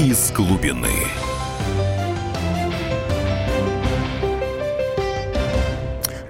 из 0.00 0.32
глубины. 0.32 0.88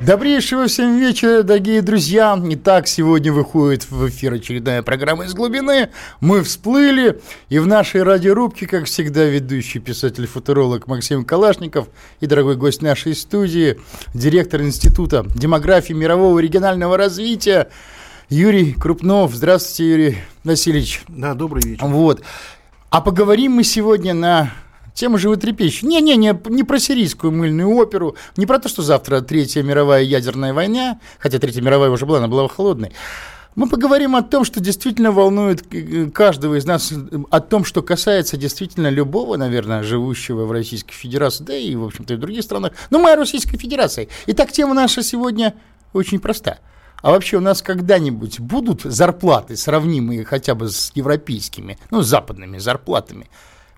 Добрейшего 0.01 0.67
всем 0.67 0.99
вечера, 0.99 1.45
дорогие 1.45 1.81
друзья. 1.81 2.37
Итак, 2.43 2.89
сегодня 2.89 3.33
выходит 3.33 3.89
в 3.89 4.09
эфир 4.09 4.33
очередная 4.33 4.83
программа 4.83 5.27
«Из 5.27 5.35
глубины». 5.35 5.91
Мы 6.21 6.43
всплыли, 6.43 7.21
и 7.49 7.61
в 7.61 7.69
нашей 7.69 8.03
радиорубке, 8.03 8.67
как 8.67 8.87
всегда, 8.87 9.23
ведущий 9.23 9.79
писатель-футуролог 9.79 10.89
Максим 10.89 11.25
Калашников 11.25 11.87
и 12.19 12.27
дорогой 12.27 12.57
гость 12.57 12.83
нашей 12.83 13.15
студии, 13.15 13.79
директор 14.15 14.63
Института 14.63 15.25
демографии 15.37 15.93
мирового 15.93 16.41
и 16.41 16.43
регионального 16.43 16.97
развития 16.97 17.71
Юрий 18.31 18.73
Крупнов. 18.73 19.33
Здравствуйте, 19.33 19.91
Юрий 19.91 20.19
Васильевич. 20.43 21.03
Да, 21.07 21.35
добрый 21.35 21.63
вечер. 21.63 21.85
Вот. 21.85 22.23
А 22.91 23.01
поговорим 23.01 23.53
мы 23.53 23.63
сегодня 23.63 24.15
на 24.15 24.51
Тема 24.95 25.17
животрепещущая. 25.17 25.89
Не-не, 25.89 26.17
не, 26.17 26.37
не 26.47 26.65
про 26.65 26.81
сирийскую 26.81 27.33
мыльную 27.33 27.69
оперу, 27.77 28.17
не 28.37 28.47
про 28.47 28.59
то, 28.59 28.69
что 28.69 28.83
завтра 28.83 29.21
Третья 29.21 29.63
мировая 29.63 30.03
ядерная 30.03 30.53
война, 30.53 30.99
хотя 31.21 31.39
Третья 31.39 31.63
мировая 31.63 31.91
уже 31.91 32.05
была, 32.05 32.19
она 32.19 32.27
была 32.27 32.49
холодной. 32.49 32.93
Мы 33.55 33.69
поговорим 33.69 34.17
о 34.17 34.23
том, 34.23 34.45
что 34.45 34.59
действительно 34.59 35.13
волнует 35.13 35.63
каждого 36.13 36.57
из 36.59 36.65
нас, 36.65 36.93
о 37.31 37.41
том, 37.41 37.65
что 37.65 37.83
касается 37.83 38.37
действительно 38.37 38.89
любого, 38.89 39.37
наверное, 39.37 39.85
живущего 39.85 40.45
в 40.45 40.51
Российской 40.51 40.95
Федерации, 40.95 41.45
да 41.45 41.55
и, 41.55 41.77
в 41.77 41.85
общем-то, 41.85 42.15
и 42.15 42.17
в 42.17 42.21
других 42.21 42.43
странах. 42.43 42.73
Но 42.91 42.99
мы 42.99 43.13
о 43.13 43.17
Российской 43.17 43.57
Федерации. 43.57 44.09
Итак, 44.27 44.51
тема 44.51 44.75
наша 44.75 45.05
сегодня 45.05 45.55
очень 45.93 46.19
проста. 46.19 46.59
А 47.03 47.11
вообще 47.11 47.39
у 47.39 47.41
нас 47.41 47.63
когда-нибудь 47.63 48.41
будут 48.41 48.83
зарплаты, 48.83 49.57
сравнимые 49.57 50.25
хотя 50.25 50.55
бы 50.55 50.69
с 50.69 50.93
европейскими, 50.95 51.79
ну, 51.91 52.03
западными 52.03 52.59
зарплатами? 52.59 53.29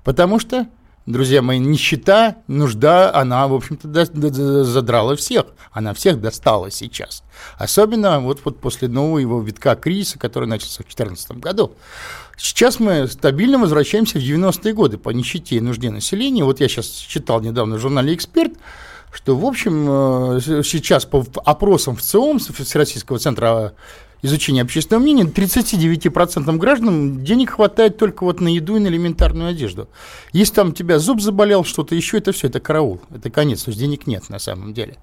Потому 0.05 0.39
что 0.39 0.67
Друзья 1.05 1.43
мои, 1.43 1.59
нищета, 1.59 2.37
нужда, 2.47 3.13
она, 3.13 3.49
в 3.49 3.55
общем-то, 3.55 4.65
задрала 4.65 5.17
всех. 5.17 5.47
Она 5.73 5.95
всех 5.95 6.21
достала 6.21 6.71
сейчас. 6.71 7.25
Особенно 7.59 8.21
вот, 8.21 8.41
вот 8.45 8.61
после 8.61 8.87
нового 8.87 9.19
его 9.19 9.41
витка 9.43 9.75
кризиса, 9.75 10.21
который 10.21 10.47
начался 10.47 10.85
в 10.85 10.87
2014 10.87 11.33
году. 11.39 11.75
Сейчас 12.37 12.79
мы 12.79 13.09
стабильно 13.09 13.59
возвращаемся 13.59 14.21
в 14.21 14.23
90-е 14.23 14.75
годы 14.75 14.97
по 14.97 15.11
нищете 15.11 15.57
и 15.57 15.61
нужде 15.61 15.91
населения. 15.91 16.45
Вот 16.45 16.61
я 16.61 16.69
сейчас 16.69 16.87
читал 16.87 17.41
недавно 17.41 17.77
в 17.77 17.81
журнале 17.81 18.15
«Эксперт», 18.15 18.53
что, 19.13 19.37
в 19.37 19.45
общем, 19.45 20.37
э, 20.37 20.41
сейчас 20.65 21.05
по 21.05 21.25
опросам 21.45 21.97
в 21.97 22.03
ЦИОМ, 22.03 22.39
Всероссийского 22.39 23.19
центра 23.19 23.75
изучения 24.23 24.63
общественного 24.63 25.03
мнения, 25.03 25.25
39% 25.25 26.57
граждан 26.57 27.23
денег 27.23 27.51
хватает 27.51 27.99
только 27.99 28.25
вот 28.25 28.41
на 28.41 28.49
еду 28.49 28.77
и 28.77 28.81
на 28.81 28.89
элементарную 28.89 29.51
одежду. 29.51 29.89
Если 30.33 30.55
там 30.55 30.69
у 30.71 30.73
тебя 30.73 30.99
зуб 30.99 31.21
заболел, 31.21 31.65
что-то 31.65 31.95
еще, 31.95 32.19
это 32.19 32.33
все, 32.33 32.47
это 32.47 32.61
караул, 32.61 33.01
это 33.15 33.31
конец, 33.31 33.65
то 33.65 33.71
есть 33.71 33.81
денег 33.81 34.07
нет 34.07 34.31
на 34.31 34.39
самом 34.39 34.73
деле. 34.73 34.97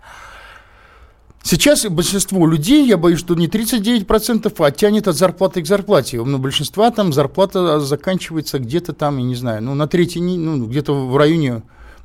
Сейчас 1.42 1.86
большинство 1.86 2.46
людей, 2.48 2.86
я 2.86 2.98
боюсь, 2.98 3.20
что 3.20 3.34
не 3.36 3.48
39%, 3.48 4.54
а 4.58 4.72
тянет 4.72 5.08
от 5.08 5.16
зарплаты 5.16 5.62
к 5.62 5.68
зарплате. 5.68 6.20
У 6.20 6.38
большинства 6.38 6.92
там 6.92 7.14
зарплата 7.14 7.80
заканчивается 7.80 8.60
где-то 8.60 8.94
там, 8.94 9.18
я 9.18 9.24
не 9.24 9.36
знаю, 9.36 9.64
ну, 9.64 9.74
на 9.74 9.88
третьей, 9.88 10.22
ну, 10.22 10.66
где-то 10.66 10.94
в 10.94 11.16
районе 11.16 11.64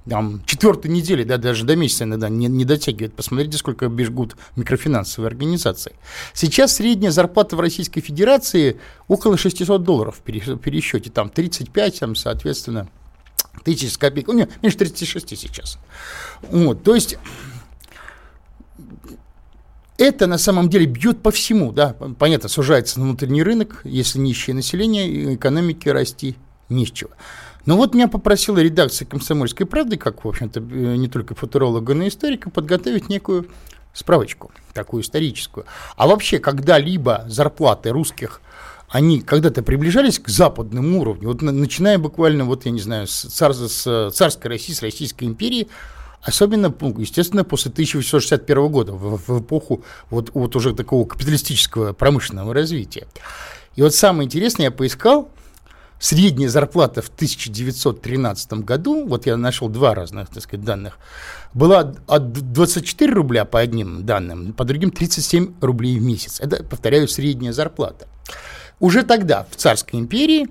там, 0.08 0.42
четвертой 0.44 0.90
недели, 0.90 1.24
да, 1.24 1.38
даже 1.38 1.64
до 1.64 1.76
месяца 1.76 2.04
иногда 2.04 2.28
не, 2.28 2.46
не 2.46 2.64
дотягивает. 2.64 3.14
Посмотрите, 3.14 3.56
сколько 3.56 3.88
бежгут 3.88 4.36
микрофинансовые 4.56 5.28
организации. 5.28 5.92
Сейчас 6.34 6.74
средняя 6.76 7.10
зарплата 7.10 7.56
в 7.56 7.60
Российской 7.60 8.00
Федерации 8.00 8.78
около 9.08 9.38
600 9.38 9.82
долларов 9.82 10.16
в 10.18 10.22
пересчете. 10.22 11.10
Там 11.10 11.30
35, 11.30 12.00
там, 12.00 12.14
соответственно, 12.16 12.88
тысяч 13.64 13.92
с 13.92 13.98
копейкой. 13.98 14.34
Ну, 14.34 14.48
меньше 14.62 14.78
36 14.78 15.38
сейчас. 15.38 15.78
Вот, 16.50 16.82
то 16.82 16.94
есть 16.94 17.16
это 19.96 20.26
на 20.26 20.38
самом 20.38 20.68
деле 20.68 20.86
бьет 20.86 21.22
по 21.22 21.30
всему, 21.30 21.72
да, 21.72 21.96
понятно, 22.18 22.48
сужается 22.48 23.00
внутренний 23.00 23.42
рынок, 23.42 23.80
если 23.84 24.18
нищее 24.18 24.54
население, 24.54 25.36
экономики 25.36 25.88
расти 25.88 26.36
не 26.68 26.84
с 26.84 26.90
чего. 26.90 27.10
Но 27.66 27.76
вот 27.76 27.94
меня 27.94 28.08
попросила 28.08 28.58
редакция 28.58 29.06
«Комсомольской 29.06 29.66
правды», 29.66 29.96
как, 29.96 30.24
в 30.24 30.28
общем-то, 30.28 30.60
э, 30.60 30.96
не 30.96 31.08
только 31.08 31.34
футуролога, 31.34 31.94
но 31.94 32.04
и 32.04 32.08
историка, 32.08 32.50
подготовить 32.50 33.08
некую 33.08 33.48
справочку, 33.92 34.50
такую 34.72 35.02
историческую. 35.02 35.66
А 35.96 36.06
вообще, 36.06 36.38
когда-либо 36.38 37.24
зарплаты 37.28 37.90
русских 37.90 38.40
они 38.88 39.22
когда-то 39.22 39.62
приближались 39.62 40.20
к 40.20 40.28
западному 40.28 41.00
уровню, 41.00 41.28
вот 41.28 41.42
начиная 41.42 41.98
буквально, 41.98 42.44
вот 42.44 42.64
я 42.64 42.70
не 42.70 42.80
знаю, 42.80 43.08
с, 43.08 43.22
цар, 43.22 43.52
с 43.52 44.10
царской 44.12 44.50
России, 44.50 44.72
с 44.72 44.82
Российской 44.82 45.24
империи, 45.24 45.68
особенно, 46.22 46.72
ну, 46.80 46.98
естественно, 47.00 47.44
после 47.44 47.72
1861 47.72 48.68
года, 48.68 48.92
в, 48.92 49.20
в 49.26 49.40
эпоху 49.42 49.82
вот, 50.10 50.30
вот 50.34 50.54
уже 50.54 50.74
такого 50.74 51.06
капиталистического 51.06 51.92
промышленного 51.92 52.54
развития. 52.54 53.08
И 53.74 53.82
вот 53.82 53.94
самое 53.94 54.26
интересное, 54.26 54.66
я 54.66 54.70
поискал, 54.70 55.28
средняя 55.98 56.48
зарплата 56.48 57.02
в 57.02 57.08
1913 57.08 58.52
году, 58.64 59.06
вот 59.06 59.26
я 59.26 59.36
нашел 59.36 59.68
два 59.68 59.94
разных, 59.94 60.28
так 60.28 60.42
сказать, 60.42 60.64
данных, 60.64 60.98
была 61.54 61.94
от 62.06 62.32
24 62.32 63.12
рубля 63.12 63.44
по 63.44 63.60
одним 63.60 64.04
данным, 64.04 64.52
по 64.52 64.64
другим 64.64 64.90
37 64.90 65.54
рублей 65.60 65.98
в 65.98 66.02
месяц. 66.02 66.40
Это, 66.40 66.62
повторяю, 66.64 67.08
средняя 67.08 67.52
зарплата. 67.52 68.06
Уже 68.80 69.02
тогда 69.02 69.46
в 69.50 69.56
Царской 69.56 70.00
империи 70.00 70.48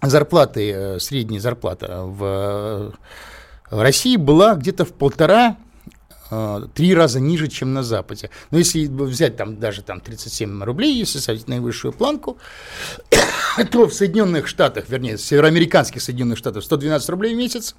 зарплаты, 0.00 0.70
э, 0.70 0.98
средняя 1.00 1.40
зарплата 1.40 2.02
в, 2.02 2.92
в 3.70 3.80
России 3.82 4.16
была 4.16 4.54
где-то 4.54 4.84
в 4.84 4.92
полтора 4.92 5.56
Э, 5.56 5.71
три 6.74 6.94
раза 6.94 7.20
ниже, 7.20 7.48
чем 7.48 7.74
на 7.74 7.82
Западе. 7.82 8.30
Но 8.50 8.58
если 8.58 8.86
взять 8.86 9.36
там 9.36 9.58
даже 9.58 9.82
там 9.82 10.00
37 10.00 10.62
рублей, 10.62 10.94
если 10.94 11.18
ставить 11.18 11.48
наивысшую 11.48 11.92
планку, 11.92 12.38
то 13.70 13.86
в 13.86 13.92
Соединенных 13.92 14.46
Штатах, 14.46 14.88
вернее, 14.88 15.16
в 15.16 15.20
североамериканских 15.20 16.00
Соединенных 16.00 16.38
Штатах 16.38 16.64
112 16.64 17.08
рублей 17.10 17.34
в 17.34 17.38
месяц, 17.38 17.74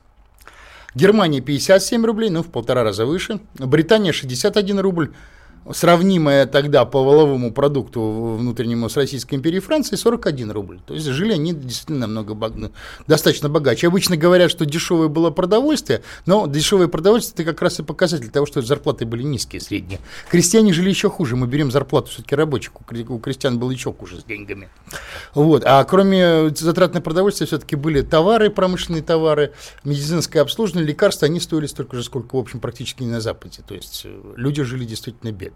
Германия 0.95 1.41
57 1.41 2.05
рублей, 2.05 2.29
ну, 2.29 2.43
в 2.43 2.51
полтора 2.51 2.83
раза 2.83 3.05
выше, 3.05 3.39
Британия 3.55 4.11
61 4.11 4.79
рубль, 4.79 5.13
сравнимая 5.71 6.45
тогда 6.45 6.85
по 6.85 7.03
воловому 7.03 7.51
продукту 7.53 8.35
внутреннему 8.37 8.89
с 8.89 8.97
Российской 8.97 9.35
империей 9.35 9.61
Франции 9.61 9.95
41 9.95 10.51
рубль. 10.51 10.79
То 10.85 10.93
есть 10.93 11.05
жили 11.07 11.33
они 11.33 11.53
действительно 11.53 12.07
намного, 12.07 12.35
ну, 12.55 12.71
достаточно 13.07 13.49
богаче. 13.49 13.87
Обычно 13.87 14.17
говорят, 14.17 14.51
что 14.51 14.65
дешевое 14.65 15.07
было 15.07 15.29
продовольствие, 15.31 16.03
но 16.25 16.47
дешевое 16.47 16.87
продовольствие 16.87 17.43
это 17.43 17.53
как 17.53 17.61
раз 17.61 17.79
и 17.79 17.83
показатель 17.83 18.29
того, 18.29 18.45
что 18.45 18.61
зарплаты 18.61 19.05
были 19.05 19.23
низкие, 19.23 19.61
средние. 19.61 19.99
Крестьяне 20.29 20.73
жили 20.73 20.89
еще 20.89 21.09
хуже. 21.09 21.35
Мы 21.35 21.47
берем 21.47 21.71
зарплату 21.71 22.09
все-таки 22.09 22.35
рабочих. 22.35 22.71
У 22.75 23.19
крестьян 23.19 23.59
было 23.59 23.71
еще 23.71 23.93
хуже 23.93 24.19
с 24.19 24.23
деньгами. 24.23 24.69
Вот. 25.33 25.63
А 25.65 25.83
кроме 25.83 26.49
затрат 26.49 26.93
на 26.93 27.01
продовольствие 27.01 27.47
все-таки 27.47 27.75
были 27.75 28.01
товары, 28.01 28.49
промышленные 28.49 29.01
товары, 29.01 29.53
медицинское 29.83 30.41
обслуживание, 30.41 30.87
лекарства, 30.87 31.27
они 31.27 31.39
стоили 31.39 31.67
столько 31.67 31.97
же, 31.97 32.03
сколько, 32.03 32.35
в 32.35 32.39
общем, 32.39 32.59
практически 32.59 33.03
не 33.03 33.11
на 33.11 33.21
Западе. 33.21 33.61
То 33.67 33.73
есть 33.73 34.01
э, 34.05 34.33
люди 34.35 34.63
жили 34.63 34.85
действительно 34.85 35.31
бедно. 35.31 35.52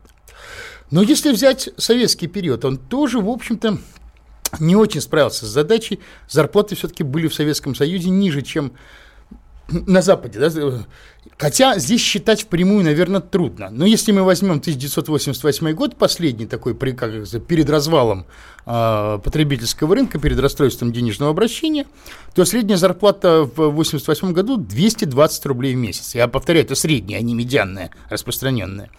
Но 0.91 1.01
если 1.01 1.31
взять 1.31 1.69
советский 1.77 2.27
период, 2.27 2.63
он 2.65 2.77
тоже, 2.77 3.19
в 3.19 3.29
общем-то, 3.29 3.77
не 4.59 4.75
очень 4.75 5.01
справился 5.01 5.45
с 5.45 5.49
задачей. 5.49 5.99
Зарплаты 6.29 6.75
все-таки 6.75 7.03
были 7.03 7.27
в 7.27 7.33
Советском 7.33 7.75
Союзе 7.75 8.09
ниже, 8.09 8.41
чем 8.41 8.71
на 9.69 10.01
Западе. 10.01 10.39
Да? 10.39 10.49
Хотя 11.37 11.77
здесь 11.77 12.01
считать 12.01 12.43
впрямую, 12.43 12.85
наверное, 12.85 13.19
трудно. 13.19 13.69
Но 13.69 13.85
если 13.85 14.13
мы 14.13 14.23
возьмем 14.23 14.57
1988 14.57 15.73
год, 15.73 15.97
последний 15.97 16.45
такой, 16.45 16.73
как, 16.73 17.11
перед 17.47 17.69
развалом 17.69 18.25
э, 18.65 19.19
потребительского 19.21 19.95
рынка, 19.95 20.19
перед 20.19 20.39
расстройством 20.39 20.93
денежного 20.93 21.31
обращения, 21.31 21.85
то 22.33 22.45
средняя 22.45 22.77
зарплата 22.77 23.41
в 23.43 23.59
1988 23.59 24.31
году 24.31 24.57
220 24.57 25.45
рублей 25.45 25.75
в 25.75 25.77
месяц. 25.77 26.15
Я 26.15 26.29
повторяю, 26.29 26.65
это 26.65 26.75
средняя, 26.75 27.19
а 27.19 27.21
не 27.21 27.35
медианная, 27.35 27.91
распространенная 28.09 28.89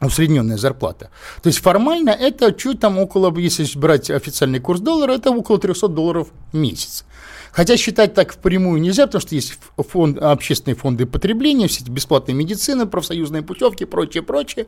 усредненная 0.00 0.58
зарплата. 0.58 1.10
То 1.42 1.48
есть 1.48 1.60
формально 1.60 2.10
это 2.10 2.52
чуть 2.52 2.80
там 2.80 2.98
около, 2.98 3.36
если 3.38 3.66
брать 3.78 4.10
официальный 4.10 4.60
курс 4.60 4.80
доллара, 4.80 5.12
это 5.12 5.30
около 5.30 5.58
300 5.58 5.88
долларов 5.88 6.28
в 6.52 6.56
месяц. 6.56 7.04
Хотя 7.52 7.78
считать 7.78 8.12
так 8.12 8.34
впрямую 8.34 8.82
нельзя, 8.82 9.06
потому 9.06 9.22
что 9.22 9.34
есть 9.34 9.58
фонд, 9.78 10.18
общественные 10.18 10.76
фонды 10.76 11.06
потребления, 11.06 11.68
все 11.68 11.82
эти 11.82 11.90
бесплатные 11.90 12.34
медицины, 12.34 12.84
профсоюзные 12.84 13.40
путевки, 13.40 13.86
прочее, 13.86 14.22
прочее. 14.22 14.66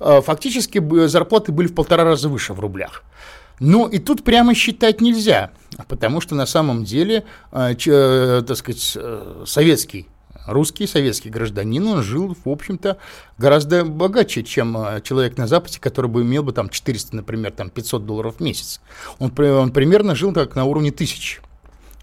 А, 0.00 0.20
фактически 0.20 1.06
зарплаты 1.06 1.52
были 1.52 1.68
в 1.68 1.74
полтора 1.74 2.04
раза 2.04 2.28
выше 2.28 2.52
в 2.52 2.60
рублях. 2.60 3.04
Но 3.58 3.88
и 3.88 3.98
тут 3.98 4.22
прямо 4.22 4.54
считать 4.54 5.00
нельзя, 5.00 5.50
потому 5.88 6.20
что 6.20 6.34
на 6.34 6.44
самом 6.44 6.84
деле, 6.84 7.24
а, 7.52 7.72
э, 7.72 8.42
так 8.46 8.56
сказать, 8.58 8.92
э, 8.96 9.44
советский 9.46 10.06
русский 10.46 10.86
советский 10.86 11.30
гражданин, 11.30 11.86
он 11.86 12.02
жил, 12.02 12.36
в 12.44 12.48
общем-то, 12.48 12.98
гораздо 13.38 13.84
богаче, 13.84 14.42
чем 14.42 14.76
а, 14.76 15.00
человек 15.00 15.36
на 15.36 15.46
Западе, 15.46 15.78
который 15.80 16.10
бы 16.10 16.22
имел 16.22 16.42
бы 16.42 16.52
там 16.52 16.68
400, 16.68 17.16
например, 17.16 17.52
там 17.52 17.70
500 17.70 18.06
долларов 18.06 18.36
в 18.38 18.40
месяц. 18.40 18.80
Он, 19.18 19.32
он 19.38 19.70
примерно 19.70 20.14
жил 20.14 20.32
так 20.32 20.54
на 20.54 20.64
уровне 20.64 20.90
тысяч. 20.90 21.40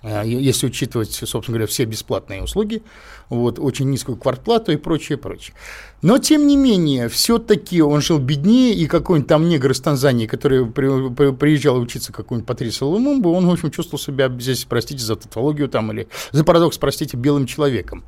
А, 0.03 0.23
если 0.23 0.67
учитывать, 0.67 1.13
собственно 1.13 1.55
говоря, 1.57 1.65
все 1.65 1.85
бесплатные 1.85 2.43
услуги, 2.43 2.83
вот, 3.29 3.57
очень 3.57 3.89
низкую 3.89 4.17
квартплату 4.17 4.73
и 4.73 4.75
прочее, 4.75 5.17
прочее. 5.17 5.55
Но, 6.01 6.17
тем 6.17 6.45
не 6.45 6.57
менее, 6.57 7.07
все-таки 7.07 7.81
он 7.81 8.01
жил 8.01 8.19
беднее, 8.19 8.73
и 8.73 8.85
какой-нибудь 8.85 9.29
там 9.29 9.47
негр 9.47 9.71
из 9.71 9.79
Танзании, 9.79 10.27
который 10.27 10.65
при, 10.65 11.09
при, 11.13 11.31
приезжал 11.31 11.79
учиться 11.79 12.11
какую-нибудь 12.11 12.45
Патрису 12.47 12.85
Лумумбу, 12.85 13.31
он, 13.31 13.47
в 13.47 13.51
общем, 13.51 13.71
чувствовал 13.71 14.03
себя 14.03 14.29
здесь, 14.39 14.65
простите 14.65 15.01
за 15.01 15.15
тавтологию 15.15 15.69
там, 15.69 15.91
или 15.93 16.09
за 16.33 16.43
парадокс, 16.43 16.77
простите, 16.77 17.15
белым 17.15 17.45
человеком. 17.45 18.03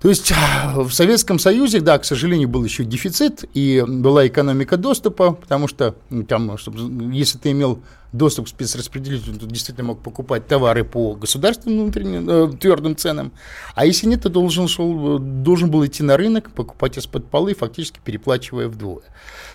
То 0.00 0.10
есть 0.10 0.30
в 0.74 0.90
Советском 0.90 1.38
Союзе, 1.38 1.80
да, 1.80 1.98
к 1.98 2.04
сожалению, 2.04 2.48
был 2.48 2.62
еще 2.64 2.84
дефицит, 2.84 3.44
и 3.54 3.82
была 3.86 4.26
экономика 4.26 4.76
доступа, 4.76 5.32
потому 5.32 5.68
что 5.68 5.94
там, 6.28 6.58
чтобы, 6.58 7.14
если 7.14 7.38
ты 7.38 7.52
имел 7.52 7.80
доступ 8.12 8.46
к 8.46 8.48
спецраспределителю, 8.48 9.38
то 9.38 9.46
действительно 9.46 9.88
мог 9.88 10.02
покупать 10.02 10.46
товары 10.46 10.84
по 10.84 11.14
государственным 11.14 11.84
внутренним 11.84 12.28
э, 12.28 12.56
твердым 12.58 12.96
ценам, 12.96 13.32
а 13.74 13.86
если 13.86 14.06
нет, 14.06 14.22
то 14.22 14.28
должен, 14.28 14.68
шел, 14.68 15.18
должен 15.18 15.70
был 15.70 15.84
идти 15.86 16.02
на 16.02 16.16
рынок, 16.16 16.50
покупать 16.52 16.98
из-под 16.98 17.30
полы, 17.30 17.54
фактически 17.54 17.98
переплачивая 18.04 18.68
вдвое. 18.68 19.04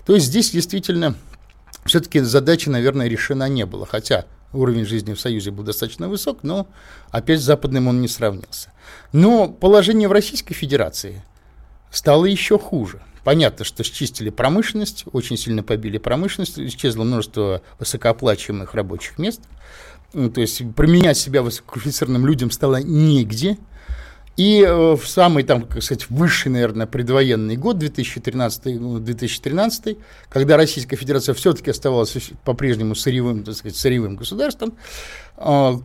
То 0.05 0.15
есть 0.15 0.27
здесь 0.27 0.51
действительно 0.51 1.15
все-таки 1.85 2.19
задача, 2.19 2.69
наверное, 2.69 3.07
решена 3.07 3.47
не 3.47 3.65
была, 3.65 3.85
хотя 3.85 4.25
уровень 4.53 4.85
жизни 4.85 5.13
в 5.13 5.19
Союзе 5.19 5.51
был 5.51 5.63
достаточно 5.63 6.09
высок, 6.09 6.39
но 6.43 6.67
опять 7.09 7.39
с 7.39 7.43
западным 7.43 7.87
он 7.87 8.01
не 8.01 8.07
сравнился. 8.07 8.71
Но 9.13 9.47
положение 9.47 10.07
в 10.07 10.11
Российской 10.11 10.53
Федерации 10.53 11.23
стало 11.89 12.25
еще 12.25 12.57
хуже. 12.57 13.01
Понятно, 13.23 13.65
что 13.65 13.83
счистили 13.83 14.29
промышленность, 14.29 15.05
очень 15.13 15.37
сильно 15.37 15.63
побили 15.63 15.97
промышленность, 15.97 16.59
исчезло 16.59 17.03
множество 17.03 17.61
высокооплачиваемых 17.79 18.73
рабочих 18.73 19.19
мест. 19.19 19.41
Ну, 20.13 20.29
то 20.29 20.41
есть 20.41 20.61
применять 20.75 21.17
себя 21.17 21.41
высококвалифицированным 21.41 22.25
людям 22.25 22.51
стало 22.51 22.77
негде– 22.77 23.57
и 24.37 24.63
э, 24.63 24.95
в 24.95 25.05
самый, 25.07 25.43
там, 25.43 25.63
как 25.63 25.83
сказать, 25.83 26.09
высший, 26.09 26.51
наверное, 26.51 26.87
предвоенный 26.87 27.57
год, 27.57 27.77
2013-2013, 27.77 28.79
ну, 28.79 29.97
когда 30.29 30.57
Российская 30.57 30.95
Федерация 30.95 31.35
все-таки 31.35 31.69
оставалась 31.69 32.15
по-прежнему 32.45 32.95
сырьевым, 32.95 33.43
так 33.43 33.55
сказать, 33.55 33.77
сырьевым 33.77 34.15
государством, 34.15 34.73
а, 35.35 35.79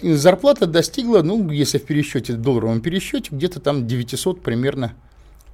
зарплата 0.00 0.66
достигла, 0.66 1.22
ну, 1.22 1.50
если 1.50 1.78
в 1.78 1.84
пересчете, 1.84 2.34
в 2.34 2.40
долларовом 2.40 2.80
пересчете, 2.80 3.30
где-то 3.32 3.58
там 3.58 3.86
900 3.86 4.42
примерно 4.42 4.94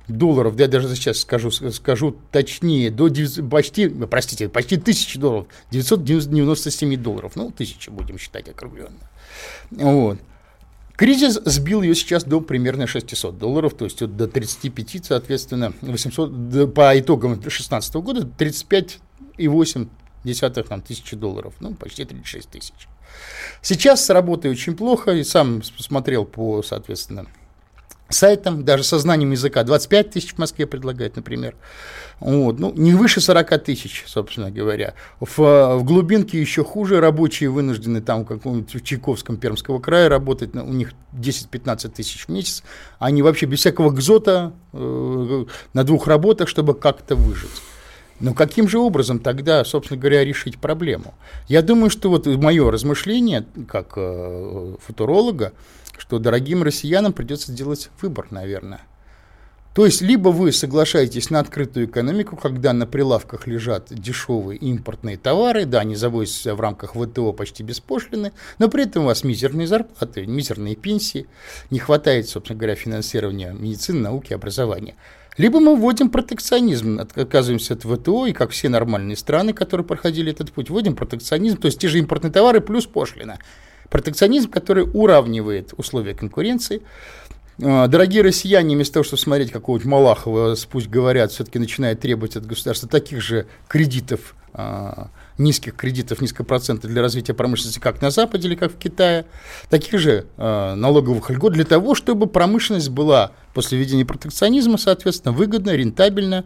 долларов, 0.07 0.59
я 0.59 0.69
даже 0.69 0.95
сейчас 0.95 1.21
скажу, 1.21 1.51
скажу 1.51 2.17
точнее, 2.31 2.91
до 2.91 3.09
9, 3.09 3.49
почти, 3.49 3.89
простите, 3.89 4.51
почти 4.51 4.77
1000 4.77 5.19
долларов, 5.19 5.47
997 5.71 6.97
долларов, 6.99 7.33
ну, 7.37 7.51
тысячи 7.51 7.89
будем 7.89 8.19
считать 8.19 8.51
округленно. 8.51 8.99
Вот. 9.71 10.19
Кризис 10.97 11.41
сбил 11.45 11.83
ее 11.83 11.95
сейчас 11.95 12.25
до 12.25 12.41
примерно 12.41 12.87
600 12.87 13.37
долларов, 13.37 13.75
то 13.75 13.85
есть 13.85 14.01
вот 14.01 14.17
до 14.17 14.29
35, 14.29 15.07
соответственно, 15.07 15.73
800, 15.81 16.73
по 16.73 16.99
итогам 16.99 17.35
2016 17.35 17.95
года 17.97 18.21
35,8 18.39 19.89
десятых 20.23 20.69
там, 20.69 20.81
тысячи 20.81 21.17
долларов, 21.17 21.55
ну, 21.61 21.75
почти 21.75 22.05
36 22.05 22.49
тысяч. 22.49 22.89
Сейчас 23.61 24.05
с 24.05 24.11
работой 24.11 24.51
очень 24.51 24.77
плохо, 24.77 25.13
и 25.13 25.25
сам 25.25 25.63
смотрел 25.63 26.25
по, 26.25 26.63
соответственно, 26.63 27.27
сайтам, 28.09 28.65
даже 28.65 28.85
со 28.85 28.99
знанием 28.99 29.31
языка 29.31 29.65
25 29.65 30.11
тысяч 30.11 30.35
в 30.35 30.39
Москве 30.39 30.67
предлагают, 30.67 31.17
например. 31.17 31.55
Вот, 32.21 32.59
ну, 32.59 32.73
не 32.75 32.93
выше 32.93 33.21
40 33.21 33.65
тысяч, 33.65 34.05
собственно 34.07 34.51
говоря. 34.51 34.95
В, 35.21 35.39
в 35.39 35.85
глубинке 35.85 36.41
еще 36.41 36.65
хуже, 36.65 37.01
рабочие 37.01 37.51
вынуждены 37.51 38.01
там 38.01 38.25
в 38.25 38.27
каком-нибудь 38.27 38.75
в 38.75 38.85
Чайковском 38.85 39.37
Пермского 39.37 39.81
края 39.81 40.09
работать, 40.09 40.55
у 40.55 40.73
них 40.73 40.93
10-15 41.15 41.89
тысяч 41.91 42.27
в 42.27 42.29
месяц, 42.29 42.63
они 42.99 43.23
вообще 43.23 43.47
без 43.47 43.61
всякого 43.61 43.91
гзота 43.91 44.53
э, 44.73 45.45
на 45.73 45.85
двух 45.85 46.07
работах, 46.07 46.49
чтобы 46.49 46.75
как-то 46.75 47.17
выжить. 47.17 47.51
Но 48.21 48.33
каким 48.33 48.69
же 48.69 48.79
образом 48.79 49.19
тогда, 49.19 49.65
собственно 49.65 49.99
говоря, 49.99 50.25
решить 50.25 50.59
проблему? 50.59 51.15
Я 51.49 51.63
думаю, 51.63 51.91
что 51.91 52.11
вот 52.11 52.27
мое 52.27 52.71
размышление, 52.71 53.45
как 53.69 53.95
э, 53.97 54.77
футуролога, 54.87 55.53
что 55.99 56.19
дорогим 56.19 56.63
россиянам 56.63 57.13
придется 57.13 57.53
сделать 57.53 57.91
выбор, 58.01 58.27
наверное. 58.31 58.83
То 59.75 59.85
есть, 59.85 60.03
либо 60.03 60.29
вы 60.29 60.53
соглашаетесь 60.53 61.31
на 61.31 61.41
открытую 61.41 61.87
экономику, 61.87 62.37
когда 62.37 62.73
на 62.73 62.87
прилавках 62.87 63.49
лежат 63.49 63.89
дешевые 63.91 64.57
импортные 64.57 65.17
товары, 65.17 65.65
да, 65.65 65.81
они 65.81 65.97
завозятся 65.97 66.55
в 66.55 66.61
рамках 66.61 66.95
ВТО 66.95 67.33
почти 67.33 67.65
беспошлины, 67.65 68.31
но 68.61 68.69
при 68.69 68.85
этом 68.85 69.03
у 69.03 69.07
вас 69.07 69.25
мизерные 69.25 69.67
зарплаты, 69.67 70.27
мизерные 70.27 70.77
пенсии, 70.77 71.27
не 71.71 71.81
хватает, 71.81 72.29
собственно 72.29 72.57
говоря, 72.57 72.77
финансирования 72.77 73.53
медицины, 73.53 73.99
науки, 73.99 74.33
образования. 74.33 74.95
Либо 75.37 75.59
мы 75.59 75.75
вводим 75.75 76.11
протекционизм, 76.11 77.01
отказываемся 77.01 77.75
от 77.75 77.83
ВТО, 77.83 78.27
и 78.27 78.33
как 78.33 78.51
все 78.51 78.69
нормальные 78.69 79.17
страны, 79.17 79.53
которые 79.53 79.85
проходили 79.85 80.31
этот 80.31 80.53
путь, 80.53 80.71
вводим 80.71 80.95
протекционизм, 80.95 81.57
то 81.57 81.67
есть 81.67 81.81
те 81.81 81.89
же 81.89 81.99
импортные 81.99 82.33
товары 82.33 82.61
плюс 82.61 82.87
пошлина. 82.87 83.41
Протекционизм, 83.91 84.51
который 84.51 84.89
уравнивает 84.93 85.75
условия 85.77 86.15
конкуренции. 86.15 86.83
А, 87.63 87.87
дорогие 87.87 88.23
россияне, 88.23 88.75
вместо 88.75 88.95
того, 88.95 89.05
чтобы 89.05 89.21
смотреть 89.21 89.53
какого-нибудь 89.53 89.87
Малахова, 89.87 90.57
пусть 90.71 90.89
говорят, 90.89 91.33
все-таки 91.33 91.59
начинают 91.59 92.01
требовать 92.01 92.37
от 92.37 92.47
государства 92.47 92.89
таких 92.89 93.21
же 93.21 93.47
кредитов, 93.69 94.35
а, 94.53 95.09
низких 95.39 95.77
кредитов, 95.77 96.21
низкопроцентных 96.21 96.93
для 96.93 97.03
развития 97.03 97.35
промышленности, 97.35 97.79
как 97.79 98.03
на 98.03 98.11
Западе 98.11 98.49
или 98.49 98.55
как 98.55 98.73
в 98.73 98.79
Китае, 98.79 99.27
таких 99.69 100.01
же 100.01 100.27
а, 100.37 100.75
налоговых 100.75 101.31
льгот 101.31 101.53
для 101.53 101.65
того, 101.65 101.95
чтобы 101.95 102.27
промышленность 102.27 102.91
была 102.91 103.33
после 103.53 103.79
введения 103.79 104.05
протекционизма, 104.05 104.79
соответственно, 104.79 105.33
выгодна, 105.33 105.71
рентабельна, 105.71 106.45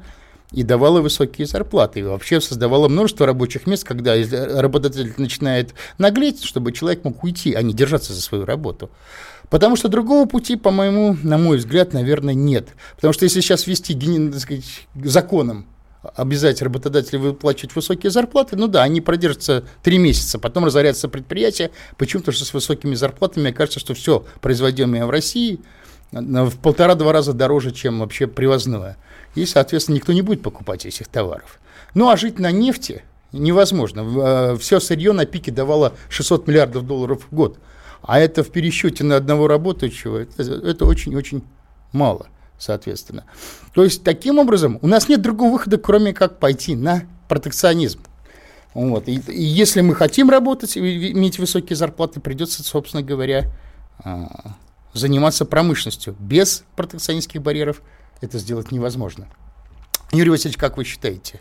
и 0.53 0.63
давала 0.63 1.01
высокие 1.01 1.47
зарплаты. 1.47 2.01
И 2.01 2.03
вообще 2.03 2.41
создавала 2.41 2.89
множество 2.89 3.27
рабочих 3.27 3.67
мест, 3.67 3.85
когда 3.85 4.15
работодатель 4.61 5.15
начинает 5.17 5.75
наглеть, 5.99 6.45
чтобы 6.45 6.73
человек 6.73 7.05
мог 7.05 7.23
уйти, 7.23 7.55
а 7.55 7.63
не 7.63 7.75
держаться 7.75 8.15
за 8.15 8.23
свою 8.23 8.45
работу. 8.45 8.91
Потому 9.51 9.77
что 9.77 9.89
другого 9.89 10.27
пути, 10.27 10.57
по-моему, 10.57 11.17
на 11.23 11.39
мой 11.39 11.59
взгляд, 11.59 11.93
наверное, 11.93 12.35
нет. 12.35 12.69
Потому 12.97 13.13
что 13.13 13.25
если 13.25 13.41
сейчас 13.41 13.67
ввести 13.67 13.97
законом 15.05 15.67
обязать 16.15 16.63
работодателей 16.63 17.19
выплачивать 17.19 17.75
высокие 17.75 18.11
зарплаты, 18.11 18.57
ну 18.57 18.69
да, 18.69 18.83
они 18.83 19.01
продержатся 19.01 19.65
три 19.83 19.99
месяца, 19.99 20.39
потом 20.39 20.65
разорятся 20.65 21.09
предприятия. 21.09 21.71
Почему-то 21.97 22.33
что 22.33 22.45
с 22.45 22.55
высокими 22.55 22.95
зарплатами, 22.95 23.45
мне 23.45 23.53
кажется, 23.53 23.81
что 23.81 23.95
все 23.95 24.25
производимое 24.41 25.07
в 25.07 25.11
России 25.11 25.61
в 26.13 26.57
полтора-два 26.59 27.13
раза 27.13 27.33
дороже, 27.33 27.71
чем 27.73 28.01
вообще 28.01 28.27
привозное 28.27 28.97
и, 29.35 29.47
соответственно, 29.47 29.97
никто 29.97 30.13
не 30.13 30.23
будет 30.23 30.43
покупать 30.43 30.87
этих 30.87 31.09
товаров. 31.09 31.61
Ну, 31.95 32.09
а 32.09 32.17
жить 32.17 32.39
на 32.39 32.51
нефти 32.51 33.03
невозможно. 33.33 34.01
Э, 34.01 34.57
Все 34.59 34.81
сырье 34.81 35.13
на 35.13 35.27
пике 35.27 35.53
давало 35.53 35.95
600 36.09 36.47
миллиардов 36.47 36.87
долларов 36.87 37.27
в 37.31 37.35
год, 37.35 37.59
а 38.03 38.19
это 38.19 38.43
в 38.43 38.51
пересчете 38.51 39.05
на 39.05 39.17
одного 39.17 39.49
работающего, 39.49 40.27
это 40.37 40.87
очень-очень 40.87 41.43
мало, 41.93 42.29
соответственно. 42.59 43.25
То 43.75 43.85
есть, 43.85 44.03
таким 44.03 44.39
образом, 44.39 44.79
у 44.83 44.87
нас 44.87 45.09
нет 45.09 45.21
другого 45.23 45.53
выхода, 45.53 45.79
кроме 45.79 46.13
как 46.13 46.39
пойти 46.39 46.75
на 46.75 47.03
протекционизм. 47.29 48.01
Вот. 48.75 49.09
И, 49.09 49.21
и 49.29 49.43
если 49.43 49.81
мы 49.81 49.95
хотим 49.95 50.31
работать 50.31 50.77
и 50.77 51.13
иметь 51.13 51.39
высокие 51.39 51.77
зарплаты, 51.77 52.21
придется, 52.21 52.63
собственно 52.63 53.03
говоря, 53.03 53.51
а, 54.05 54.55
заниматься 54.93 55.45
промышленностью 55.45 56.17
без 56.19 56.65
протекционистских 56.77 57.43
барьеров– 57.43 57.83
это 58.21 58.39
сделать 58.39 58.73
невозможно. 58.73 59.29
Юрий 60.13 60.31
Васильевич, 60.31 60.59
как 60.59 60.77
вы 60.77 60.85
считаете? 60.85 61.41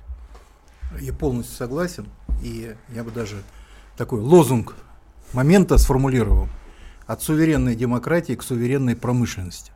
Я 1.00 1.14
полностью 1.14 1.56
согласен, 1.56 2.08
и 2.42 2.76
я 2.90 3.04
бы 3.04 3.12
даже 3.12 3.44
такой 3.98 4.20
лозунг 4.20 4.76
момента 5.34 5.78
сформулировал. 5.78 6.48
От 7.06 7.24
суверенной 7.24 7.76
демократии 7.76 8.34
к 8.34 8.44
суверенной 8.44 8.96
промышленности. 8.96 9.72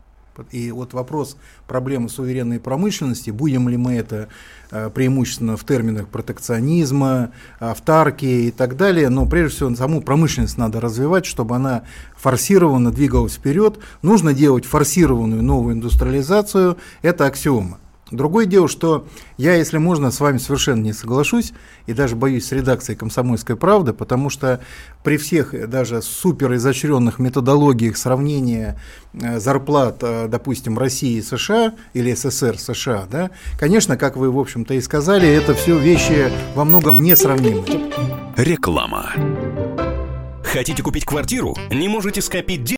И 0.52 0.72
вот 0.72 0.94
вопрос 0.94 1.38
проблемы 1.68 2.10
суверенной 2.10 2.60
промышленности, 2.60 3.30
будем 3.30 3.70
ли 3.70 3.78
мы 3.78 3.94
это 3.96 4.28
э, 4.72 4.90
преимущественно 4.90 5.58
в 5.58 5.66
терминах 5.66 6.08
протекционизма, 6.08 7.32
автарки 7.60 8.26
и 8.26 8.52
так 8.52 8.78
далее, 8.78 9.10
но 9.10 9.26
прежде 9.26 9.56
всего 9.56 9.76
саму 9.76 10.02
промышленность 10.02 10.58
надо 10.58 10.82
развивать, 10.82 11.26
чтобы 11.26 11.56
она 11.56 11.84
форсированно 12.16 12.92
двигалась 12.92 13.34
вперед. 13.34 13.80
Нужно 14.02 14.34
делать 14.34 14.66
форсированную 14.66 15.44
новую 15.44 15.76
индустриализацию, 15.76 16.78
это 17.02 17.26
аксиома. 17.26 17.78
Другое 18.12 18.46
дело, 18.46 18.68
что 18.68 19.08
я, 19.38 19.56
если 19.56 19.78
можно, 19.78 20.12
с 20.12 20.20
вами 20.20 20.38
совершенно 20.38 20.82
не 20.82 20.92
соглашусь 20.92 21.54
и 21.88 21.94
даже 21.94 22.18
боюсь 22.18 22.46
с 22.46 22.52
редакцией 22.52 22.98
«Комсомольской 22.98 23.56
правды», 23.56 23.94
потому 23.94 24.30
что 24.30 24.62
при 25.04 25.18
всех 25.18 25.70
даже 25.70 26.02
супер 26.02 26.54
изощренных 26.56 27.20
методологиях 27.20 27.96
сравнения 27.96 28.80
э, 29.14 29.40
зарплат, 29.40 30.00
э, 30.02 30.28
допустим, 30.28 30.78
России 30.78 31.18
и 31.18 31.22
США 31.22 31.74
или 31.94 32.14
СССР 32.14 32.60
США, 32.60 33.08
да, 33.10 33.32
конечно, 33.58 33.96
как 33.96 34.18
вы, 34.18 34.30
в 34.30 34.38
общем-то, 34.38 34.74
и 34.74 34.82
сказали, 34.82 35.28
это 35.28 35.54
все 35.54 35.78
вещи 35.80 36.30
во 36.54 36.66
многом 36.66 37.02
несравнимые. 37.02 37.92
Реклама. 38.36 39.12
Хотите 40.44 40.84
купить 40.84 41.06
квартиру? 41.06 41.56
Не 41.70 41.88
можете 41.88 42.22
скопить 42.22 42.66
деньги? 42.66 42.78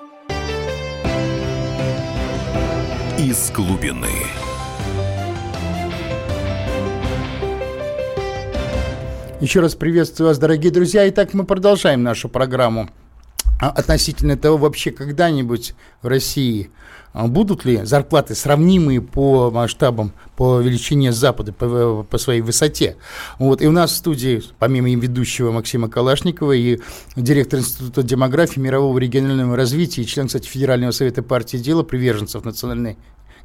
Из 3.21 3.51
глубины. 3.51 4.07
Еще 9.39 9.59
раз 9.59 9.75
приветствую 9.75 10.29
вас, 10.29 10.39
дорогие 10.39 10.71
друзья. 10.71 11.07
Итак, 11.07 11.35
мы 11.35 11.43
продолжаем 11.43 12.01
нашу 12.01 12.29
программу 12.29 12.89
относительно 13.69 14.37
того, 14.37 14.57
вообще 14.57 14.91
когда-нибудь 14.91 15.75
в 16.01 16.07
России 16.07 16.71
а, 17.13 17.27
будут 17.27 17.65
ли 17.65 17.83
зарплаты 17.83 18.35
сравнимые 18.35 19.01
по 19.01 19.51
масштабам, 19.51 20.13
по 20.35 20.59
величине 20.59 21.11
Запада, 21.11 21.53
по, 21.53 22.03
по 22.03 22.17
своей 22.17 22.41
высоте. 22.41 22.97
Вот. 23.37 23.61
И 23.61 23.67
у 23.67 23.71
нас 23.71 23.91
в 23.91 23.95
студии, 23.95 24.41
помимо 24.59 24.89
ведущего 24.89 25.51
Максима 25.51 25.89
Калашникова 25.89 26.53
и 26.53 26.79
директор 27.15 27.59
Института 27.59 28.03
демографии, 28.03 28.59
мирового 28.59 28.97
регионального 28.97 29.55
развития 29.55 30.01
и 30.01 30.05
член, 30.05 30.27
кстати, 30.27 30.47
Федерального 30.47 30.91
совета 30.91 31.21
партии 31.21 31.57
дела, 31.57 31.83
приверженцев 31.83 32.43
национальной 32.45 32.97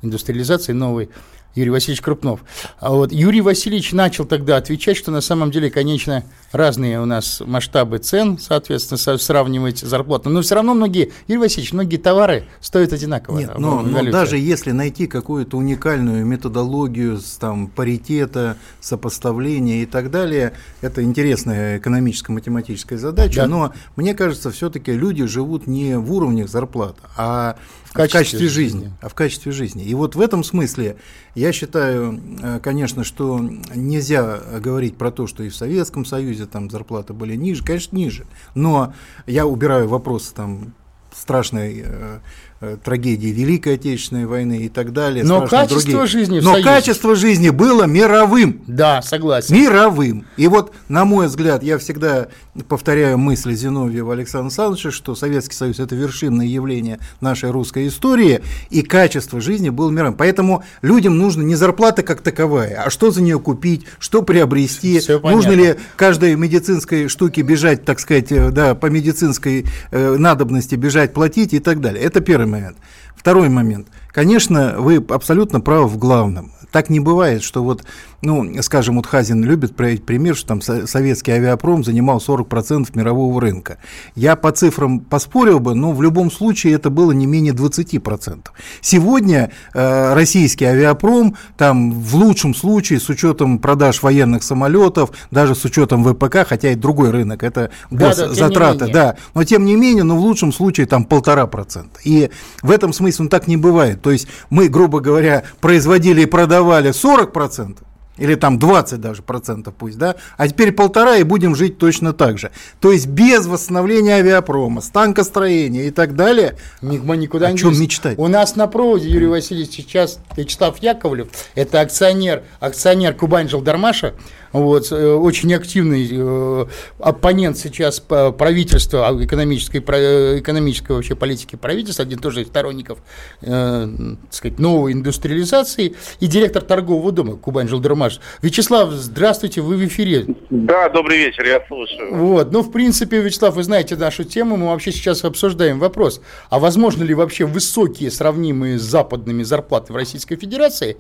индустриализации, 0.03 0.73
новой 0.73 1.11
Юрий 1.57 1.71
Васильевич 1.71 2.03
Крупнов. 2.03 2.41
А 2.79 2.91
вот 2.91 3.13
Юрий 3.13 3.41
Васильевич 3.41 3.93
начал 3.93 4.27
тогда 4.27 4.59
отвечать, 4.59 4.97
что 4.97 5.11
на 5.11 5.23
самом 5.23 5.51
деле, 5.51 5.71
конечно, 5.71 6.23
разные 6.53 7.01
у 7.01 7.07
нас 7.07 7.43
масштабы 7.45 7.99
цен, 7.99 8.39
соответственно, 8.39 9.19
сравнивать 9.19 9.81
зарплату. 9.81 10.29
Но 10.29 10.43
все 10.43 10.55
равно 10.55 10.75
многие, 10.75 11.13
Юрий 11.27 11.41
Васильевич, 11.41 11.73
многие 11.73 11.97
товары 11.97 12.45
стоят 12.61 12.93
одинаково. 12.93 13.39
Нет, 13.39 13.59
но, 13.59 13.81
но 13.81 14.05
даже 14.11 14.37
если 14.37 14.71
найти 14.71 15.07
какую-то 15.07 15.57
уникальную 15.57 16.27
методологию 16.27 17.19
там, 17.41 17.69
паритета, 17.69 18.59
сопоставления 18.81 19.83
и 19.83 19.87
так 19.87 20.11
далее, 20.11 20.53
это 20.83 21.03
интересная 21.03 21.79
экономическо-математическая 21.79 22.99
задача, 22.99 23.43
да. 23.43 23.49
но 23.49 23.73
мне 23.97 24.15
кажется, 24.15 24.51
все-таки 24.51 24.93
люди 24.93 25.25
живут 25.25 25.67
не 25.67 25.99
в 25.99 26.13
уровнях 26.13 26.51
зарплат, 26.51 26.97
а 27.17 27.57
качестве, 27.97 28.19
в 28.19 28.23
качестве 28.23 28.49
жизни, 28.49 28.79
жизни, 28.79 28.93
а 29.01 29.09
в 29.09 29.15
качестве 29.15 29.53
жизни. 29.53 29.85
И 29.85 29.95
вот 29.95 30.15
в 30.15 30.21
этом 30.21 30.45
смысле 30.45 30.97
я 31.35 31.46
считаю, 31.53 32.21
э, 32.43 32.61
конечно, 32.61 33.05
что 33.05 33.39
нельзя 33.75 34.41
говорить 34.61 34.97
про 34.97 35.11
то, 35.11 35.27
что 35.27 35.43
и 35.43 35.49
в 35.49 35.57
Советском 35.57 36.05
Союзе 36.05 36.47
там 36.47 36.71
зарплаты 36.71 37.13
были 37.13 37.37
ниже, 37.37 37.65
конечно, 37.65 37.97
ниже. 37.97 38.27
Но 38.55 38.95
я 39.27 39.47
убираю 39.47 39.89
вопросы 39.89 40.35
там 40.35 40.75
страшной 41.17 41.83
э, 41.85 42.19
Э, 42.59 42.79
трагедии 42.83 43.27
Великой 43.27 43.75
Отечественной 43.75 44.25
войны 44.25 44.61
и 44.61 44.71
так 44.71 44.95
далее. 44.95 45.23
Но 45.23 45.47
качество 45.47 45.83
другие. 45.83 46.07
жизни 46.07 46.41
Но 46.41 46.63
качество 46.63 47.15
жизни 47.15 47.51
было 47.51 47.85
мировым. 47.85 48.63
Да, 48.67 49.03
согласен. 49.03 49.55
Мировым. 49.55 50.25
И 50.39 50.49
вот, 50.49 50.73
на 50.89 51.05
мой 51.05 51.27
взгляд, 51.27 51.63
я 51.63 51.77
всегда 51.77 52.29
повторяю 52.67 53.19
мысли 53.19 53.53
Зиновьева 53.53 54.15
Александра 54.15 54.47
Александровича, 54.47 54.91
что 54.91 55.15
Советский 55.15 55.55
Союз– 55.55 55.79
это 55.81 55.95
вершинное 55.95 56.47
явление 56.47 56.99
нашей 57.21 57.51
русской 57.51 57.89
истории, 57.89 58.41
и 58.71 58.81
качество 58.81 59.39
жизни 59.39 59.69
было 59.69 59.91
мировым. 59.91 60.15
Поэтому 60.15 60.65
людям 60.81 61.19
нужно 61.19 61.43
не 61.43 61.57
зарплата 61.57 62.03
как 62.03 62.23
таковая, 62.23 62.85
а 62.87 62.89
что 62.89 63.11
за 63.11 63.21
нее 63.21 63.39
купить, 63.39 63.85
что 63.99 64.23
приобрести, 64.23 65.01
Все 65.01 65.21
нужно 65.21 65.53
ли 65.53 65.75
каждой 65.97 66.37
медицинской 66.37 67.09
штуке 67.09 67.43
бежать, 67.43 67.85
так 67.85 68.01
сказать, 68.01 68.33
э, 68.33 68.51
да, 68.51 68.75
по 68.75 68.87
медицинской 68.87 69.67
э, 69.91 70.17
надобности 70.17 70.75
бежать, 70.75 71.06
платить 71.13 71.55
и 71.55 71.59
так 71.59 71.81
далее. 71.81 72.03
Это 72.03 72.21
первый 72.21 72.47
момент. 72.47 72.77
Второй 73.17 73.49
момент. 73.49 73.89
Конечно, 74.17 74.77
вы 74.79 75.05
абсолютно 75.11 75.61
правы 75.61 75.89
в 75.89 75.99
главном. 75.99 76.51
Так 76.73 76.89
не 76.89 77.01
бывает, 77.01 77.43
что 77.43 77.63
вот 77.63 77.85
ну, 78.23 78.63
скажем, 78.63 78.97
вот 78.97 79.07
Хазин 79.07 79.45
любит 79.45 79.77
приводить 79.77 80.05
пример, 80.05 80.35
что 80.35 80.49
там 80.49 80.61
советский 80.61 81.33
авиапром 81.33 81.85
занимал 81.85 82.19
40% 82.19 82.91
мирового 82.95 83.41
рынка. 83.41 83.79
Я 84.15 84.37
по 84.37 84.53
цифрам 84.53 85.01
поспорил 85.01 85.61
бы, 85.61 85.75
но 85.75 85.93
в 85.93 86.03
любом 86.03 86.31
случае 86.31 86.75
это 86.75 86.91
было 86.91 87.13
не 87.13 87.27
менее 87.27 87.53
20%. 87.53 88.47
Сегодня 88.81 89.53
э, 89.75 90.15
российский 90.15 90.65
авиапром, 90.65 91.37
там 91.57 91.93
в 91.93 92.17
лучшем 92.17 92.55
случае, 92.55 93.01
с 93.01 93.09
учетом 93.09 93.59
продаж 93.59 94.03
военных 94.03 94.43
самолетов, 94.43 95.11
даже 95.31 95.55
с 95.55 95.65
учетом 95.65 96.03
ВПК, 96.05 96.47
хотя 96.47 96.73
и 96.73 96.75
другой 96.75 97.11
рынок, 97.11 97.43
это 97.43 97.71
госзатраты, 97.91 98.79
да, 98.79 98.87
да, 98.87 98.93
да, 98.93 99.17
но 99.35 99.45
тем 99.45 99.65
не 99.65 99.77
менее, 99.77 100.05
но 100.05 100.17
в 100.17 100.21
лучшем 100.21 100.53
случае 100.53 100.87
там 100.87 101.05
полтора 101.05 101.47
процента. 101.47 102.01
И 102.03 102.31
в 102.63 102.71
этом 102.71 102.93
смысле 102.93 103.25
он 103.25 103.29
так 103.29 103.47
не 103.47 103.57
бывает. 103.57 104.06
То 104.07 104.13
есть 104.13 104.29
мы, 104.51 104.69
грубо 104.69 105.01
говоря, 105.01 105.43
производили 105.61 106.21
и 106.21 106.27
продавали 106.27 106.93
40 106.93 107.33
процентов, 107.33 107.85
или 108.19 108.37
там 108.37 108.57
20 108.57 109.01
даже 109.01 109.23
процентов 109.23 109.75
пусть, 109.77 109.99
да, 109.99 110.15
а 110.37 110.47
теперь 110.47 110.71
полтора 110.71 111.17
и 111.17 111.25
будем 111.25 111.57
жить 111.57 111.79
точно 111.79 112.13
так 112.13 112.39
же. 112.39 112.53
То 112.79 112.93
есть 112.93 113.09
без 113.09 113.47
восстановления 113.47 114.15
авиапрома, 114.15 114.81
станкостроения 114.81 115.89
и 115.89 115.91
так 115.91 116.15
далее, 116.15 116.57
мы 116.81 117.17
никуда 117.17 117.49
о 117.49 117.51
не 117.51 117.59
чем 117.59 117.77
мечтать? 117.77 118.17
У 118.17 118.29
нас 118.29 118.55
на 118.55 118.69
проводе 118.69 119.09
Юрий 119.09 119.27
Васильевич 119.27 119.73
сейчас 119.73 120.21
Вячеслав 120.37 120.79
Яковлев, 120.81 121.27
это 121.57 121.81
акционер, 121.81 122.45
акционер 122.61 123.13
Кубань 123.13 123.49
Жилдармаша, 123.49 124.15
вот, 124.63 124.91
э, 124.93 125.13
очень 125.15 125.53
активный 125.55 126.09
э, 126.11 126.67
оппонент 126.99 127.59
сейчас 127.59 128.01
правительства, 128.01 129.09
а, 129.09 129.25
экономической, 129.25 129.85
э, 129.87 130.39
экономической 130.39 130.93
вообще 130.93 131.15
политики 131.15 131.57
правительства, 131.57 132.05
один 132.05 132.19
тоже 132.19 132.43
из 132.43 132.49
сторонников 132.49 132.99
э, 133.43 133.89
так 134.23 134.35
сказать, 134.35 134.59
новой 134.59 134.93
индустриализации, 134.93 135.95
и 136.21 136.27
директор 136.27 136.63
торгового 136.63 137.13
дома 137.13 137.37
Кубань 137.37 137.69
Жилдермаш. 137.69 138.21
Вячеслав, 138.43 138.91
здравствуйте, 138.91 139.61
вы 139.61 139.77
в 139.77 139.85
эфире. 139.87 140.27
Да, 140.51 140.89
добрый 140.89 141.19
вечер, 141.19 141.45
я 141.45 141.63
слушаю. 141.67 142.15
Вот, 142.15 142.53
ну, 142.53 142.63
в 142.63 142.71
принципе, 142.71 143.21
Вячеслав, 143.21 143.55
вы 143.55 143.63
знаете 143.63 143.97
нашу 143.97 144.25
тему, 144.25 144.57
мы 144.57 144.69
вообще 144.69 144.93
сейчас 144.93 145.25
обсуждаем 145.25 145.79
вопрос, 145.79 146.21
а 146.51 146.59
возможно 146.59 147.03
ли 147.03 147.15
вообще 147.15 147.45
высокие, 147.45 148.11
сравнимые 148.11 148.79
с 148.79 148.83
западными 148.83 149.43
зарплаты 149.43 149.93
в 149.93 149.97
Российской 149.97 150.37
Федерации 150.37 150.97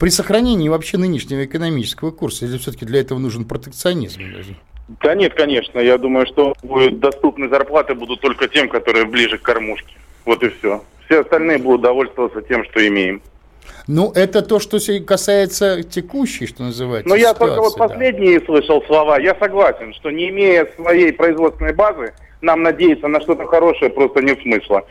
при 0.00 0.08
сохранении 0.08 0.70
вообще 0.70 0.96
нынешнего 0.96 1.44
экономического 1.44 2.10
курса, 2.10 2.46
или 2.46 2.56
все-таки 2.56 2.86
для 2.86 3.00
этого 3.00 3.18
нужен 3.18 3.44
протекционизм 3.44 4.20
даже? 4.32 4.56
Да 5.02 5.14
нет, 5.14 5.34
конечно. 5.34 5.78
Я 5.78 5.98
думаю, 5.98 6.26
что 6.26 6.54
доступны 6.90 7.50
зарплаты 7.50 7.94
будут 7.94 8.20
только 8.20 8.48
тем, 8.48 8.70
которые 8.70 9.04
ближе 9.04 9.36
к 9.36 9.42
кормушке. 9.42 9.94
Вот 10.24 10.42
и 10.42 10.48
все. 10.48 10.82
Все 11.04 11.20
остальные 11.20 11.58
будут 11.58 11.82
довольствоваться 11.82 12.40
тем, 12.40 12.64
что 12.64 12.84
имеем. 12.88 13.20
Ну, 13.86 14.10
это 14.14 14.40
то, 14.40 14.58
что 14.58 14.78
касается 15.04 15.82
текущей, 15.82 16.46
что 16.46 16.62
называется. 16.62 17.08
Но 17.08 17.14
я 17.14 17.34
только 17.34 17.60
вот 17.60 17.76
последние 17.76 18.40
да. 18.40 18.46
слышал 18.46 18.82
слова. 18.86 19.20
Я 19.20 19.36
согласен, 19.38 19.92
что 19.94 20.10
не 20.10 20.30
имея 20.30 20.66
своей 20.76 21.12
производственной 21.12 21.74
базы, 21.74 22.14
нам 22.40 22.62
надеяться 22.62 23.06
на 23.06 23.20
что-то 23.20 23.46
хорошее 23.46 23.90
просто 23.90 24.22
нет 24.22 24.40
смысла. 24.40 24.82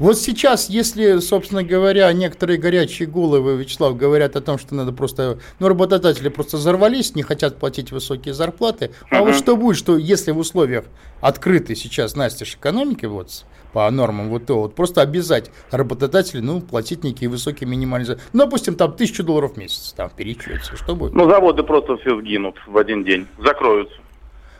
Вот 0.00 0.18
сейчас, 0.18 0.68
если, 0.68 1.18
собственно 1.18 1.62
говоря, 1.62 2.12
некоторые 2.12 2.58
горячие 2.58 3.06
головы, 3.06 3.56
Вячеслав, 3.56 3.96
говорят 3.96 4.34
о 4.34 4.40
том, 4.40 4.58
что 4.58 4.74
надо 4.74 4.92
просто, 4.92 5.38
ну, 5.60 5.68
работодатели 5.68 6.28
просто 6.28 6.56
взорвались, 6.56 7.14
не 7.14 7.22
хотят 7.22 7.60
платить 7.60 7.92
высокие 7.92 8.34
зарплаты, 8.34 8.90
а 9.10 9.22
вот 9.22 9.36
что 9.36 9.56
будет, 9.56 9.76
что 9.76 9.96
если 9.96 10.32
в 10.32 10.38
условиях 10.38 10.86
открытой 11.20 11.76
сейчас 11.76 12.16
настежь 12.16 12.56
экономики, 12.56 13.06
вот, 13.06 13.44
по 13.72 13.88
нормам 13.88 14.30
вот 14.30 14.46
то, 14.46 14.62
вот 14.62 14.74
просто 14.74 15.00
обязать 15.00 15.52
работодателей, 15.70 16.42
ну, 16.42 16.60
платить 16.60 17.04
некие 17.04 17.30
высокие 17.30 17.68
минимальные 17.68 18.06
зарплаты, 18.06 18.30
ну, 18.32 18.44
допустим, 18.46 18.74
там 18.74 18.96
тысячу 18.96 19.22
долларов 19.22 19.52
в 19.54 19.56
месяц, 19.58 19.94
там, 19.96 20.10
в 20.10 20.14
перечете, 20.14 20.58
что 20.74 20.96
будет? 20.96 21.14
Ну, 21.14 21.30
заводы 21.30 21.62
просто 21.62 21.96
все 21.98 22.18
сгинут 22.20 22.56
в 22.66 22.76
один 22.76 23.04
день, 23.04 23.28
закроются. 23.38 23.94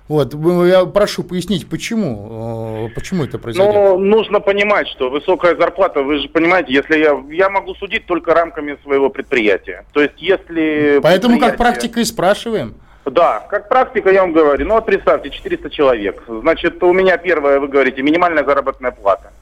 Вот, 0.06 0.34
я 0.66 0.84
прошу 0.84 1.25
пояснить, 1.25 1.66
почему, 1.68 2.88
э, 2.88 2.94
почему 2.94 3.25
это 3.25 3.38
произойдет. 3.38 3.75
Ну, 3.75 3.99
нужно 3.99 4.40
понимать, 4.40 4.87
что 4.88 5.08
высокая 5.08 5.56
зарплата, 5.56 6.02
вы 6.02 6.18
же 6.18 6.28
понимаете, 6.28 6.75
если 6.75 6.99
я, 6.99 7.25
я 7.30 7.49
могу 7.49 7.75
судить 7.75 8.04
только 8.04 8.34
рамками 8.34 8.76
своего 8.82 9.08
предприятия. 9.08 9.87
То 9.92 10.02
есть, 10.02 10.14
если... 10.18 11.00
Поэтому 11.02 11.38
как 11.38 11.56
практика 11.56 12.00
и 12.00 12.04
спрашиваем. 12.04 12.75
Да, 13.06 13.46
как 13.50 13.68
практика 13.68 14.11
я 14.11 14.23
вам 14.23 14.32
говорю. 14.32 14.66
Ну, 14.66 14.75
вот 14.75 14.87
представьте, 14.87 15.30
400 15.30 15.70
человек. 15.70 16.23
Значит, 16.26 16.82
у 16.82 16.92
меня 16.92 17.16
первое, 17.16 17.61
вы 17.61 17.68
говорите, 17.68 18.02
минимальная 18.02 18.44
заработная 18.44 18.90
плата. 18.90 19.32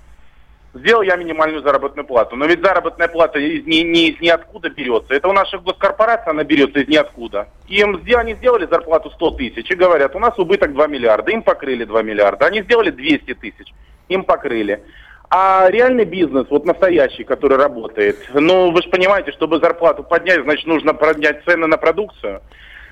Сделал 0.74 1.02
я 1.02 1.16
минимальную 1.16 1.62
заработную 1.62 2.06
плату. 2.06 2.34
Но 2.34 2.46
ведь 2.46 2.64
заработная 2.64 3.08
плата 3.08 3.38
из, 3.38 3.66
ни, 3.66 3.82
ни, 3.82 4.08
из 4.08 4.20
ниоткуда 4.20 4.70
берется. 4.70 5.12
Это 5.12 5.28
у 5.28 5.32
наших 5.32 5.62
госкорпораций 5.62 6.30
она 6.30 6.44
берется 6.44 6.80
из 6.80 6.88
ниоткуда. 6.88 7.48
Им 7.68 8.00
они 8.16 8.34
сделали 8.34 8.66
зарплату 8.66 9.10
100 9.10 9.30
тысяч 9.32 9.70
и 9.70 9.74
говорят, 9.74 10.16
у 10.16 10.18
нас 10.18 10.38
убыток 10.38 10.72
2 10.72 10.86
миллиарда. 10.86 11.30
Им 11.30 11.42
покрыли 11.42 11.84
2 11.84 12.02
миллиарда. 12.02 12.46
Они 12.46 12.62
сделали 12.62 12.90
200 12.90 13.34
тысяч. 13.34 13.74
Им 14.08 14.24
покрыли. 14.24 14.82
А 15.28 15.70
реальный 15.70 16.04
бизнес, 16.04 16.46
вот 16.50 16.66
настоящий, 16.66 17.24
который 17.24 17.56
работает, 17.56 18.18
ну, 18.34 18.70
вы 18.70 18.82
же 18.82 18.90
понимаете, 18.90 19.32
чтобы 19.32 19.60
зарплату 19.60 20.02
поднять, 20.02 20.42
значит, 20.42 20.66
нужно 20.66 20.92
поднять 20.92 21.42
цены 21.46 21.66
на 21.66 21.78
продукцию. 21.78 22.42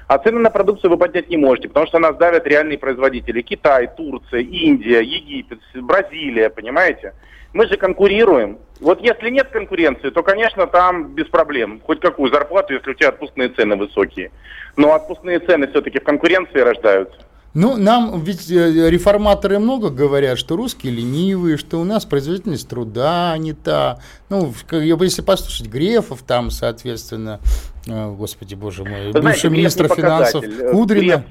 А 0.07 0.19
цены 0.19 0.41
на 0.41 0.51
продукцию 0.51 0.91
вы 0.91 0.97
поднять 0.97 1.29
не 1.29 1.37
можете, 1.37 1.69
потому 1.69 1.87
что 1.87 1.99
нас 1.99 2.17
давят 2.17 2.47
реальные 2.47 2.79
производители. 2.79 3.43
Китай, 3.43 3.91
Турция, 3.95 4.41
Индия, 4.41 5.03
Египет, 5.03 5.61
Бразилия, 5.75 6.49
понимаете? 6.49 7.13
Мы 7.53 7.67
же 7.67 7.77
конкурируем. 7.77 8.59
Вот 8.81 9.01
если 9.03 9.29
нет 9.29 9.49
конкуренции, 9.49 10.11
то, 10.11 10.23
конечно, 10.23 10.67
там 10.67 11.15
без 11.15 11.27
проблем. 11.27 11.81
Хоть 11.85 12.01
какую 12.01 12.33
зарплату, 12.33 12.75
если 12.75 12.91
у 12.91 12.95
тебя 12.95 13.09
отпускные 13.09 13.49
цены 13.51 13.77
высокие. 13.77 14.31
Но 14.77 14.95
отпускные 14.95 15.41
цены 15.41 15.67
все-таки 15.69 15.99
в 15.99 16.05
конкуренции 16.05 16.61
рождаются. 16.61 17.17
Ну, 17.53 17.77
нам 17.77 18.23
ведь 18.23 18.49
э, 18.49 18.89
реформаторы 18.89 19.59
много 19.59 19.91
говорят, 19.91 20.39
что 20.39 20.55
русские 20.55 20.93
ленивые, 20.93 21.57
что 21.57 21.81
у 21.81 21.85
нас 21.85 22.07
производительность 22.07 22.69
труда 22.69 23.37
не 23.39 23.55
та. 23.55 23.99
Ну, 24.29 24.53
если 24.71 25.23
послушать 25.23 25.67
Грефов, 25.67 26.23
там, 26.23 26.51
соответственно, 26.51 27.41
э, 27.89 28.11
господи, 28.13 28.55
боже 28.55 28.85
мой, 28.85 29.11
Вы 29.11 29.21
бывший 29.21 29.51
министр 29.51 29.89
финансов 29.93 30.45
Кудрина. 30.71 31.25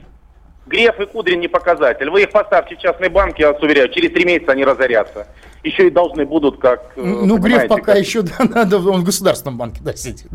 Греф, 0.68 0.98
Греф 0.98 1.00
и 1.00 1.06
Кудрин 1.06 1.40
не 1.40 1.48
показатель. 1.48 2.10
Вы 2.10 2.24
их 2.24 2.32
поставьте 2.32 2.76
в 2.76 2.80
частный 2.80 3.08
банк, 3.08 3.40
я 3.40 3.54
вас 3.54 3.62
уверяю, 3.64 3.88
через 3.88 4.12
три 4.12 4.26
месяца 4.26 4.52
они 4.52 4.66
разорятся 4.66 5.26
еще 5.64 5.88
и 5.88 5.90
должны 5.90 6.26
будут 6.26 6.60
как... 6.60 6.94
Э, 6.96 7.02
ну, 7.02 7.38
Греф 7.38 7.68
пока 7.68 7.94
как... 7.94 7.98
еще, 7.98 8.22
да, 8.24 8.36
надо, 8.40 8.78
он 8.78 9.02
в 9.02 9.04
государственном 9.04 9.58
банке, 9.58 9.82
да, 9.84 9.94
сидит. 9.94 10.28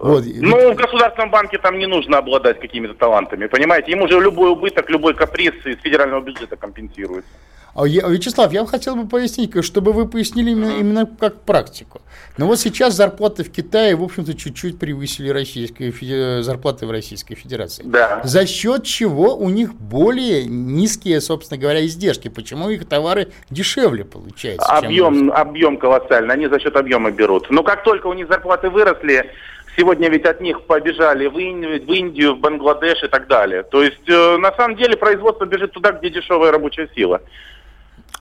Вот. 0.00 0.24
Ну, 0.26 0.72
в 0.72 0.76
государственном 0.76 1.30
банке 1.30 1.58
там 1.58 1.78
не 1.78 1.86
нужно 1.86 2.18
обладать 2.18 2.60
какими-то 2.60 2.94
талантами, 2.94 3.46
понимаете? 3.46 3.92
Ему 3.92 4.08
же 4.08 4.20
любой 4.20 4.50
убыток, 4.50 4.90
любой 4.90 5.14
каприз 5.14 5.54
из 5.64 5.80
федерального 5.80 6.20
бюджета 6.20 6.56
компенсируется. 6.56 7.30
А 7.74 7.86
Вячеслав, 7.86 8.52
я 8.52 8.64
хотел 8.66 8.94
бы 8.94 9.08
пояснить, 9.08 9.52
чтобы 9.64 9.92
вы 9.92 10.06
пояснили 10.06 10.50
именно, 10.50 10.78
именно 10.78 11.06
как 11.06 11.40
практику. 11.40 12.00
Но 12.38 12.46
вот 12.46 12.60
сейчас 12.60 12.94
зарплаты 12.94 13.42
в 13.42 13.50
Китае, 13.50 13.96
в 13.96 14.02
общем-то, 14.02 14.34
чуть-чуть 14.34 14.78
превысили 14.78 15.28
российские, 15.28 16.42
зарплаты 16.42 16.86
в 16.86 16.90
Российской 16.92 17.34
Федерации. 17.34 17.82
Да. 17.84 18.20
За 18.22 18.46
счет 18.46 18.84
чего 18.84 19.36
у 19.36 19.48
них 19.50 19.74
более 19.74 20.44
низкие, 20.44 21.20
собственно 21.20 21.60
говоря, 21.60 21.84
издержки? 21.84 22.28
Почему 22.28 22.70
их 22.70 22.88
товары 22.88 23.28
дешевле 23.50 24.04
получаются? 24.04 24.66
Объем, 24.66 25.32
объем 25.32 25.76
колоссальный, 25.76 26.34
они 26.34 26.46
за 26.46 26.60
счет 26.60 26.76
объема 26.76 27.10
берут. 27.10 27.50
Но 27.50 27.64
как 27.64 27.82
только 27.82 28.06
у 28.06 28.12
них 28.12 28.28
зарплаты 28.28 28.70
выросли, 28.70 29.30
Сегодня 29.76 30.08
ведь 30.08 30.24
от 30.24 30.40
них 30.40 30.62
побежали 30.62 31.26
в 31.26 31.36
Индию, 31.36 31.84
в, 31.84 31.90
Индию, 31.90 32.36
в 32.36 32.38
Бангладеш 32.38 33.02
и 33.02 33.08
так 33.08 33.26
далее. 33.26 33.64
То 33.64 33.82
есть, 33.82 34.08
э, 34.08 34.36
на 34.36 34.52
самом 34.52 34.76
деле, 34.76 34.96
производство 34.96 35.46
бежит 35.46 35.72
туда, 35.72 35.90
где 35.90 36.10
дешевая 36.10 36.52
рабочая 36.52 36.88
сила. 36.94 37.20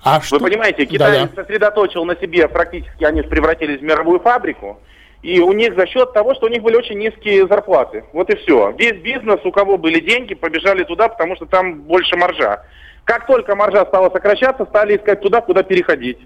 А 0.03 0.19
Вы 0.19 0.25
что? 0.25 0.39
понимаете, 0.39 0.85
Китай 0.85 1.19
Да-да. 1.27 1.41
сосредоточил 1.43 2.03
на 2.05 2.15
себе, 2.17 2.47
практически 2.47 3.03
они 3.05 3.21
превратились 3.21 3.79
в 3.79 3.83
мировую 3.83 4.19
фабрику, 4.19 4.79
и 5.21 5.39
у 5.39 5.53
них 5.53 5.75
за 5.75 5.87
счет 5.87 6.11
того, 6.13 6.35
что 6.35 6.47
у 6.47 6.49
них 6.49 6.61
были 6.61 6.75
очень 6.75 6.97
низкие 6.99 7.47
зарплаты. 7.47 8.03
Вот 8.11 8.29
и 8.29 8.35
все. 8.35 8.71
Весь 8.77 9.01
бизнес, 9.01 9.39
у 9.45 9.51
кого 9.51 9.77
были 9.77 10.01
деньги, 10.01 10.33
побежали 10.33 10.83
туда, 10.83 11.07
потому 11.07 11.35
что 11.37 11.45
там 11.45 11.81
больше 11.83 12.17
маржа. 12.17 12.63
Как 13.05 13.25
только 13.27 13.55
маржа 13.55 13.85
стала 13.85 14.09
сокращаться, 14.09 14.65
стали 14.65 14.97
искать 14.97 15.21
туда, 15.21 15.39
куда 15.41 15.63
переходить. 15.63 16.17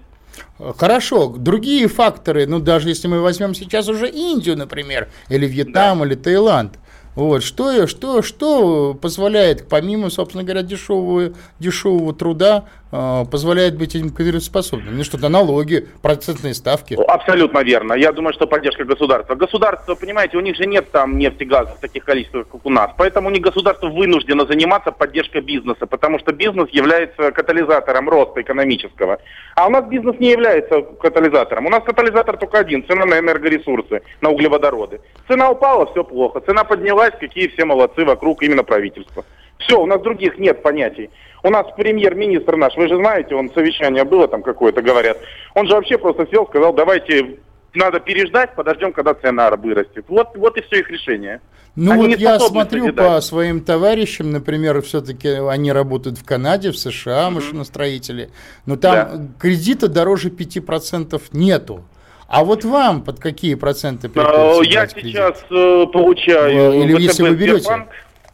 Хорошо, 0.76 1.28
другие 1.28 1.88
факторы, 1.88 2.46
ну 2.46 2.58
даже 2.58 2.88
если 2.88 3.06
мы 3.08 3.20
возьмем 3.20 3.54
сейчас 3.54 3.88
уже 3.88 4.08
Индию, 4.08 4.56
например, 4.56 5.08
или 5.28 5.46
Вьетнам, 5.46 6.00
да. 6.00 6.04
или 6.06 6.14
Таиланд, 6.14 6.78
вот, 7.14 7.42
что, 7.42 7.86
что, 7.86 8.22
что 8.22 8.94
позволяет, 8.94 9.68
помимо, 9.68 10.10
собственно 10.10 10.44
говоря, 10.44 10.62
дешевого, 10.62 11.32
дешевого 11.58 12.14
труда, 12.14 12.64
э, 12.92 13.24
позволяет 13.30 13.76
быть 13.76 13.96
этим 13.96 14.10
конкурентоспособным? 14.10 14.96
Ну 14.96 15.04
что-то 15.04 15.28
налоги, 15.28 15.88
процентные 16.00 16.54
ставки. 16.54 16.94
Абсолютно 16.94 17.64
верно. 17.64 17.94
Я 17.94 18.12
думаю, 18.12 18.34
что 18.34 18.46
поддержка 18.46 18.84
государства. 18.84 19.34
Государство, 19.34 19.94
понимаете, 19.94 20.36
у 20.36 20.40
них 20.40 20.56
же 20.56 20.66
нет 20.66 20.90
там 20.92 21.18
нефти, 21.18 21.44
газа 21.44 21.72
в 21.76 21.80
таких 21.80 22.04
количествах, 22.04 22.46
как 22.48 22.64
у 22.64 22.70
нас. 22.70 22.92
Поэтому 22.96 23.30
них 23.30 23.42
государство 23.42 23.88
вынуждено 23.88 24.46
заниматься 24.46 24.92
поддержкой 24.92 25.40
бизнеса, 25.40 25.86
потому 25.86 26.18
что 26.20 26.32
бизнес 26.32 26.68
является 26.70 27.32
катализатором 27.32 28.08
роста 28.08 28.42
экономического. 28.42 29.18
А 29.56 29.66
у 29.66 29.70
нас 29.70 29.84
бизнес 29.88 30.18
не 30.20 30.30
является 30.30 30.82
катализатором. 30.82 31.66
У 31.66 31.70
нас 31.70 31.82
катализатор 31.82 32.36
только 32.36 32.58
один– 32.58 32.86
цена 32.88 33.06
на 33.06 33.18
энергоресурсы, 33.18 34.02
на 34.20 34.30
углеводороды. 34.30 35.00
Цена 35.26 35.50
упала– 35.50 35.86
все 35.90 36.04
плохо. 36.04 36.40
Цена 36.40 36.64
поднялась– 36.64 37.07
какие 37.18 37.48
все 37.48 37.64
молодцы 37.64 38.04
вокруг 38.04 38.42
именно 38.42 38.64
правительства. 38.64 39.24
Все, 39.58 39.80
у 39.80 39.86
нас 39.86 40.00
других 40.00 40.38
нет 40.38 40.62
понятий. 40.62 41.10
У 41.42 41.50
нас 41.50 41.66
премьер-министр 41.76 42.56
наш, 42.56 42.76
вы 42.76 42.88
же 42.88 42.96
знаете, 42.96 43.34
он 43.34 43.50
совещание 43.52 44.04
было 44.04 44.26
там 44.28 44.42
какое-то, 44.42 44.82
говорят. 44.82 45.18
Он 45.54 45.66
же 45.66 45.74
вообще 45.74 45.98
просто 45.98 46.26
сел, 46.30 46.46
сказал, 46.46 46.72
давайте 46.72 47.38
надо 47.74 48.00
переждать, 48.00 48.54
подождем, 48.54 48.92
когда 48.92 49.14
цена 49.14 49.50
вырастет. 49.50 50.04
Вот, 50.08 50.36
вот 50.36 50.56
и 50.56 50.62
все 50.62 50.80
их 50.80 50.90
решение. 50.90 51.40
Ну 51.76 51.92
они 51.92 52.08
вот 52.08 52.18
я 52.18 52.40
смотрю 52.40 52.86
созидать. 52.86 53.06
по 53.06 53.20
своим 53.20 53.60
товарищам, 53.60 54.32
например, 54.32 54.82
все-таки 54.82 55.28
они 55.28 55.70
работают 55.70 56.18
в 56.18 56.24
Канаде, 56.24 56.72
в 56.72 56.78
США, 56.78 57.28
mm-hmm. 57.28 57.30
машиностроители, 57.30 58.30
но 58.66 58.76
там 58.76 58.94
да. 58.94 59.28
кредита 59.38 59.86
дороже 59.86 60.30
5% 60.30 61.22
нету. 61.32 61.84
А 62.28 62.44
вот 62.44 62.62
вам 62.62 63.02
под 63.02 63.18
какие 63.18 63.54
проценты 63.54 64.10
приходится 64.10 64.62
Я 64.70 64.86
сейчас 64.86 65.42
э, 65.50 65.86
получаю 65.90 66.82
Или 66.82 67.02
если 67.02 67.22
вы 67.22 67.34
берете? 67.34 67.86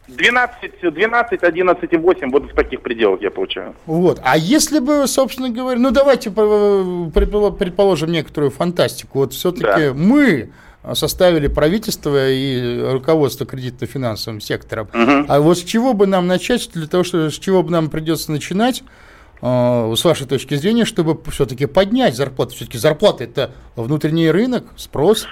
12, 0.07 0.93
12, 0.93 1.41
11,8, 1.41 2.29
вот 2.29 2.51
в 2.51 2.53
таких 2.53 2.81
пределах 2.81 3.21
я 3.21 3.31
получаю. 3.31 3.73
Вот. 3.87 4.19
А 4.23 4.37
если 4.37 4.77
бы, 4.79 5.07
собственно 5.07 5.49
говоря, 5.49 5.79
ну 5.79 5.89
давайте 5.91 6.29
предположим 6.29 8.11
некоторую 8.11 8.51
фантастику. 8.51 9.19
Вот 9.19 9.33
все-таки 9.33 9.87
да. 9.87 9.93
мы 9.95 10.51
составили 10.93 11.47
правительство 11.47 12.29
и 12.29 12.79
руководство 12.91 13.45
кредитно-финансовым 13.45 14.41
сектором. 14.41 14.89
Угу. 14.93 15.25
А 15.27 15.39
вот 15.39 15.57
с 15.57 15.63
чего 15.63 15.93
бы 15.93 16.05
нам 16.05 16.27
начать, 16.27 16.69
для 16.73 16.87
того, 16.87 17.03
что, 17.03 17.31
с 17.31 17.39
чего 17.39 17.63
бы 17.63 17.71
нам 17.71 17.89
придется 17.89 18.31
начинать, 18.31 18.83
с 19.41 20.03
вашей 20.03 20.27
точки 20.27 20.55
зрения, 20.55 20.85
чтобы 20.85 21.19
все-таки 21.31 21.65
поднять 21.65 22.15
зарплату? 22.15 22.53
Все-таки 22.53 22.77
зарплата– 22.77 23.23
это 23.25 23.51
внутренний 23.75 24.31
рынок, 24.31 24.65
спрос. 24.77 25.27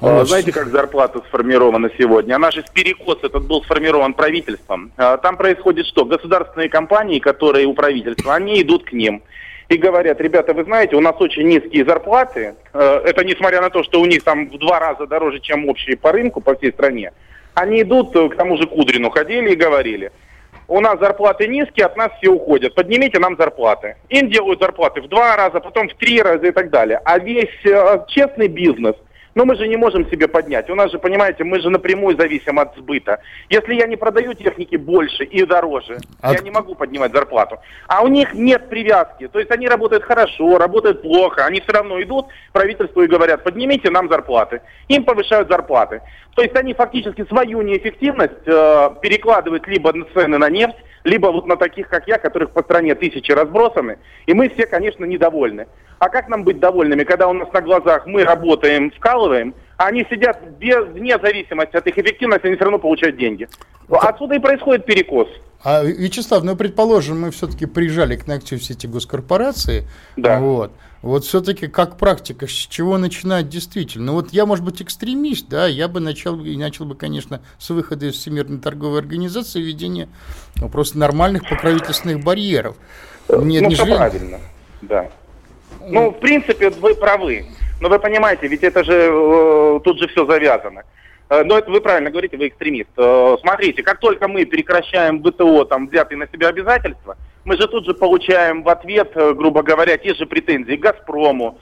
А, 0.00 0.24
знаете, 0.24 0.52
как 0.52 0.68
зарплата 0.68 1.22
сформирована 1.28 1.90
сегодня? 1.96 2.34
Она 2.34 2.50
же 2.50 2.62
перекос 2.74 3.18
этот 3.22 3.46
был 3.46 3.62
сформирован 3.62 4.12
правительством. 4.12 4.92
А, 4.96 5.16
там 5.16 5.36
происходит 5.36 5.86
что? 5.86 6.04
Государственные 6.04 6.68
компании, 6.68 7.18
которые 7.18 7.66
у 7.66 7.72
правительства, 7.72 8.34
они 8.34 8.60
идут 8.60 8.84
к 8.84 8.92
ним 8.92 9.22
и 9.68 9.76
говорят, 9.76 10.20
ребята, 10.20 10.52
вы 10.52 10.64
знаете, 10.64 10.96
у 10.96 11.00
нас 11.00 11.16
очень 11.18 11.48
низкие 11.48 11.84
зарплаты. 11.84 12.54
А, 12.74 13.02
это 13.04 13.24
несмотря 13.24 13.62
на 13.62 13.70
то, 13.70 13.82
что 13.82 14.00
у 14.00 14.06
них 14.06 14.22
там 14.22 14.50
в 14.50 14.58
два 14.58 14.78
раза 14.78 15.06
дороже, 15.06 15.40
чем 15.40 15.66
общие 15.68 15.96
по 15.96 16.12
рынку 16.12 16.40
по 16.42 16.54
всей 16.56 16.72
стране. 16.72 17.12
Они 17.54 17.80
идут, 17.80 18.12
к 18.12 18.36
тому 18.36 18.58
же 18.58 18.66
Кудрину 18.66 19.08
ходили 19.08 19.52
и 19.52 19.56
говорили, 19.56 20.12
у 20.68 20.80
нас 20.80 20.98
зарплаты 20.98 21.46
низкие, 21.46 21.86
от 21.86 21.96
нас 21.96 22.10
все 22.18 22.30
уходят, 22.30 22.74
поднимите 22.74 23.18
нам 23.18 23.36
зарплаты. 23.36 23.96
Им 24.08 24.30
делают 24.30 24.60
зарплаты 24.60 25.00
в 25.00 25.08
два 25.08 25.36
раза, 25.36 25.60
потом 25.60 25.88
в 25.88 25.94
три 25.94 26.20
раза 26.20 26.46
и 26.46 26.52
так 26.52 26.70
далее. 26.70 27.00
А 27.04 27.18
весь 27.18 27.64
э, 27.64 28.04
честный 28.08 28.48
бизнес– 28.48 28.96
но 29.36 29.44
мы 29.44 29.54
же 29.54 29.68
не 29.68 29.76
можем 29.76 30.08
себе 30.10 30.26
поднять. 30.26 30.68
У 30.70 30.74
нас 30.74 30.90
же, 30.90 30.98
понимаете, 30.98 31.44
мы 31.44 31.60
же 31.60 31.68
напрямую 31.68 32.16
зависим 32.16 32.58
от 32.58 32.74
сбыта. 32.74 33.20
Если 33.50 33.74
я 33.74 33.86
не 33.86 33.96
продаю 33.96 34.32
техники 34.32 34.76
больше 34.76 35.24
и 35.24 35.44
дороже, 35.44 35.98
от... 36.22 36.36
я 36.36 36.42
не 36.42 36.50
могу 36.50 36.74
поднимать 36.74 37.12
зарплату. 37.12 37.58
А 37.86 38.02
у 38.02 38.08
них 38.08 38.32
нет 38.32 38.70
привязки. 38.70 39.28
То 39.28 39.38
есть 39.38 39.50
они 39.50 39.68
работают 39.68 40.04
хорошо, 40.04 40.56
работают 40.56 41.02
плохо. 41.02 41.44
Они 41.44 41.60
все 41.60 41.72
равно 41.72 42.02
идут 42.02 42.26
правительству 42.52 43.02
и 43.02 43.06
говорят, 43.06 43.44
поднимите 43.44 43.90
нам 43.90 44.08
зарплаты. 44.08 44.62
Им 44.88 45.04
повышают 45.04 45.48
зарплаты. 45.48 46.00
То 46.34 46.42
есть 46.42 46.56
они 46.56 46.72
фактически 46.72 47.24
свою 47.26 47.60
неэффективность 47.60 48.46
э, 48.46 48.90
перекладывают 49.02 49.66
либо 49.68 49.92
на 49.92 50.06
цены 50.14 50.38
на 50.38 50.48
нефть, 50.48 50.76
либо 51.04 51.26
вот 51.26 51.46
на 51.46 51.56
таких, 51.56 51.88
как 51.88 52.08
я, 52.08 52.16
которых 52.16 52.52
по 52.52 52.62
стране 52.62 52.94
тысячи 52.94 53.32
разбросаны. 53.32 53.98
И 54.24 54.32
мы 54.32 54.48
все, 54.48 54.66
конечно, 54.66 55.04
недовольны. 55.04 55.66
А 55.98 56.08
как 56.08 56.28
нам 56.28 56.44
быть 56.44 56.60
довольными, 56.60 57.04
когда 57.04 57.28
у 57.28 57.32
нас 57.32 57.50
на 57.52 57.60
глазах 57.60 58.06
мы 58.06 58.24
работаем, 58.24 58.90
вкалываем, 58.90 59.54
а 59.76 59.86
они 59.86 60.06
сидят 60.10 60.40
без, 60.58 60.86
вне 60.88 61.18
зависимости 61.18 61.76
от 61.76 61.86
их 61.86 61.98
эффективности, 61.98 62.46
они 62.46 62.56
все 62.56 62.64
равно 62.64 62.78
получают 62.78 63.16
деньги. 63.16 63.48
Отсюда 63.88 64.34
и 64.34 64.38
происходит 64.38 64.84
перекос. 64.84 65.28
А, 65.64 65.82
Вячеслав, 65.82 66.44
ну, 66.44 66.54
предположим, 66.56 67.20
мы 67.20 67.30
все-таки 67.30 67.66
прижали 67.66 68.16
к 68.16 68.26
ногтю 68.26 68.58
все 68.58 68.74
эти 68.74 68.86
госкорпорации. 68.86 69.88
Да. 70.16 70.38
Вот. 70.38 70.72
Вот 71.02 71.24
все-таки 71.24 71.68
как 71.68 71.98
практика, 71.98 72.46
с 72.46 72.50
чего 72.50 72.98
начинать 72.98 73.48
действительно? 73.48 74.06
Ну 74.06 74.12
вот 74.14 74.32
я, 74.32 74.44
может 74.44 74.64
быть, 74.64 74.82
экстремист, 74.82 75.48
да, 75.48 75.66
я 75.66 75.88
бы 75.88 76.00
начал, 76.00 76.42
и 76.42 76.56
начал 76.56 76.84
бы, 76.84 76.96
конечно, 76.96 77.42
с 77.58 77.70
выхода 77.70 78.06
из 78.06 78.14
Всемирной 78.14 78.58
торговой 78.58 79.00
организации, 79.00 79.60
введения 79.60 80.08
ну, 80.56 80.68
просто 80.68 80.98
нормальных 80.98 81.48
покровительственных 81.48 82.24
барьеров. 82.24 82.76
Мне 83.28 83.60
ну, 83.60 83.68
не 83.68 83.76
правильно, 83.76 84.40
да. 84.82 85.10
Ну, 85.88 86.10
в 86.10 86.18
принципе, 86.20 86.70
вы 86.70 86.94
правы. 86.94 87.46
Но 87.80 87.88
вы 87.88 87.98
понимаете, 87.98 88.48
ведь 88.48 88.62
это 88.62 88.84
же 88.84 89.10
э, 89.10 89.80
тут 89.84 89.98
же 89.98 90.08
все 90.08 90.24
завязано. 90.24 90.82
Э, 91.28 91.42
но 91.44 91.58
это 91.58 91.70
вы 91.70 91.80
правильно 91.80 92.10
говорите, 92.10 92.36
вы 92.36 92.48
экстремист. 92.48 92.90
Э, 92.96 93.36
смотрите, 93.40 93.82
как 93.82 93.98
только 93.98 94.28
мы 94.28 94.46
прекращаем 94.46 95.22
ВТО, 95.22 95.64
там, 95.64 95.88
взятые 95.88 96.18
на 96.18 96.28
себя 96.28 96.48
обязательства, 96.48 97.16
мы 97.44 97.56
же 97.56 97.66
тут 97.68 97.84
же 97.84 97.94
получаем 97.94 98.62
в 98.62 98.68
ответ, 98.68 99.12
э, 99.14 99.32
грубо 99.34 99.62
говоря, 99.62 99.96
те 99.98 100.14
же 100.14 100.26
претензии 100.26 100.76
к 100.76 100.80
«Газпрому», 100.80 101.58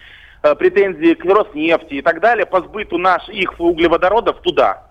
претензии 0.58 1.14
к 1.14 1.24
Роснефти 1.24 1.94
и 1.94 2.02
так 2.02 2.20
далее 2.20 2.44
по 2.44 2.60
сбыту 2.60 2.98
наш, 2.98 3.26
их 3.30 3.58
углеводородов 3.58 4.42
туда. 4.42 4.82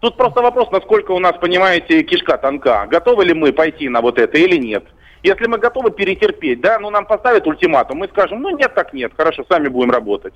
Тут 0.00 0.18
просто 0.18 0.42
вопрос, 0.42 0.70
насколько 0.70 1.12
у 1.12 1.18
нас, 1.18 1.36
понимаете, 1.40 2.02
кишка 2.02 2.36
тонка. 2.36 2.86
Готовы 2.86 3.24
ли 3.24 3.32
мы 3.32 3.54
пойти 3.54 3.88
на 3.88 4.02
вот 4.02 4.18
это 4.18 4.36
или 4.36 4.56
нет? 4.56 4.84
Если 5.22 5.46
мы 5.46 5.58
готовы 5.58 5.90
перетерпеть, 5.90 6.60
да, 6.60 6.78
ну 6.78 6.90
нам 6.90 7.06
поставят 7.06 7.46
ультиматум, 7.46 7.98
мы 7.98 8.08
скажем, 8.08 8.40
ну 8.40 8.56
нет, 8.56 8.74
так 8.74 8.92
нет, 8.92 9.12
хорошо, 9.16 9.44
сами 9.48 9.68
будем 9.68 9.90
работать. 9.90 10.34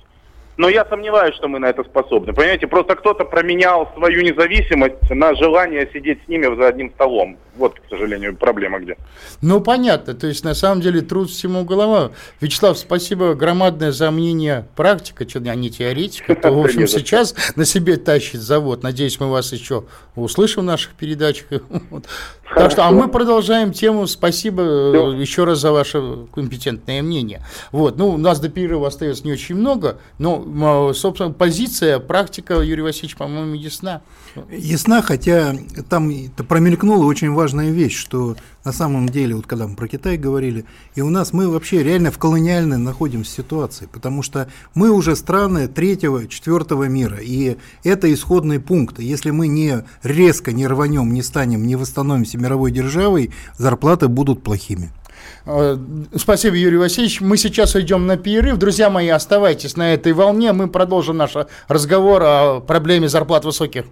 Но 0.57 0.69
я 0.69 0.85
сомневаюсь, 0.85 1.35
что 1.35 1.47
мы 1.47 1.59
на 1.59 1.65
это 1.65 1.83
способны. 1.83 2.33
Понимаете, 2.33 2.67
просто 2.67 2.95
кто-то 2.95 3.25
променял 3.25 3.91
свою 3.95 4.21
независимость 4.21 5.09
на 5.09 5.35
желание 5.35 5.89
сидеть 5.93 6.19
с 6.25 6.27
ними 6.27 6.55
за 6.55 6.67
одним 6.67 6.91
столом. 6.91 7.37
Вот, 7.57 7.79
к 7.79 7.89
сожалению, 7.89 8.35
проблема 8.35 8.79
где. 8.79 8.97
Ну, 9.41 9.61
понятно. 9.61 10.13
То 10.13 10.27
есть, 10.27 10.43
на 10.43 10.53
самом 10.53 10.81
деле, 10.81 11.01
труд 11.01 11.29
всему 11.29 11.63
голова. 11.63 12.11
Вячеслав, 12.41 12.77
спасибо 12.77 13.33
громадное 13.33 13.91
за 13.91 14.11
мнение 14.11 14.67
практика, 14.75 15.25
а 15.33 15.55
не 15.55 15.69
теоретика. 15.69 16.35
То, 16.41 16.51
в 16.51 16.63
общем, 16.63 16.87
сейчас 16.87 17.35
на 17.55 17.65
себе 17.65 17.97
тащит 17.97 18.41
завод. 18.41 18.83
Надеюсь, 18.83 19.19
мы 19.19 19.29
вас 19.29 19.53
еще 19.53 19.85
услышим 20.15 20.63
в 20.63 20.65
наших 20.65 20.93
передачах. 20.93 21.47
Так 22.55 22.71
что, 22.71 22.85
а 22.85 22.91
мы 22.91 23.07
продолжаем 23.07 23.73
тему. 23.73 24.05
Спасибо 24.07 24.61
еще 24.61 25.45
раз 25.45 25.59
за 25.59 25.71
ваше 25.71 26.27
компетентное 26.33 27.01
мнение. 27.01 27.43
Вот, 27.71 27.97
ну, 27.97 28.09
у 28.09 28.17
нас 28.17 28.39
до 28.39 28.49
перерыва 28.49 28.87
остается 28.87 29.25
не 29.25 29.33
очень 29.33 29.55
много, 29.55 29.97
но, 30.19 30.44
собственно, 30.93 31.31
позиция, 31.31 31.99
практика 31.99 32.55
Юрия 32.61 32.83
Васильевича, 32.83 33.17
по-моему, 33.17 33.55
ясна. 33.55 34.01
Ясна, 34.51 35.01
хотя 35.01 35.55
там 35.89 36.11
промелькнула 36.47 37.05
очень 37.05 37.31
важная 37.31 37.71
вещь, 37.71 37.97
что 37.97 38.35
на 38.63 38.71
самом 38.71 39.07
деле, 39.07 39.35
вот 39.35 39.47
когда 39.47 39.67
мы 39.67 39.75
про 39.75 39.87
Китай 39.87 40.17
говорили, 40.17 40.65
и 40.95 41.01
у 41.01 41.09
нас 41.09 41.33
мы 41.33 41.49
вообще 41.49 41.83
реально 41.83 42.11
в 42.11 42.17
колониальной 42.17 42.77
находимся 42.77 43.31
ситуации, 43.31 43.87
потому 43.91 44.23
что 44.23 44.49
мы 44.73 44.89
уже 44.89 45.15
страны 45.15 45.67
третьего, 45.67 46.27
четвертого 46.27 46.85
мира, 46.85 47.17
и 47.21 47.57
это 47.83 48.11
исходный 48.13 48.59
пункт. 48.59 48.99
Если 48.99 49.31
мы 49.31 49.47
не 49.47 49.85
резко 50.03 50.51
не 50.51 50.67
рванем, 50.67 51.13
не 51.13 51.21
станем, 51.21 51.65
не 51.65 51.75
восстановимся 51.75 52.37
мировой 52.37 52.71
державой, 52.71 53.31
зарплаты 53.57 54.07
будут 54.07 54.43
плохими. 54.43 54.91
Э, 55.45 55.77
спасибо, 56.15 56.55
Юрий 56.55 56.77
Васильевич. 56.77 57.21
Мы 57.21 57.37
сейчас 57.37 57.75
идем 57.75 58.07
на 58.07 58.17
перерыв. 58.17 58.57
Друзья 58.57 58.89
мои, 58.89 59.09
оставайтесь 59.09 59.75
на 59.77 59.93
этой 59.93 60.13
волне. 60.13 60.53
Мы 60.53 60.67
продолжим 60.67 61.17
наш 61.17 61.33
разговор 61.67 62.23
о 62.23 62.59
проблеме 62.61 63.07
зарплат 63.07 63.45
высоких. 63.45 63.85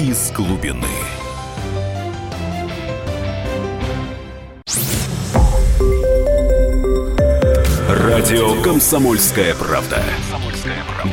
из 0.00 0.32
глубины. 0.32 0.88
Радио 7.88 8.62
«Комсомольская 8.62 9.54
правда». 9.54 10.02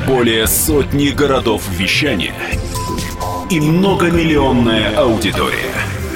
Более 0.07 0.47
сотни 0.47 1.09
городов 1.09 1.67
вещания 1.69 2.33
и 3.49 3.59
многомиллионная 3.59 4.95
аудитория. 4.95 5.96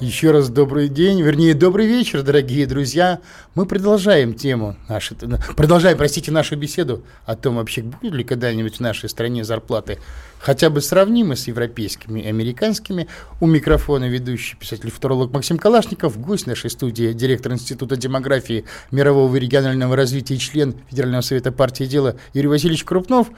Еще 0.00 0.30
раз 0.30 0.48
добрый 0.48 0.88
день, 0.88 1.20
вернее, 1.22 1.54
добрый 1.54 1.88
вечер, 1.88 2.22
дорогие 2.22 2.66
друзья. 2.66 3.18
Мы 3.56 3.66
продолжаем 3.66 4.32
тему, 4.32 4.76
нашей, 4.88 5.16
продолжаем, 5.56 5.98
простите, 5.98 6.30
нашу 6.30 6.54
беседу 6.54 7.02
о 7.26 7.34
том, 7.34 7.56
вообще 7.56 7.82
будет 7.82 8.14
ли 8.14 8.22
когда-нибудь 8.22 8.76
в 8.76 8.80
нашей 8.80 9.08
стране 9.08 9.42
зарплаты 9.42 9.98
хотя 10.38 10.70
бы 10.70 10.82
сравнимы 10.82 11.34
с 11.34 11.48
европейскими 11.48 12.20
и 12.20 12.28
американскими. 12.28 13.08
У 13.40 13.46
микрофона 13.46 14.08
ведущий 14.08 14.56
писатель-футуролог 14.56 15.32
Максим 15.32 15.58
Калашников, 15.58 16.16
гость 16.20 16.46
нашей 16.46 16.70
студии, 16.70 17.12
директор 17.12 17.50
Института 17.52 17.96
демографии, 17.96 18.66
мирового 18.92 19.34
и 19.34 19.40
регионального 19.40 19.96
развития 19.96 20.36
и 20.36 20.38
член 20.38 20.76
Федерального 20.88 21.22
совета 21.22 21.50
партии 21.50 21.84
дела 21.84 22.14
Юрий 22.34 22.46
Васильевич 22.46 22.84
Крупнов. 22.84 23.30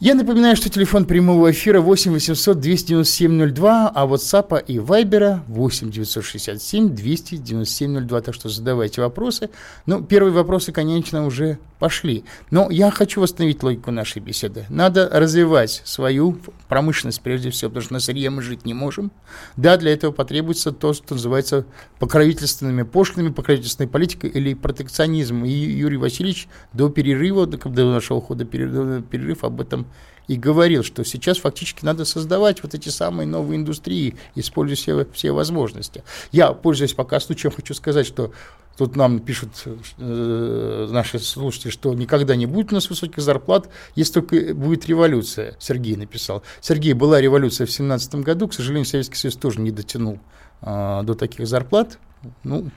Я 0.00 0.16
напоминаю, 0.16 0.56
что 0.56 0.68
телефон 0.68 1.04
прямого 1.04 1.52
эфира 1.52 1.80
8 1.80 2.12
800 2.14 2.58
297 2.58 3.54
02, 3.54 3.92
а 3.94 4.06
WhatsApp 4.06 4.64
и 4.66 4.78
Viber 4.78 5.42
8 5.46 5.90
967 5.92 6.88
297 6.96 8.00
02. 8.04 8.20
Так 8.20 8.34
что 8.34 8.48
задавайте 8.48 9.02
вопросы. 9.02 9.50
Ну, 9.86 10.02
первые 10.02 10.32
вопросы, 10.32 10.72
конечно, 10.72 11.24
уже 11.24 11.58
пошли. 11.78 12.24
Но 12.50 12.70
я 12.72 12.90
хочу 12.90 13.20
восстановить 13.20 13.62
логику 13.62 13.92
нашей 13.92 14.20
беседы. 14.20 14.66
Надо 14.68 15.08
развивать 15.12 15.82
свою 15.84 16.38
промышленность 16.68 17.20
прежде 17.20 17.50
всего, 17.50 17.70
потому 17.70 17.84
что 17.84 17.92
на 17.92 18.00
сырье 18.00 18.30
мы 18.30 18.42
жить 18.42 18.64
не 18.64 18.74
можем. 18.74 19.12
Да, 19.56 19.76
для 19.76 19.92
этого 19.92 20.10
потребуется 20.10 20.72
то, 20.72 20.92
что 20.92 21.14
называется 21.14 21.66
покровительственными 22.00 22.82
пошлинами, 22.82 23.32
покровительственной 23.32 23.88
политикой 23.88 24.30
или 24.30 24.54
протекционизм. 24.54 25.44
И 25.44 25.50
Юрий 25.50 25.98
Васильевич 25.98 26.48
до 26.72 26.88
перерыва, 26.88 27.46
до 27.46 27.92
нашего 27.92 28.18
ухода 28.18 28.44
перерыв 28.44 29.44
об 29.44 29.60
этом 29.60 29.86
и 30.28 30.36
говорил, 30.36 30.82
что 30.82 31.04
сейчас 31.04 31.38
фактически 31.38 31.84
надо 31.84 32.04
создавать 32.04 32.62
вот 32.62 32.74
эти 32.74 32.88
самые 32.88 33.26
новые 33.26 33.58
индустрии, 33.58 34.16
используя 34.34 34.76
все, 34.76 35.06
все 35.12 35.32
возможности. 35.32 36.02
Я, 36.32 36.52
пользуясь 36.52 36.94
пока 36.94 37.20
случаем, 37.20 37.54
хочу 37.54 37.74
сказать, 37.74 38.06
что 38.06 38.32
Тут 38.76 38.96
нам 38.96 39.20
пишут 39.20 39.50
э, 39.98 40.88
наши 40.90 41.20
слушатели, 41.20 41.70
что 41.70 41.94
никогда 41.94 42.34
не 42.34 42.46
будет 42.46 42.72
у 42.72 42.74
нас 42.74 42.90
высоких 42.90 43.22
зарплат, 43.22 43.68
если 43.94 44.14
только 44.14 44.52
будет 44.52 44.86
революция. 44.86 45.54
Сергей 45.60 45.94
написал. 45.94 46.42
Сергей, 46.60 46.92
была 46.92 47.20
революция 47.20 47.68
в 47.68 47.70
17 47.70 48.16
году, 48.16 48.48
к 48.48 48.54
сожалению, 48.54 48.84
Советский 48.84 49.16
Союз 49.16 49.36
тоже 49.36 49.60
не 49.60 49.70
дотянул 49.70 50.18
э, 50.62 51.02
до 51.04 51.14
таких 51.14 51.46
зарплат. 51.46 51.98
Ну, 52.42 52.70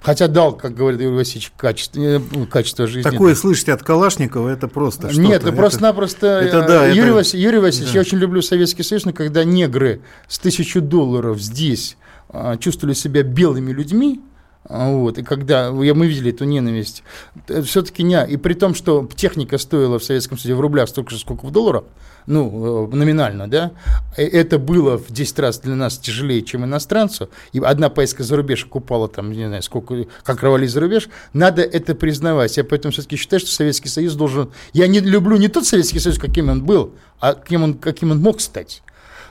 Хотя 0.00 0.28
дал, 0.28 0.56
как 0.56 0.74
говорит 0.74 1.00
Юрий 1.00 1.16
Васильевич, 1.16 1.52
качество, 1.56 2.00
э, 2.00 2.20
ну, 2.30 2.46
качество 2.46 2.86
жизни. 2.86 3.08
Такое 3.08 3.34
слышать 3.34 3.68
от 3.68 3.82
Калашникова, 3.82 4.48
это 4.48 4.68
просто 4.68 5.10
что-то. 5.10 5.20
Нет, 5.20 5.42
это 5.42 5.52
просто-напросто... 5.52 6.26
Это, 6.26 6.62
да, 6.66 6.86
Юрий, 6.86 7.08
это... 7.08 7.14
Василь, 7.14 7.40
Юрий 7.40 7.58
Васильевич, 7.58 7.92
да. 7.92 7.98
я 7.98 8.00
очень 8.02 8.18
люблю 8.18 8.40
Советский 8.40 8.84
Союз, 8.84 9.04
но 9.04 9.12
когда 9.12 9.44
негры 9.44 10.00
с 10.28 10.38
тысячу 10.38 10.80
долларов 10.80 11.40
здесь 11.40 11.96
а, 12.28 12.56
чувствовали 12.56 12.94
себя 12.94 13.22
белыми 13.22 13.72
людьми, 13.72 14.20
вот, 14.68 15.18
и 15.18 15.22
когда 15.22 15.72
мы 15.72 16.06
видели 16.06 16.30
эту 16.30 16.44
ненависть, 16.44 17.02
э, 17.48 17.62
все-таки 17.62 18.02
не, 18.02 18.26
и 18.26 18.36
при 18.36 18.54
том, 18.54 18.74
что 18.74 19.08
техника 19.14 19.56
стоила 19.56 19.98
в 19.98 20.04
Советском 20.04 20.36
Союзе 20.36 20.56
в 20.56 20.60
рублях 20.60 20.88
столько 20.88 21.10
же, 21.10 21.18
сколько 21.18 21.46
в 21.46 21.50
долларах, 21.50 21.84
ну, 22.26 22.90
э, 22.92 22.94
номинально, 22.94 23.48
да, 23.48 23.72
э, 24.16 24.24
это 24.24 24.58
было 24.58 24.98
в 24.98 25.10
10 25.10 25.38
раз 25.38 25.58
для 25.60 25.74
нас 25.74 25.96
тяжелее, 25.96 26.42
чем 26.42 26.64
иностранцу, 26.64 27.30
и 27.52 27.60
одна 27.60 27.88
поездка 27.88 28.22
за 28.24 28.36
рубеж 28.36 28.66
окупала 28.66 29.08
там, 29.08 29.32
не 29.32 29.46
знаю, 29.46 29.62
сколько, 29.62 30.06
как 30.22 30.42
рвались 30.42 30.72
за 30.72 30.80
рубеж, 30.80 31.08
надо 31.32 31.62
это 31.62 31.94
признавать. 31.94 32.56
Я 32.58 32.64
поэтому 32.64 32.92
все-таки 32.92 33.16
считаю, 33.16 33.40
что 33.40 33.50
Советский 33.50 33.88
Союз 33.88 34.14
должен... 34.14 34.50
Я 34.74 34.86
не 34.86 35.00
люблю 35.00 35.38
не 35.38 35.48
тот 35.48 35.66
Советский 35.66 36.00
Союз, 36.00 36.18
каким 36.18 36.50
он 36.50 36.64
был, 36.64 36.92
а 37.20 37.32
каким 37.32 37.62
он, 37.62 37.74
каким 37.74 38.10
он 38.10 38.20
мог 38.20 38.40
стать. 38.42 38.82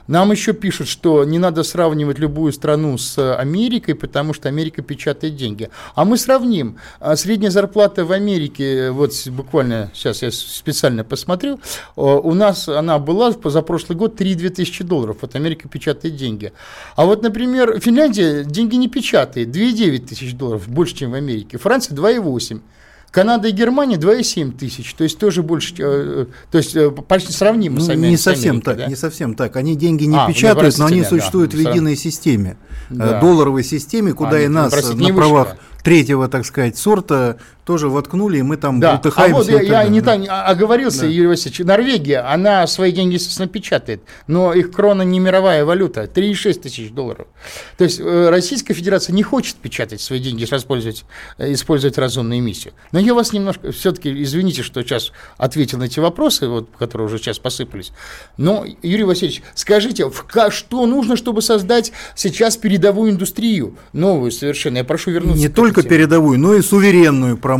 Нам 0.07 0.31
еще 0.31 0.53
пишут, 0.53 0.87
что 0.87 1.23
не 1.25 1.37
надо 1.37 1.63
сравнивать 1.63 2.19
любую 2.19 2.53
страну 2.53 2.97
с 2.97 3.35
Америкой, 3.35 3.95
потому 3.95 4.33
что 4.33 4.47
Америка 4.49 4.81
печатает 4.81 5.35
деньги. 5.35 5.69
А 5.95 6.05
мы 6.05 6.17
сравним. 6.17 6.77
А 6.99 7.15
средняя 7.15 7.51
зарплата 7.51 8.05
в 8.05 8.11
Америке, 8.11 8.91
вот 8.91 9.11
буквально 9.27 9.91
сейчас 9.93 10.21
я 10.21 10.31
специально 10.31 11.03
посмотрел, 11.03 11.59
у 11.95 12.33
нас 12.33 12.69
она 12.69 12.99
была 12.99 13.31
за 13.43 13.61
прошлый 13.61 13.97
год 13.97 14.19
3-2 14.19 14.49
тысячи 14.49 14.83
долларов. 14.83 15.17
Вот 15.21 15.35
Америка 15.35 15.67
печатает 15.67 16.15
деньги. 16.15 16.53
А 16.95 17.05
вот, 17.05 17.21
например, 17.21 17.79
Финляндия 17.79 18.43
деньги 18.43 18.75
не 18.75 18.87
печатает, 18.87 19.49
2,9 19.49 19.99
тысяч 20.07 20.33
долларов, 20.33 20.67
больше, 20.67 20.95
чем 20.95 21.11
в 21.11 21.15
Америке. 21.15 21.57
Франция 21.57 21.95
2,8. 21.95 22.61
Канада 23.17 23.47
и 23.47 23.51
Германия 23.51 23.95
2,7 23.95 24.55
тысяч, 24.55 24.93
то 24.93 25.03
есть 25.03 25.17
тоже 25.17 25.41
больше, 25.41 25.73
э, 25.79 26.25
то 26.51 26.57
есть 26.59 26.75
э, 26.75 26.91
почти 26.91 27.33
сравнимо 27.33 27.77
ну, 27.79 27.81
с 27.81 27.89
Америкой. 27.89 28.11
Не 28.11 28.17
совсем 28.17 28.49
Америкой, 28.51 28.65
так, 28.65 28.77
да? 28.77 28.85
не 28.85 28.95
совсем 28.95 29.33
так. 29.33 29.55
Они 29.55 29.75
деньги 29.75 30.03
не 30.03 30.15
а, 30.15 30.27
печатают, 30.27 30.77
но 30.77 30.85
они 30.85 31.03
существуют 31.03 31.49
да, 31.49 31.57
в 31.57 31.59
единой 31.61 31.95
системе, 31.95 32.57
э, 32.91 32.93
да. 32.93 33.19
долларовой 33.19 33.63
системе, 33.63 34.13
куда 34.13 34.33
а, 34.33 34.41
и 34.41 34.47
нас 34.47 34.71
простите, 34.71 35.01
на 35.01 35.15
правах 35.15 35.55
третьего, 35.81 36.27
так 36.27 36.45
сказать, 36.45 36.77
сорта 36.77 37.37
тоже 37.67 37.89
воткнули, 37.89 38.37
и 38.37 38.41
мы 38.41 38.55
там 38.55 38.79
да. 38.79 39.01
А 39.17 39.27
вот 39.27 39.49
я, 39.49 39.61
я 39.61 39.87
не 39.89 39.99
так 39.99 40.21
оговорился, 40.29 41.01
да. 41.01 41.07
Юрий 41.07 41.27
Васильевич. 41.27 41.59
Норвегия, 41.67 42.19
она 42.19 42.65
свои 42.65 42.93
деньги, 42.93 43.15
естественно, 43.15 43.49
печатает, 43.49 44.01
но 44.25 44.53
их 44.53 44.71
крона 44.71 45.01
не 45.01 45.19
мировая 45.19 45.65
валюта, 45.65 46.03
3,6 46.03 46.61
тысяч 46.61 46.91
долларов. 46.91 47.27
То 47.77 47.83
есть 47.83 47.99
э, 47.99 48.29
Российская 48.29 48.73
Федерация 48.73 49.13
не 49.13 49.21
хочет 49.21 49.57
печатать 49.57 49.99
свои 49.99 50.19
деньги, 50.19 50.45
использовать, 50.45 51.03
э, 51.37 51.51
использовать 51.51 51.97
разумную 51.97 52.39
эмиссию. 52.39 52.73
Но 52.93 52.99
я 52.99 53.13
вас 53.13 53.33
немножко, 53.33 53.73
все-таки, 53.73 54.23
извините, 54.23 54.63
что 54.63 54.81
сейчас 54.81 55.11
ответил 55.35 55.77
на 55.77 55.83
эти 55.83 55.99
вопросы, 55.99 56.47
вот, 56.47 56.69
которые 56.79 57.07
уже 57.07 57.17
сейчас 57.17 57.37
посыпались. 57.37 57.91
Но, 58.37 58.65
Юрий 58.81 59.03
Васильевич, 59.03 59.43
скажите, 59.55 60.09
в, 60.09 60.25
что 60.51 60.85
нужно, 60.85 61.17
чтобы 61.17 61.41
создать 61.41 61.91
сейчас 62.15 62.55
передовую 62.55 63.11
индустрию, 63.11 63.75
новую 63.91 64.31
совершенно? 64.31 64.77
Я 64.77 64.85
прошу 64.85 65.11
вернуться. 65.11 65.41
Не 65.41 65.49
только 65.49 65.83
передовую, 65.83 66.39
но 66.39 66.53
и 66.53 66.61
суверенную 66.61 67.35
промышленность, 67.37 67.56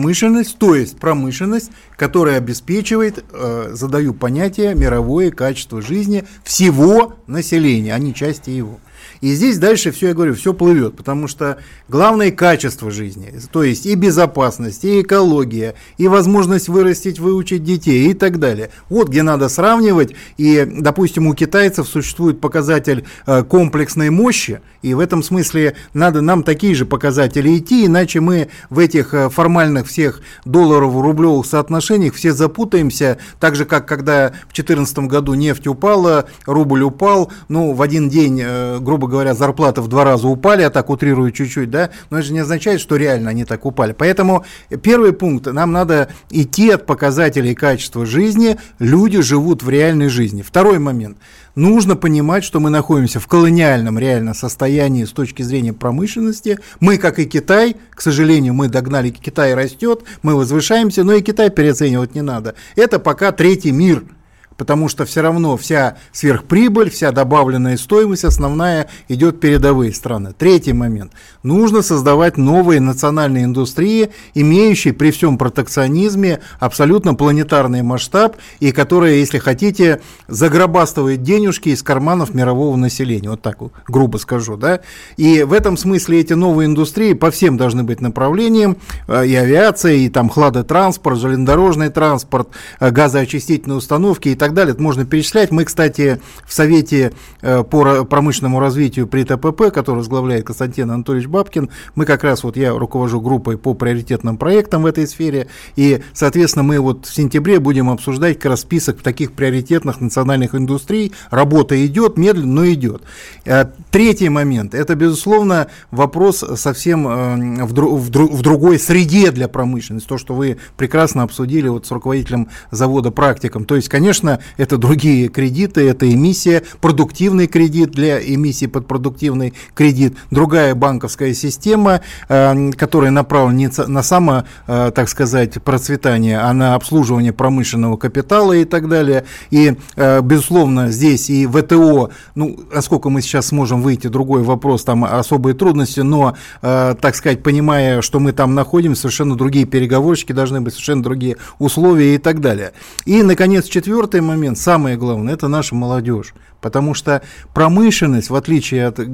то 0.60 0.76
есть 0.76 0.98
промышленность, 0.98 1.72
которая 1.96 2.38
обеспечивает, 2.38 3.24
э, 3.32 3.70
задаю 3.74 4.14
понятие, 4.14 4.76
мировое 4.76 5.32
качество 5.32 5.82
жизни 5.82 6.26
всего 6.44 7.16
населения, 7.28 7.94
а 7.94 8.00
не 8.00 8.14
части 8.14 8.50
его. 8.50 8.80
И 9.22 9.34
здесь 9.34 9.58
дальше 9.58 9.92
все, 9.92 10.10
я 10.10 10.14
говорю, 10.14 10.36
все 10.36 10.54
плывет, 10.54 10.96
потому 10.96 11.28
что 11.28 11.58
главное 11.88 12.32
качество 12.32 12.92
жизни, 12.92 13.34
то 13.52 13.64
есть 13.64 13.86
и 13.86 13.96
безопасность, 13.96 14.84
и 14.86 15.02
экология, 15.02 15.76
и 15.98 16.08
возможность 16.08 16.70
вырастить, 16.70 17.20
выучить 17.20 17.64
детей 17.64 18.12
и 18.12 18.14
так 18.14 18.40
далее. 18.40 18.70
Вот 18.90 19.10
где 19.10 19.24
надо 19.24 19.50
сравнивать. 19.50 20.14
И, 20.38 20.66
допустим, 20.66 21.28
у 21.28 21.34
китайцев 21.34 21.88
существует 21.88 22.40
показатель 22.40 23.06
э, 23.26 23.44
комплексной 23.44 24.10
мощи, 24.10 24.62
и 24.82 24.94
в 24.94 25.00
этом 25.00 25.24
смысле 25.24 25.76
надо 25.94 26.22
нам 26.22 26.44
такие 26.44 26.76
же 26.76 26.86
показатели 26.86 27.58
идти, 27.58 27.86
иначе 27.86 28.20
мы 28.20 28.50
в 28.70 28.80
этих 28.80 29.14
э, 29.14 29.30
формальных 29.30 29.88
всех 29.88 30.22
долларово-рублевых 30.46 31.46
соотношениях 31.46 32.14
все 32.14 32.32
запутаемся, 32.34 33.18
так 33.40 33.56
же, 33.56 33.66
как 33.66 33.88
когда 33.88 34.30
в 34.30 34.54
2014 34.54 35.00
году 35.00 35.34
нефть 35.34 35.68
упала, 35.68 36.26
рубль 36.46 36.84
упал, 36.84 37.32
ну, 37.50 37.74
в 37.74 37.82
один 37.82 38.10
день, 38.10 38.42
э, 38.44 38.80
грубо 38.80 39.07
грубо 39.08 39.18
говоря, 39.18 39.34
зарплаты 39.34 39.82
в 39.82 39.88
два 39.88 40.04
раза 40.04 40.28
упали, 40.28 40.62
я 40.62 40.70
так 40.70 40.90
утрирую 40.90 41.32
чуть-чуть, 41.32 41.70
да, 41.70 41.90
но 42.10 42.18
это 42.20 42.28
же 42.28 42.34
не 42.34 42.40
означает, 42.40 42.82
что 42.82 42.98
реально 42.98 43.30
они 43.30 43.46
так 43.46 43.66
упали. 43.66 43.94
Поэтому 43.94 44.46
первый 44.84 45.14
пункт, 45.14 45.48
нам 45.48 45.72
надо 45.72 46.10
идти 46.30 46.70
от 46.70 46.86
показателей 46.86 47.56
качества 47.56 48.06
жизни, 48.06 48.58
люди 48.80 49.22
живут 49.22 49.64
в 49.64 49.70
реальной 49.70 50.10
жизни. 50.10 50.42
Второй 50.42 50.80
момент, 50.80 51.18
нужно 51.56 51.96
понимать, 51.96 52.44
что 52.44 52.60
мы 52.60 52.70
находимся 52.70 53.20
в 53.20 53.28
колониальном 53.28 53.98
реально 53.98 54.34
состоянии 54.34 55.06
с 55.06 55.12
точки 55.12 55.42
зрения 55.42 55.74
промышленности. 55.74 56.60
Мы, 56.80 56.98
как 56.98 57.20
и 57.20 57.26
Китай, 57.26 57.78
к 57.92 58.02
сожалению, 58.02 58.54
мы 58.54 58.68
догнали, 58.68 59.10
Китай 59.10 59.54
растет, 59.54 60.04
мы 60.22 60.36
возвышаемся, 60.36 61.04
но 61.04 61.14
и 61.14 61.22
Китай 61.22 61.50
переоценивать 61.50 62.14
не 62.14 62.22
надо. 62.22 62.56
Это 62.76 63.00
пока 63.00 63.32
третий 63.32 63.72
мир– 63.72 64.04
потому 64.58 64.90
что 64.90 65.06
все 65.06 65.22
равно 65.22 65.56
вся 65.56 65.98
сверхприбыль, 66.12 66.90
вся 66.90 67.12
добавленная 67.12 67.78
стоимость 67.78 68.26
основная 68.26 68.88
идет 69.08 69.40
передовые 69.40 69.94
страны. 69.94 70.34
Третий 70.38 70.74
момент. 70.74 71.14
Нужно 71.44 71.82
создавать 71.82 72.38
новые 72.38 72.82
национальные 72.82 73.46
индустрии, 73.46 74.10
имеющие 74.34 74.94
при 74.94 75.12
всем 75.12 75.38
протекционизме 75.38 76.40
абсолютно 76.60 77.14
планетарный 77.14 77.84
масштаб 77.84 78.38
и 78.60 78.72
которые, 78.72 79.20
если 79.20 79.38
хотите, 79.38 80.02
загробастывают 80.28 81.22
денежки 81.22 81.70
из 81.70 81.84
карманов 81.84 82.34
мирового 82.34 82.76
населения. 82.76 83.30
Вот 83.30 83.42
так 83.42 83.62
вот, 83.62 83.74
грубо 83.88 84.18
скажу. 84.18 84.58
Да? 84.58 84.82
И 85.16 85.44
в 85.44 85.54
этом 85.54 85.78
смысле 85.78 86.20
эти 86.20 86.34
новые 86.34 86.68
индустрии 86.68 87.14
по 87.14 87.32
всем 87.32 87.58
должны 87.58 87.84
быть 87.84 88.02
направлениям. 88.02 88.78
Э, 89.08 89.26
и 89.26 89.36
авиация, 89.36 89.94
и 89.94 90.10
там 90.10 90.30
хладотранспорт, 90.30 91.20
железнодорожный 91.20 91.90
транспорт, 91.90 92.50
э, 92.80 92.90
газоочистительные 92.90 93.78
установки 93.78 94.30
и 94.30 94.36
так 94.36 94.47
так 94.48 94.56
далее. 94.56 94.74
Это 94.74 94.82
можно 94.82 95.06
перечислять. 95.06 95.52
Мы, 95.52 95.66
кстати, 95.66 96.20
в 96.46 96.54
Совете 96.54 97.14
э, 97.42 97.64
по 97.64 98.06
промышленному 98.06 98.60
развитию 98.60 99.08
при 99.08 99.24
ТПП, 99.24 99.74
который 99.74 99.98
возглавляет 99.98 100.46
Константин 100.46 100.90
Анатольевич 100.90 101.28
Бабкин, 101.28 101.70
мы 101.96 102.06
как 102.06 102.24
раз, 102.24 102.44
вот 102.44 102.58
я 102.58 102.72
руковожу 102.72 103.22
группой 103.22 103.58
по 103.58 103.74
приоритетным 103.74 104.38
проектам 104.38 104.84
в 104.84 104.86
этой 104.86 105.08
сфере, 105.08 105.48
и, 105.76 106.02
соответственно, 106.14 106.64
мы 106.64 106.80
вот 106.80 107.06
в 107.06 107.14
сентябре 107.14 107.60
будем 107.60 107.90
обсуждать 107.90 108.38
как 108.38 108.52
раз 108.52 108.62
список 108.62 109.02
таких 109.02 109.34
приоритетных 109.34 110.02
национальных 110.02 110.56
индустрий. 110.56 111.14
Работа 111.30 111.86
идет, 111.86 112.18
медленно, 112.18 112.54
но 112.54 112.68
идет. 112.68 113.04
Э, 113.46 113.66
третий 113.92 114.30
момент, 114.30 114.74
это, 114.74 114.96
безусловно, 114.96 115.68
вопрос 115.92 116.44
совсем 116.56 117.08
э, 117.08 117.66
в, 117.66 117.74
дру, 117.74 117.98
в, 117.98 118.10
дру, 118.10 118.28
в 118.28 118.42
другой 118.42 118.80
среде 118.80 119.32
для 119.32 119.48
промышленности, 119.48 120.08
то, 120.08 120.18
что 120.18 120.34
вы 120.34 120.58
прекрасно 120.78 121.24
обсудили 121.24 121.68
вот 121.68 121.86
с 121.86 121.92
руководителем 121.92 122.50
завода 122.72 123.12
практиком. 123.12 123.66
То 123.66 123.76
есть, 123.76 123.90
конечно, 123.90 124.37
это 124.58 124.78
другие 124.78 125.28
кредиты, 125.30 125.88
это 125.88 126.12
эмиссия, 126.12 126.64
продуктивный 126.82 127.48
кредит 127.48 127.92
для 127.92 128.20
эмиссии 128.20 128.66
под 128.66 128.88
продуктивный 128.88 129.54
кредит, 129.74 130.18
другая 130.32 130.76
банковская 130.76 131.34
система, 131.34 132.02
э, 132.30 132.72
которая 132.72 133.12
направлена 133.12 133.58
не 133.58 133.70
на 133.88 134.04
само, 134.04 134.44
э, 134.68 134.92
так 134.94 135.10
сказать, 135.10 135.62
процветание, 135.64 136.40
а 136.40 136.54
на 136.54 136.76
обслуживание 136.76 137.34
промышленного 137.34 137.98
капитала 137.98 138.54
и 138.54 138.66
так 138.66 138.88
далее. 138.88 139.26
И, 139.52 139.76
э, 139.96 140.22
безусловно, 140.22 140.92
здесь 140.92 141.30
и 141.30 141.46
ВТО, 141.48 142.12
ну, 142.36 142.60
насколько 142.74 143.10
мы 143.10 143.22
сейчас 143.22 143.48
сможем 143.48 143.82
выйти, 143.82 144.08
другой 144.08 144.44
вопрос, 144.44 144.84
там 144.84 145.04
особые 145.04 145.54
трудности, 145.54 146.02
но, 146.02 146.36
так 146.62 147.16
сказать, 147.16 147.44
понимая, 147.44 148.02
что 148.02 148.20
мы 148.20 148.32
там 148.32 148.56
находимся, 148.56 149.02
совершенно 149.02 149.36
другие 149.36 149.66
переговорщики 149.66 150.32
должны 150.32 150.62
быть, 150.62 150.74
совершенно 150.74 151.04
другие 151.04 151.38
условия 151.60 152.16
и 152.16 152.18
так 152.18 152.42
далее. 152.42 152.72
И, 153.06 153.24
наконец, 153.24 153.66
четвертый 153.66 154.22
момент, 154.28 154.58
самое 154.58 154.98
главное, 154.98 155.34
это 155.34 155.48
наша 155.48 155.74
молодежь. 155.74 156.34
Потому 156.62 156.94
что 156.96 157.22
промышленность, 157.54 158.30
в 158.30 158.36
отличие 158.36 158.88
от 158.88 159.00
э, 159.00 159.06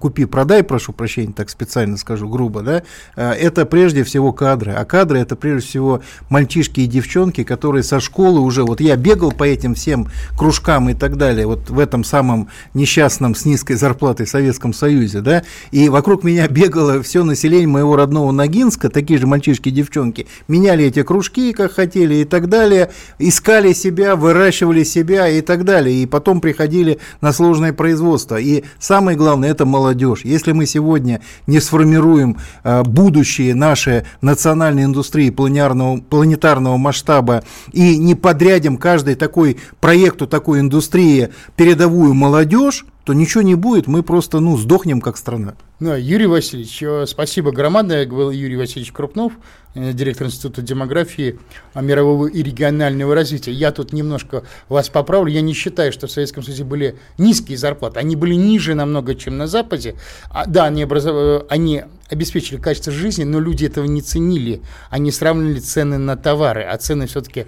купи-продай, 0.00 0.64
прошу 0.64 0.92
прощения, 0.92 1.32
так 1.32 1.48
специально 1.48 1.96
скажу 1.96 2.28
грубо, 2.28 2.62
да, 2.62 2.82
э, 3.16 3.30
это 3.30 3.64
прежде 3.64 4.02
всего 4.02 4.32
кадры. 4.32 4.72
А 4.72 4.84
кадры 4.84 5.20
это 5.20 5.36
прежде 5.36 5.68
всего 5.68 6.02
мальчишки 6.30 6.80
и 6.80 6.86
девчонки, 6.86 7.44
которые 7.44 7.84
со 7.84 8.00
школы 8.00 8.40
уже, 8.40 8.64
вот 8.64 8.80
я 8.80 8.96
бегал 8.96 9.30
по 9.30 9.44
этим 9.44 9.74
всем 9.74 10.08
кружкам 10.36 10.90
и 10.90 10.94
так 10.94 11.16
далее, 11.16 11.46
вот 11.46 11.70
в 11.70 11.78
этом 11.78 12.02
самом 12.02 12.48
несчастном 12.74 13.36
с 13.36 13.44
низкой 13.44 13.74
зарплатой 13.74 14.26
Советском 14.26 14.72
Союзе, 14.72 15.20
да, 15.20 15.44
и 15.70 15.88
вокруг 15.88 16.24
меня 16.24 16.48
бегало 16.48 17.02
все 17.02 17.22
население 17.22 17.68
моего 17.68 17.94
родного 17.94 18.32
Ногинска, 18.32 18.90
такие 18.90 19.20
же 19.20 19.28
мальчишки 19.28 19.68
и 19.68 19.72
девчонки, 19.72 20.26
меняли 20.48 20.86
эти 20.86 21.02
кружки, 21.04 21.52
как 21.52 21.72
хотели 21.72 22.16
и 22.16 22.24
так 22.24 22.48
далее, 22.48 22.90
искали 23.20 23.72
себя, 23.72 24.16
выращивали 24.16 24.82
себя 24.82 25.28
и 25.28 25.40
так 25.40 25.64
далее, 25.64 26.02
и 26.02 26.06
потом 26.06 26.40
приходили 26.40 26.63
переходили 26.64 26.98
на 27.20 27.32
сложное 27.32 27.72
производство. 27.72 28.36
И 28.36 28.64
самое 28.78 29.16
главное, 29.16 29.50
это 29.50 29.66
молодежь. 29.66 30.24
Если 30.24 30.52
мы 30.52 30.66
сегодня 30.66 31.20
не 31.46 31.60
сформируем 31.60 32.38
э, 32.62 32.82
будущее 32.82 33.54
нашей 33.54 34.02
национальной 34.22 34.84
индустрии 34.84 35.30
планетарного, 35.30 36.00
планетарного 36.00 36.76
масштаба 36.76 37.42
и 37.72 37.98
не 37.98 38.14
подрядим 38.14 38.76
каждой 38.76 39.14
такой 39.14 39.58
проекту, 39.80 40.26
такой 40.26 40.60
индустрии 40.60 41.28
передовую 41.56 42.14
молодежь, 42.14 42.86
то 43.04 43.12
ничего 43.12 43.42
не 43.42 43.54
будет, 43.54 43.86
мы 43.86 44.02
просто 44.02 44.40
ну, 44.40 44.56
сдохнем 44.56 45.00
как 45.00 45.18
страна. 45.18 45.54
Ну, 45.80 45.96
Юрий 45.96 46.26
Васильевич, 46.26 46.80
э, 46.84 47.04
спасибо 47.04 47.50
громадное. 47.50 48.06
Был 48.06 48.30
Юрий 48.30 48.56
Васильевич 48.56 48.92
Крупнов, 48.92 49.32
э, 49.74 49.92
директор 49.92 50.28
Института 50.28 50.62
демографии 50.62 51.40
а, 51.72 51.82
мирового 51.82 52.28
и 52.28 52.44
регионального 52.44 53.12
развития. 53.12 53.50
Я 53.50 53.72
тут 53.72 53.92
немножко 53.92 54.44
вас 54.68 54.88
поправлю. 54.88 55.32
Я 55.32 55.40
не 55.40 55.52
считаю, 55.52 55.92
что 55.92 56.06
в 56.06 56.12
Советском 56.12 56.44
Союзе 56.44 56.62
были 56.62 56.96
низкие 57.18 57.58
зарплаты. 57.58 57.98
Они 57.98 58.14
были 58.14 58.34
ниже 58.34 58.74
намного, 58.74 59.16
чем 59.16 59.36
на 59.36 59.48
Западе. 59.48 59.96
А, 60.30 60.46
да, 60.46 60.66
они, 60.66 60.84
образов... 60.84 61.16
Э, 61.16 61.46
они 61.48 61.82
обеспечили 62.08 62.58
качество 62.58 62.92
жизни, 62.92 63.24
но 63.24 63.40
люди 63.40 63.64
этого 63.64 63.86
не 63.86 64.00
ценили. 64.00 64.62
Они 64.90 65.10
сравнивали 65.10 65.58
цены 65.58 65.98
на 65.98 66.16
товары, 66.16 66.62
а 66.62 66.76
цены 66.76 67.08
все-таки 67.08 67.46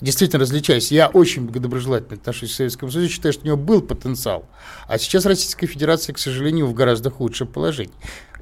действительно 0.00 0.40
различались. 0.40 0.92
Я 0.92 1.08
очень 1.08 1.48
доброжелательно 1.48 2.14
отношусь 2.14 2.52
к 2.52 2.54
Советскому 2.54 2.92
Союзу, 2.92 3.10
считаю, 3.10 3.32
что 3.32 3.42
у 3.42 3.46
него 3.46 3.56
был 3.56 3.82
потенциал. 3.82 4.44
А 4.86 4.98
сейчас 4.98 5.26
Российская 5.26 5.66
Федерация, 5.66 6.12
к 6.12 6.18
сожалению, 6.18 6.66
в 6.66 6.74
гораздо 6.74 7.10
худшем 7.10 7.48
положении 7.48 7.63
положений. 7.64 7.94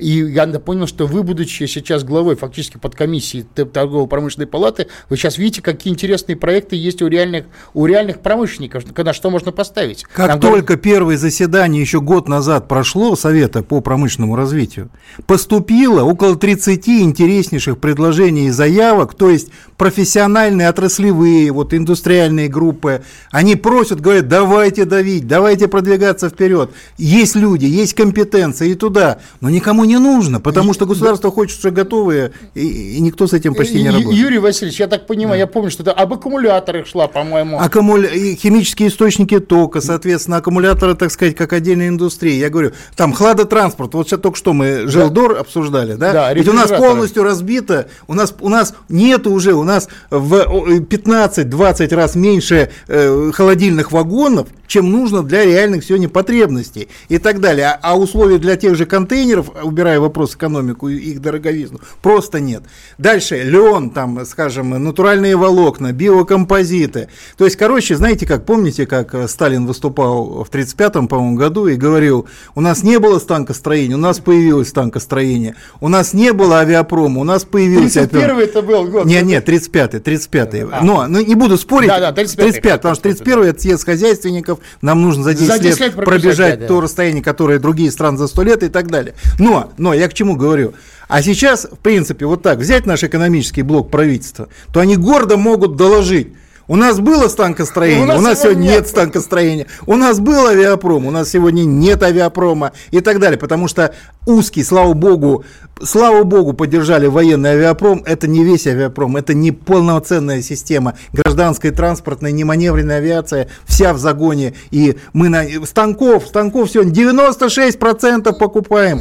И 0.03 0.33
я 0.33 0.47
понял, 0.59 0.87
что 0.87 1.07
вы, 1.07 1.23
будучи 1.23 1.65
сейчас 1.65 2.03
главой 2.03 2.35
фактически 2.35 2.77
под 2.77 2.97
комиссией 2.97 3.45
торгово-промышленной 3.45 4.49
палаты, 4.49 4.89
вы 5.09 5.17
сейчас 5.17 5.39
видите, 5.39 5.63
какие 5.63 5.93
интересные 5.93 6.37
проекты 6.37 6.75
есть 6.75 7.03
у 7.03 7.07
реальных, 7.07 7.47
у 7.73 7.87
реальных 7.87 8.21
промышленников, 8.21 8.85
когда 8.93 9.13
что 9.13 9.31
можно 9.31 9.53
поставить. 9.53 10.05
Как 10.13 10.29
Там 10.29 10.41
только 10.41 10.75
говорят... 10.75 10.83
первое 10.83 11.17
заседание 11.17 11.81
еще 11.81 12.01
год 12.01 12.29
назад 12.29 12.67
прошло 12.67 13.15
Совета 13.15 13.63
по 13.63 13.81
промышленному 13.81 14.35
развитию, 14.35 14.91
поступило 15.27 16.03
около 16.03 16.37
30 16.37 16.89
интереснейших 16.89 17.79
предложений 17.79 18.47
и 18.47 18.51
заявок, 18.51 19.15
то 19.15 19.31
есть 19.31 19.49
профессиональные 19.77 20.69
отраслевые, 20.69 21.53
вот 21.53 21.75
индустриальные 21.75 22.49
группы, 22.49 23.03
они 23.31 23.55
просят, 23.55 24.01
говорят, 24.01 24.29
давайте 24.29 24.85
давить, 24.85 25.29
давайте 25.29 25.69
продвигаться 25.69 26.29
вперед. 26.29 26.73
Есть 26.99 27.37
люди, 27.37 27.67
есть 27.67 27.95
компетенция 27.95 28.69
и 28.69 28.75
туда, 28.75 29.19
но 29.41 29.49
никому 29.49 29.85
не 29.85 29.92
не 29.93 29.99
нужно, 29.99 30.41
потому 30.41 30.73
что 30.73 30.87
государство 30.87 31.31
хочет 31.31 31.59
уже 31.59 31.71
готовые, 31.71 32.33
и, 32.55 32.97
и 32.97 33.01
никто 33.01 33.27
с 33.27 33.33
этим 33.33 33.55
почти 33.55 33.83
не 33.83 33.91
работает. 33.91 34.17
Юрий 34.17 34.39
Васильевич, 34.39 34.81
я 34.81 34.87
так 34.87 35.07
понимаю, 35.07 35.39
я 35.39 35.47
помню, 35.47 35.71
что 35.71 35.83
это 35.83 35.93
об 35.93 36.13
аккумуляторах 36.13 36.87
шла, 36.87 37.09
по-моему. 37.09 37.59
Аккумуля... 37.59 38.09
Химические 38.09 38.89
источники 38.89 39.39
тока, 39.39 39.81
соответственно, 39.81 40.39
аккумуляторы, 40.39 40.95
так 40.95 41.11
сказать, 41.11 41.37
как 41.37 41.53
отдельная 41.53 41.89
индустрия. 41.89 42.37
Я 42.37 42.49
говорю, 42.49 42.73
там 42.97 43.13
хладотранспорт. 43.13 43.95
Вот 43.95 44.09
сейчас 44.09 44.21
только 44.21 44.39
что 44.39 44.53
мы 44.53 44.87
Желдор 44.87 45.39
обсуждали, 45.39 45.95
да? 45.95 46.13
Да, 46.13 46.33
Ведь 46.33 46.49
у 46.49 46.53
нас 46.53 46.71
полностью 46.71 47.23
разбито, 47.23 47.89
у 48.07 48.15
нас, 48.15 48.35
у 48.41 48.49
нас 48.49 48.75
нету 48.89 49.31
уже, 49.31 49.53
у 49.53 49.63
нас 49.63 49.89
в 50.11 50.35
о, 50.35 50.67
15-20 50.69 51.95
раз 51.95 52.15
меньше 52.15 52.71
э, 52.89 53.31
холодильных 53.35 53.93
вагонов, 53.93 54.49
чем 54.67 54.91
нужно 54.91 55.23
для 55.23 55.45
реальных 55.45 55.85
сегодня 55.85 56.09
потребностей 56.09 56.89
и 57.09 57.19
так 57.19 57.41
далее. 57.41 57.67
А, 57.67 57.79
а 57.83 57.99
условий 57.99 58.39
для 58.39 58.57
тех 58.57 58.75
же 58.75 58.87
контейнеров, 58.87 59.51
убирая 59.83 59.99
вопрос 59.99 60.37
экономику 60.37 60.89
и 60.89 60.97
их 60.97 61.21
дороговизну, 61.21 61.81
просто 62.03 62.39
нет. 62.39 62.63
Дальше 62.99 63.43
лен, 63.43 63.91
там, 63.91 64.25
скажем, 64.25 64.71
натуральные 64.71 65.37
волокна, 65.37 65.93
биокомпозиты. 65.93 67.09
То 67.37 67.45
есть, 67.45 67.57
короче, 67.57 67.97
знаете 67.97 68.27
как, 68.27 68.47
помните, 68.47 68.87
как 68.87 69.13
э, 69.15 69.27
Сталин 69.27 69.67
выступал 69.67 70.45
в 70.45 70.49
1935 70.49 71.09
по-моему, 71.09 71.37
году 71.37 71.67
и 71.67 71.75
говорил, 71.75 72.29
у 72.55 72.61
нас 72.61 72.85
не 72.85 72.99
было 73.01 73.19
станкостроения, 73.19 73.97
у 73.97 73.99
нас 73.99 74.21
появилось 74.21 74.69
станкостроение, 74.69 75.57
у 75.81 75.89
нас 75.89 76.15
не 76.15 76.33
было 76.33 76.61
авиапрома, 76.61 77.21
у 77.21 77.25
нас 77.25 77.45
появился 77.45 78.07
31 78.07 78.39
это 78.39 78.63
был 78.63 78.87
год. 78.87 79.05
не, 79.05 79.21
не, 79.23 79.39
35-й, 79.39 79.99
35-й. 79.99 80.69
А. 80.71 80.85
Но, 80.85 81.07
ну, 81.09 81.21
не 81.21 81.35
буду 81.35 81.59
спорить. 81.59 81.89
Да, 81.89 82.13
да, 82.13 82.23
35-й, 82.23 82.37
35 82.37 82.73
потому 82.75 82.95
что 82.95 83.09
31-й 83.09 83.49
это 83.49 83.61
съезд 83.61 83.85
хозяйственников, 83.85 84.61
нам 84.81 85.03
нужно 85.03 85.25
за 85.25 85.35
10, 85.35 85.47
За 85.47 85.59
10 85.59 85.65
лет, 85.65 85.81
лет 85.81 85.95
пробежать, 85.97 86.23
пробежать 86.23 86.61
да, 86.61 86.67
то 86.69 86.77
да. 86.77 86.81
расстояние, 86.83 87.25
которое 87.25 87.59
другие 87.59 87.91
страны 87.91 88.19
за 88.19 88.29
100 88.29 88.43
лет 88.43 88.63
и 88.63 88.69
так 88.69 88.89
далее. 88.89 89.15
Но, 89.39 89.62
но, 89.79 89.95
я 89.95 90.09
к 90.09 90.15
чему 90.15 90.37
говорю? 90.37 90.75
А 91.09 91.23
сейчас, 91.23 91.67
в 91.71 91.79
принципе, 91.79 92.27
вот 92.27 92.43
так 92.43 92.59
взять 92.59 92.87
наш 92.87 93.05
экономический 93.05 93.63
блок 93.63 93.91
правительства, 93.91 94.49
то 94.73 94.81
они 94.81 94.97
гордо 94.97 95.37
могут 95.37 95.77
доложить. 95.77 96.29
У 96.69 96.77
нас 96.77 97.01
было 97.01 97.29
станкостроение, 97.29 98.03
У 98.03 98.05
у 98.05 98.07
нас 98.07 98.23
нас, 98.23 98.39
его 98.39 98.53
сегодня 98.53 98.63
нет. 98.63 98.81
нет 98.81 98.89
станкостроения, 98.89 99.67
у 99.87 99.97
нас 99.97 100.21
был 100.21 100.47
авиапром, 100.47 101.07
у 101.07 101.11
нас 101.11 101.29
сегодня 101.31 101.65
нет 101.65 102.03
авиапрома 102.03 102.73
и 102.91 103.01
так 103.01 103.19
далее, 103.19 103.39
потому 103.39 103.69
что 103.69 103.95
узкий, 104.27 104.63
слава 104.63 104.93
богу, 104.93 105.45
слава 105.83 106.23
богу, 106.23 106.53
поддержали 106.53 107.07
военный 107.07 107.51
авиапром, 107.51 108.03
это 108.07 108.29
не 108.29 108.45
весь 108.45 108.67
авиапром, 108.67 109.17
это 109.17 109.35
не 109.35 109.51
полноценная 109.51 110.41
система, 110.43 110.95
гражданская, 111.13 111.73
транспортная, 111.73 112.31
не 112.31 112.45
маневренная 112.45 112.99
авиация, 112.99 113.49
вся 113.65 113.93
в 113.93 113.99
загоне, 113.99 114.55
и 114.71 114.97
мы 115.13 115.29
на 115.29 115.45
станков, 115.67 116.29
станков 116.29 116.71
сегодня 116.71 116.93
96% 116.93 118.33
покупаем, 118.39 119.01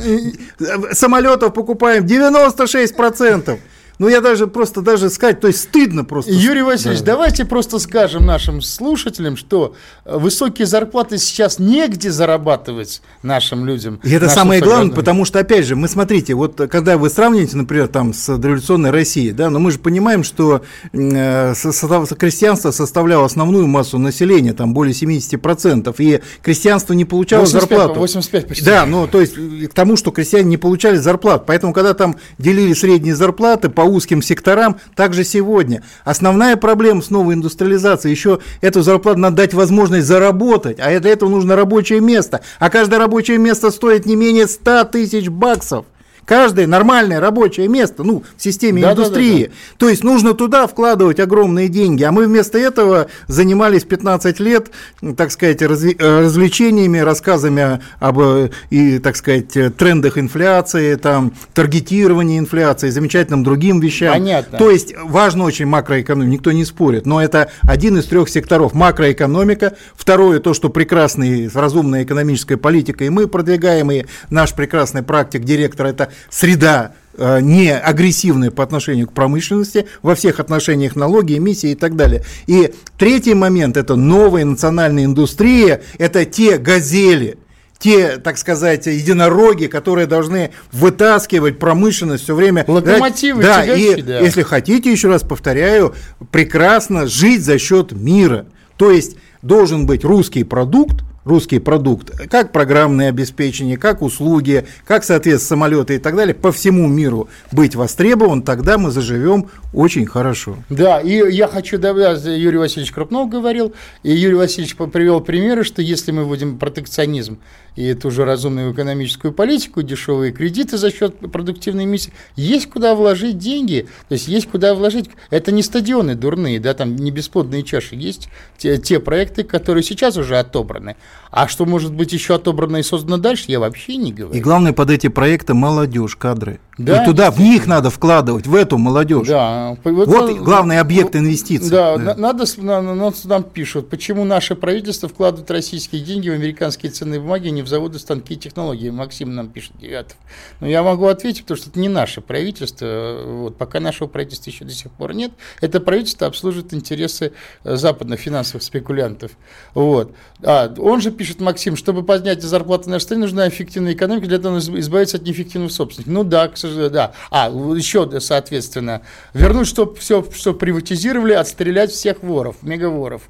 самолетов 0.94 1.54
покупаем 1.54 2.06
96%. 2.06 3.60
Ну, 4.02 4.08
я 4.10 4.20
даже 4.20 4.48
просто 4.48 4.82
даже 4.82 5.12
сказать, 5.12 5.40
то 5.42 5.46
есть 5.48 5.60
стыдно 5.60 6.04
просто. 6.04 6.32
Юрий 6.32 6.64
Васильевич, 6.64 7.02
Да. 7.02 7.14
давайте 7.14 7.46
просто 7.46 7.78
скажем 7.78 8.26
нашим 8.26 8.60
слушателям, 8.64 9.38
что 9.38 9.76
э, 10.06 10.18
высокие 10.18 10.66
зарплаты 10.66 11.20
сейчас 11.20 11.60
негде 11.60 12.10
зарабатывать 12.10 13.04
нашим 13.22 13.64
людям. 13.64 14.00
И 14.04 14.12
это 14.12 14.28
самое 14.28 14.60
главное, 14.60 14.86
согражданам. 14.86 14.96
потому 14.96 15.26
что, 15.26 15.38
опять 15.38 15.66
же, 15.68 15.76
мы 15.76 15.88
смотрите, 15.88 16.34
вот 16.34 16.56
когда 16.72 16.98
вы 16.98 17.12
сравните, 17.12 17.56
например, 17.56 17.90
там 17.90 18.12
с 18.16 18.36
дореволюционной 18.40 18.90
Россией, 18.90 19.34
да, 19.34 19.52
но 19.52 19.60
мы 19.60 19.70
же 19.70 19.78
понимаем, 19.78 20.24
что 20.24 20.64
э, 20.94 21.54
со- 21.54 21.72
со- 21.72 22.16
крестьянство 22.16 22.72
составляло 22.72 23.26
основную 23.26 23.68
массу 23.68 24.00
населения, 24.00 24.54
там 24.54 24.74
более 24.74 24.96
70%, 24.96 25.94
и 26.00 26.22
крестьянство 26.42 26.94
не 26.94 27.06
получало 27.06 27.42
85, 27.42 27.70
зарплату. 27.70 28.00
85 28.00 28.48
почти. 28.48 28.66
Да, 28.66 28.88
ну, 28.88 29.06
то 29.06 29.22
есть 29.22 29.36
э, 29.38 29.68
к 29.68 29.76
тому, 29.76 29.96
что 29.96 30.10
крестьяне 30.10 30.50
не 30.50 30.58
получали 30.58 30.96
зарплат. 30.98 31.46
Поэтому, 31.46 31.72
когда 31.72 31.94
там 31.94 32.16
делили 32.40 32.74
средние 32.74 33.16
зарплаты 33.16 33.70
по 33.70 33.91
узким 33.92 34.22
секторам, 34.22 34.78
также 34.96 35.24
сегодня. 35.24 35.84
Основная 36.04 36.56
проблема 36.56 37.02
с 37.02 37.10
новой 37.10 37.36
индустриализацией, 37.36 38.14
еще 38.14 38.40
эту 38.62 38.82
зарплату 38.82 39.20
надо 39.20 39.38
дать 39.38 39.54
возможность 39.54 40.08
заработать, 40.08 40.80
а 40.80 41.00
для 41.00 41.12
этого 41.12 41.30
нужно 41.30 41.56
рабочее 41.56 42.00
место. 42.00 42.42
А 42.60 42.70
каждое 42.70 43.00
рабочее 43.00 43.38
место 43.38 43.72
стоит 43.72 44.06
не 44.06 44.16
менее 44.16 44.48
100 44.48 44.86
тысяч 44.86 45.30
баксов. 45.30 45.86
Каждое 46.26 46.68
нормальное 46.68 47.20
рабочее 47.20 47.68
место, 47.68 48.04
ну, 48.04 48.24
в 48.38 48.42
системе 48.42 48.82
Да-да-да-да. 48.82 49.08
индустрии. 49.08 49.52
То 49.78 49.90
есть 49.90 50.04
нужно 50.04 50.34
туда 50.34 50.68
вкладывать 50.68 51.20
огромные 51.20 51.68
деньги. 51.68 52.04
А 52.04 52.12
мы 52.12 52.26
вместо 52.28 52.58
этого 52.58 53.08
занимались 53.28 53.84
15 53.84 54.40
лет, 54.40 54.72
так 55.18 55.32
сказать, 55.32 55.62
разви- 55.62 55.96
э, 55.98 56.22
развлечениями, 56.22 57.00
рассказами 57.00 57.82
об, 58.00 58.20
э, 58.20 58.50
и, 58.70 59.00
так 59.00 59.16
сказать, 59.16 59.76
трендах 59.78 60.18
инфляции, 60.18 60.96
там, 60.96 61.34
таргетировании 61.54 62.40
инфляции, 62.40 62.90
замечательным 62.90 63.44
другим 63.44 63.80
вещам. 63.80 64.14
Понятно. 64.14 64.58
То 64.58 64.70
есть 64.70 64.94
важно 65.04 65.44
очень 65.44 65.66
макроэкономика, 65.66 66.32
никто 66.32 66.52
не 66.52 66.66
спорит, 66.66 67.06
но 67.06 67.22
это 67.22 67.50
один 67.62 67.98
из 67.98 68.06
трех 68.06 68.30
секторов. 68.30 68.74
Макроэкономика, 68.74 69.76
второе 69.96 70.40
то, 70.40 70.54
что 70.54 70.70
прекрасная 70.70 71.50
разумная 71.54 72.04
экономическая 72.04 72.58
политика, 72.58 73.04
и 73.04 73.10
мы 73.10 73.28
продвигаем, 73.28 73.92
и 73.92 74.06
наш 74.30 74.54
прекрасный 74.54 75.04
практик, 75.04 75.44
директор, 75.44 75.88
это 75.88 76.11
среда 76.30 76.94
э, 77.18 77.40
не 77.42 77.76
агрессивная 77.76 78.52
по 78.52 78.64
отношению 78.64 79.08
к 79.08 79.14
промышленности, 79.14 79.88
во 80.02 80.16
всех 80.16 80.40
отношениях 80.40 80.96
налоги, 80.96 81.38
эмиссии 81.38 81.72
и 81.72 81.76
так 81.76 81.96
далее. 81.96 82.24
И 82.48 82.74
третий 82.98 83.34
момент– 83.34 83.78
это 83.78 83.96
новая 83.96 84.46
национальная 84.46 85.06
индустрия, 85.06 85.82
это 85.98 86.26
те 86.26 86.58
газели, 86.58 87.38
те, 87.82 88.18
так 88.18 88.38
сказать, 88.38 88.86
единороги, 88.86 89.66
которые 89.66 90.06
должны 90.06 90.52
вытаскивать 90.72 91.58
промышленность 91.58 92.24
все 92.24 92.36
время. 92.36 92.64
Локомотивы, 92.68 93.42
да, 93.42 93.66
тягачи, 93.66 94.00
и 94.00 94.02
да. 94.04 94.20
если 94.20 94.44
хотите, 94.44 94.92
еще 94.92 95.08
раз 95.10 95.24
повторяю, 95.24 95.96
прекрасно 96.32 97.08
жить 97.08 97.44
за 97.44 97.58
счет 97.58 97.92
мира. 97.92 98.46
То 98.78 98.92
есть 98.92 99.18
должен 99.42 99.88
быть 99.88 100.04
русский 100.04 100.44
продукт, 100.44 101.04
русский 101.24 101.60
продукт, 101.60 102.12
как 102.30 102.52
программное 102.52 103.10
обеспечение, 103.10 103.78
как 103.78 104.02
услуги, 104.02 104.66
как, 104.86 105.04
соответственно, 105.04 105.48
самолеты 105.48 105.96
и 105.96 105.98
так 106.00 106.16
далее, 106.16 106.34
по 106.34 106.52
всему 106.52 106.88
миру 106.88 107.30
быть 107.52 107.76
востребован, 107.76 108.42
тогда 108.42 108.78
мы 108.78 108.92
заживем 108.92 109.50
очень 109.74 110.06
хорошо. 110.06 110.58
Да, 110.70 111.00
и 111.00 111.32
я 111.32 111.48
хочу 111.48 111.78
добавить, 111.78 112.24
Юрий 112.26 112.58
Васильевич 112.58 112.92
Крупнов 112.92 113.30
говорил, 113.30 113.74
и 114.04 114.12
Юрий 114.12 114.36
Васильевич 114.36 114.76
привел 114.76 115.22
примеры, 115.22 115.64
что 115.64 115.82
если 115.82 116.12
мы 116.12 116.26
вводим 116.26 116.58
протекционизм 116.58 117.40
и 117.76 117.94
ту 117.94 118.12
же 118.12 118.26
разумную 118.26 118.74
экономическую 118.74 119.32
политику, 119.32 119.82
дешевые 119.82 120.34
кредиты 120.34 120.78
за 120.78 120.92
счет 120.92 121.18
продуктивной 121.32 121.86
миссии, 121.86 122.12
есть 122.36 122.70
куда 122.70 122.96
вложить 122.96 123.38
деньги, 123.38 123.88
то 124.10 124.14
есть 124.14 124.28
есть 124.28 124.50
куда 124.50 124.76
вложить. 124.76 125.10
Это 125.30 125.52
не 125.52 125.64
стадионы 125.64 126.16
дурные, 126.16 126.60
да, 126.60 126.74
там 126.74 126.96
не 126.96 127.12
бесплодные 127.12 127.64
чаши, 127.64 127.96
есть 127.96 128.30
те, 128.58 128.78
те 128.78 129.00
проекты, 129.00 129.44
которые 129.44 129.84
сейчас 129.84 130.18
уже 130.18 130.38
отобраны. 130.38 130.96
А 131.32 131.48
что 131.48 131.66
может 131.66 131.94
быть 131.94 132.12
еще 132.12 132.36
отобрано 132.36 132.78
и 132.78 132.84
создано 132.84 133.18
дальше, 133.18 133.46
я 133.48 133.60
вообще 133.60 133.96
не 133.96 134.12
говорю. 134.12 134.38
И 134.38 134.42
главное 134.42 134.74
под 134.74 134.90
эти 134.90 135.08
проекты 135.08 135.54
молодежь, 135.54 136.18
кадры. 136.18 136.60
Да, 136.78 137.04
и 137.04 137.06
туда, 137.06 137.32
в 137.32 137.40
них 137.40 137.68
надо 137.68 137.90
вкладывать, 137.90 138.48
в 138.48 138.56
эту 138.56 138.78
молодежь. 138.78 139.28
Да, 139.28 139.76
Вот 139.84 140.30
это- 140.30 140.40
главный 140.42 140.80
объект 140.80 141.16
инвестиций. 141.18 141.70
Да, 141.70 141.98
Да. 141.98 142.04
на- 142.04 142.16
надо, 142.16 142.46
с- 142.46 142.58
на- 142.58 142.82
на- 142.82 143.12
нам, 143.26 143.44
пишут, 143.44 143.90
почему 143.90 144.24
наше 144.24 144.56
правительство 144.56 145.10
вкладывает 145.10 145.52
российские 145.52 146.02
деньги 146.02 146.30
в 146.30 146.34
американские 146.34 146.92
ценные 146.92 147.20
бумаги, 147.20 147.50
а 147.50 147.52
не 147.52 147.62
в 147.62 147.68
заводы, 147.68 148.00
станки 148.00 148.36
и 148.36 148.38
технологии. 148.38 148.90
Максим 148.90 149.36
нам 149.36 149.50
пишет, 149.50 149.74
Девятов. 149.82 150.16
Но 150.62 150.68
я 150.68 150.82
могу 150.82 151.08
ответить, 151.08 151.42
потому 151.44 151.58
что 151.58 151.70
это 151.70 151.80
не 151.80 151.90
наше 151.90 152.22
правительство. 152.22 153.22
Вот, 153.26 153.58
пока 153.58 153.80
нашего 153.82 154.08
правительства 154.08 154.50
еще 154.50 154.64
до 154.64 154.72
сих 154.72 154.92
пор 154.92 155.14
нет. 155.14 155.32
Это 155.60 155.82
правительство 155.82 156.28
обслуживает 156.28 156.74
интересы 156.74 157.34
э, 157.66 157.76
западных 157.76 158.20
финансовых 158.20 158.64
спекулянтов. 158.64 159.32
Вот. 159.74 160.14
А, 160.42 160.74
он 160.78 161.02
же 161.02 161.12
пишет, 161.12 161.42
Максим, 161.42 161.76
чтобы 161.76 162.04
поднять 162.04 162.42
зарплаты 162.42 162.90
нашей 162.90 163.04
стране, 163.04 163.22
нужна 163.24 163.48
эффективная 163.50 163.94
экономика, 163.94 164.28
для 164.28 164.38
этого 164.38 164.58
избавиться 164.60 165.18
от 165.18 165.24
неэффективных 165.24 165.72
собственников. 165.72 166.14
Ну 166.14 166.24
да, 166.24 166.48
к 166.48 166.58
сожалению, 166.62 166.92
да. 166.92 167.14
А, 167.30 167.50
еще, 167.50 168.10
соответственно, 168.20 169.02
вернуть, 169.34 169.68
чтобы 169.68 169.96
все, 169.96 170.26
что 170.34 170.54
приватизировали, 170.54 171.34
отстрелять 171.34 171.92
всех 171.92 172.24
воров, 172.24 172.58
мегаворов. 172.62 173.24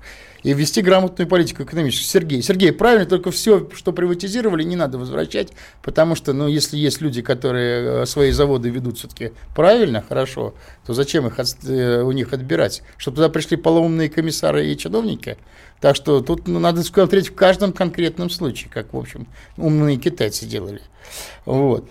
И 0.44 0.54
ввести 0.54 0.82
грамотную 0.82 1.28
политику 1.28 1.64
экономическую. 1.64 2.08
Сергей, 2.08 2.42
Сергей, 2.42 2.72
правильно, 2.72 3.06
только 3.06 3.30
все, 3.30 3.70
что 3.76 3.94
приватизировали, 3.94 4.64
не 4.64 4.76
надо 4.76 4.98
возвращать, 4.98 5.50
потому 5.84 6.16
что, 6.16 6.34
ну, 6.34 6.48
если 6.48 6.78
есть 6.78 7.00
люди, 7.00 7.22
которые 7.22 8.02
э, 8.02 8.06
свои 8.08 8.32
заводы 8.32 8.70
ведут 8.70 8.98
все-таки 8.98 9.34
правильно, 9.56 10.04
хорошо, 10.08 10.56
то 10.84 10.96
зачем 10.96 11.28
их 11.28 11.38
от- 11.38 11.64
э, 11.64 12.02
у 12.02 12.12
них 12.12 12.34
отбирать? 12.34 12.82
Чтобы 12.98 13.18
туда 13.18 13.30
пришли 13.30 13.56
полоумные 13.56 14.10
комиссары 14.10 14.66
и 14.66 14.76
чиновники? 14.76 15.38
Так 15.80 15.96
что 15.96 16.22
тут 16.22 16.48
ну, 16.48 16.60
надо 16.60 16.84
смотреть 16.84 17.30
в 17.30 17.36
каждом 17.36 17.72
конкретном 17.72 18.32
случае, 18.32 18.72
как, 18.74 18.94
в 18.94 18.98
общем, 18.98 19.28
умные 19.58 19.98
китайцы 19.98 20.48
делали. 20.48 20.82
Вот. 21.46 21.88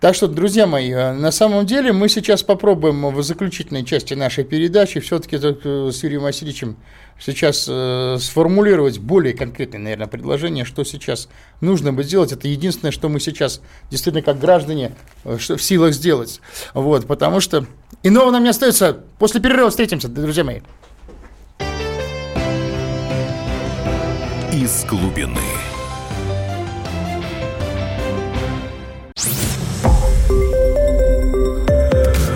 Так 0.00 0.14
что, 0.14 0.28
друзья 0.28 0.66
мои, 0.66 0.90
э, 0.90 1.12
на 1.12 1.30
самом 1.30 1.66
деле 1.66 1.92
мы 1.92 2.08
сейчас 2.08 2.42
попробуем 2.42 3.14
в 3.14 3.22
заключительной 3.22 3.84
части 3.84 4.14
нашей 4.14 4.44
передачи 4.44 4.98
все-таки 4.98 5.36
э, 5.36 5.90
с 5.92 6.02
Юрием 6.02 6.22
Васильевичем 6.22 6.76
сейчас 7.20 7.66
э, 7.68 8.16
сформулировать 8.18 8.98
более 8.98 9.34
конкретное, 9.34 9.78
наверное, 9.78 10.06
предложение, 10.06 10.64
что 10.64 10.84
сейчас 10.84 11.28
нужно 11.60 11.92
бы 11.92 12.02
сделать. 12.02 12.32
Это 12.32 12.48
единственное, 12.48 12.92
что 12.92 13.10
мы 13.10 13.20
сейчас 13.20 13.60
действительно 13.90 14.22
как 14.22 14.38
граждане 14.38 14.92
э, 15.24 15.36
в 15.36 15.62
силах 15.62 15.92
сделать. 15.92 16.40
Вот, 16.72 17.06
потому 17.06 17.40
что 17.40 17.66
иного 18.02 18.30
нам 18.30 18.42
не 18.42 18.50
остается. 18.50 19.04
После 19.18 19.40
перерыва 19.40 19.68
встретимся, 19.68 20.08
друзья 20.08 20.44
мои. 20.44 20.60
Из 24.52 24.84
глубины. 24.86 25.69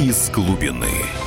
Из 0.00 0.30
глубины. 0.30 1.19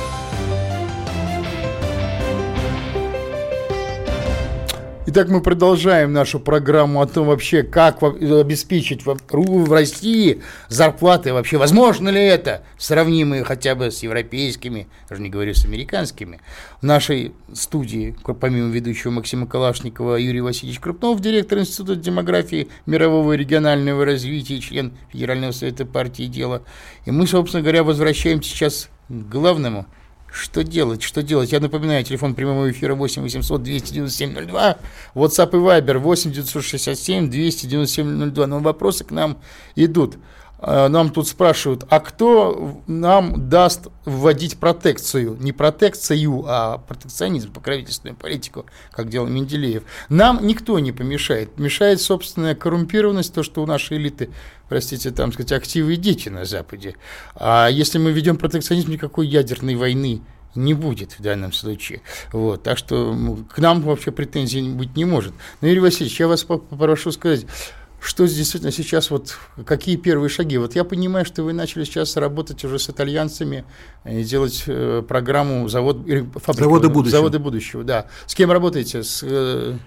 Итак, 5.06 5.28
мы 5.28 5.42
продолжаем 5.42 6.14
нашу 6.14 6.40
программу 6.40 7.02
о 7.02 7.06
том 7.06 7.26
вообще, 7.26 7.62
как 7.62 8.02
обеспечить 8.02 9.04
в 9.04 9.70
России 9.70 10.40
зарплаты, 10.70 11.34
вообще 11.34 11.58
возможно 11.58 12.08
ли 12.08 12.22
это, 12.22 12.62
сравнимые 12.78 13.44
хотя 13.44 13.74
бы 13.74 13.90
с 13.90 14.02
европейскими, 14.02 14.88
даже 15.10 15.20
не 15.20 15.28
говорю 15.28 15.52
с 15.52 15.66
американскими. 15.66 16.40
В 16.80 16.84
нашей 16.84 17.34
студии, 17.52 18.16
помимо 18.40 18.70
ведущего 18.70 19.10
Максима 19.10 19.46
Калашникова, 19.46 20.16
Юрий 20.16 20.40
Васильевич 20.40 20.80
Крупнов, 20.80 21.20
директор 21.20 21.58
Института 21.58 21.96
демографии 21.96 22.68
мирового 22.86 23.34
и 23.34 23.36
регионального 23.36 24.06
развития, 24.06 24.58
член 24.58 24.94
Федерального 25.12 25.52
совета 25.52 25.84
партии 25.84 26.24
«Дело». 26.24 26.62
И 27.04 27.10
мы, 27.10 27.26
собственно 27.26 27.62
говоря, 27.62 27.84
возвращаемся 27.84 28.48
сейчас 28.48 28.88
к 29.10 29.12
главному– 29.12 29.84
что 30.34 30.64
делать? 30.64 31.02
Что 31.02 31.22
делать? 31.22 31.52
Я 31.52 31.60
напоминаю, 31.60 32.02
телефон 32.02 32.34
прямого 32.34 32.68
эфира 32.68 32.96
8 32.96 33.22
800 33.22 33.62
297 33.62 34.46
02, 34.48 34.78
WhatsApp 35.14 35.50
и 35.50 35.56
Viber 35.56 35.98
8 35.98 36.32
967 36.32 37.30
297 37.30 38.32
02. 38.32 38.46
Но 38.48 38.58
вопросы 38.58 39.04
к 39.04 39.12
нам 39.12 39.38
идут. 39.76 40.16
А, 40.58 40.88
нам 40.88 41.10
тут 41.10 41.28
спрашивают, 41.28 41.84
а 41.88 42.00
кто 42.00 42.80
нам 42.88 43.48
даст 43.48 43.88
вводить 44.04 44.58
протекцию? 44.58 45.36
Не 45.38 45.52
протекцию, 45.52 46.44
а 46.46 46.78
протекционизм, 46.78 47.52
покровительственную 47.52 48.16
политику, 48.16 48.66
как 48.90 49.10
делал 49.10 49.28
Менделеев. 49.28 49.84
Нам 50.08 50.44
никто 50.44 50.78
не 50.80 50.90
помешает. 50.90 51.58
Мешает 51.58 52.00
собственная 52.00 52.54
коррумпированность, 52.54 53.32
то, 53.32 53.44
что 53.44 53.62
у 53.62 53.66
нашей 53.66 53.98
элиты, 53.98 54.30
простите, 54.68 55.10
там 55.10 55.32
сказать, 55.32 55.52
активы 55.52 55.94
и 55.94 55.96
дети 55.96 56.28
на 56.28 56.44
Западе. 56.44 56.96
А 57.34 57.68
если 57.68 57.98
мы 57.98 58.12
ведем 58.12 58.36
протекционизм, 58.36 58.90
никакой 58.90 59.26
ядерной 59.26 59.76
войны 59.76 60.22
не 60.54 60.74
будет 60.74 61.18
в 61.18 61.22
данном 61.22 61.52
случае. 61.52 62.02
Вот, 62.32 62.62
так 62.62 62.78
что 62.78 63.16
к 63.52 63.58
нам 63.58 63.82
вообще 63.82 64.12
претензий 64.12 64.62
быть 64.62 64.96
не 64.96 65.04
может. 65.04 65.34
Но, 65.60 65.68
Юрий 65.68 65.80
Васильевич, 65.80 66.20
я 66.20 66.28
вас 66.28 66.44
попрошу 66.44 67.10
сказать, 67.10 67.46
что 68.04 68.26
действительно 68.26 68.70
сейчас, 68.70 69.10
вот 69.10 69.36
какие 69.64 69.96
первые 69.96 70.28
шаги? 70.28 70.58
Вот 70.58 70.74
я 70.74 70.84
понимаю, 70.84 71.24
что 71.24 71.42
вы 71.42 71.54
начали 71.54 71.84
сейчас 71.84 72.16
работать 72.16 72.62
уже 72.62 72.78
с 72.78 72.90
итальянцами 72.90 73.64
и 74.04 74.22
делать 74.22 74.64
э, 74.66 75.02
программу 75.08 75.68
завод, 75.68 76.02
фабрика, 76.02 76.52
заводы 76.52 76.88
будущего. 76.90 77.16
Заводы 77.16 77.38
будущего, 77.38 77.82
да. 77.82 78.06
С 78.26 78.34
кем 78.34 78.52
работаете? 78.52 79.02
С, 79.02 79.22
э, 79.22 79.78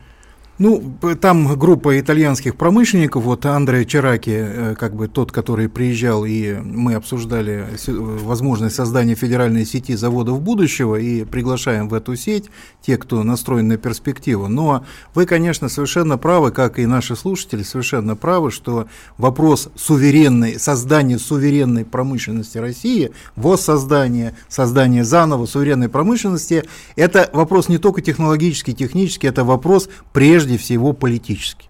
ну, 0.59 0.97
там 1.21 1.55
группа 1.57 1.99
итальянских 1.99 2.55
промышленников, 2.55 3.23
вот 3.23 3.45
Андре 3.45 3.85
Чараки, 3.85 4.31
э, 4.33 4.75
как 4.75 4.95
бы 4.95 5.07
тот, 5.07 5.31
который 5.31 5.69
приезжал, 5.69 6.25
и 6.25 6.55
мы 6.55 6.95
обсуждали 6.95 7.65
возможность 7.87 8.75
создания 8.75 9.13
федеральной 9.13 9.65
сети 9.65 9.95
заводов 9.95 10.41
будущего, 10.41 10.95
и 10.95 11.25
приглашаем 11.25 11.89
в 11.89 11.93
эту 11.93 12.15
сеть 12.15 12.49
те, 12.81 12.97
кто 12.97 13.23
настроен 13.23 13.67
на 13.67 13.77
перспективу. 13.77 14.47
Но 14.47 14.83
вы, 15.13 15.25
конечно, 15.27 15.69
совершенно 15.69 16.17
правы, 16.17 16.51
как 16.51 16.79
и 16.79 16.87
наши 16.87 17.15
слушатели, 17.15 17.61
совершенно 17.61 18.15
правы, 18.15 18.49
что 18.49 18.87
вопрос 19.17 19.69
суверенной, 19.75 20.59
создания 20.59 21.19
суверенной 21.19 21.85
промышленности 21.85 22.57
России, 22.57 23.11
воссоздания, 23.35 24.35
создания 24.49 25.03
заново 25.03 25.45
суверенной 25.45 25.89
промышленности, 25.89 26.63
это 26.95 27.29
вопрос 27.33 27.69
не 27.69 27.77
только 27.77 28.01
технологический, 28.01 28.73
технический, 28.73 29.27
это 29.27 29.43
вопрос 29.43 29.87
прежде 30.13 30.46
прежде 30.47 30.57
всего 30.57 30.93
политический. 30.93 31.69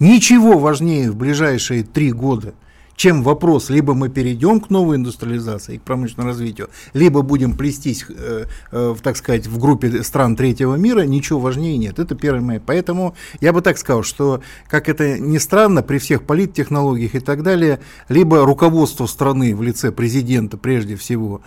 Ничего 0.00 0.58
важнее 0.58 1.10
в 1.10 1.16
ближайшие 1.16 1.82
три 1.82 2.12
года– 2.12 2.54
чем 2.98 3.22
вопрос, 3.22 3.70
либо 3.70 3.94
мы 3.94 4.08
перейдем 4.08 4.60
к 4.60 4.70
новой 4.70 4.96
индустриализации 4.96 5.76
и 5.76 5.78
к 5.78 5.82
промышленному 5.82 6.30
развитию, 6.30 6.68
либо 6.94 7.22
будем 7.22 7.56
плестись, 7.56 8.04
э, 8.08 8.46
э, 8.72 8.94
так 9.00 9.16
сказать, 9.16 9.46
в 9.46 9.56
группе 9.56 10.02
стран 10.02 10.34
третьего 10.34 10.74
мира, 10.74 11.02
ничего 11.02 11.38
важнее 11.38 11.78
нет. 11.78 12.00
Это 12.00 12.16
первый 12.16 12.40
момент. 12.40 12.64
Поэтому 12.66 13.14
я 13.40 13.52
бы 13.52 13.60
так 13.60 13.78
сказал, 13.78 14.02
что, 14.02 14.42
как 14.66 14.88
это 14.88 15.16
ни 15.16 15.38
странно, 15.38 15.84
при 15.84 15.98
всех 15.98 16.24
политтехнологиях 16.24 17.14
и 17.14 17.20
так 17.20 17.44
далее, 17.44 17.78
либо 18.08 18.44
руководство 18.44 19.06
страны 19.06 19.54
в 19.54 19.62
лице 19.62 19.92
президента 19.92 20.56
прежде 20.58 20.96
всего, 20.96 21.40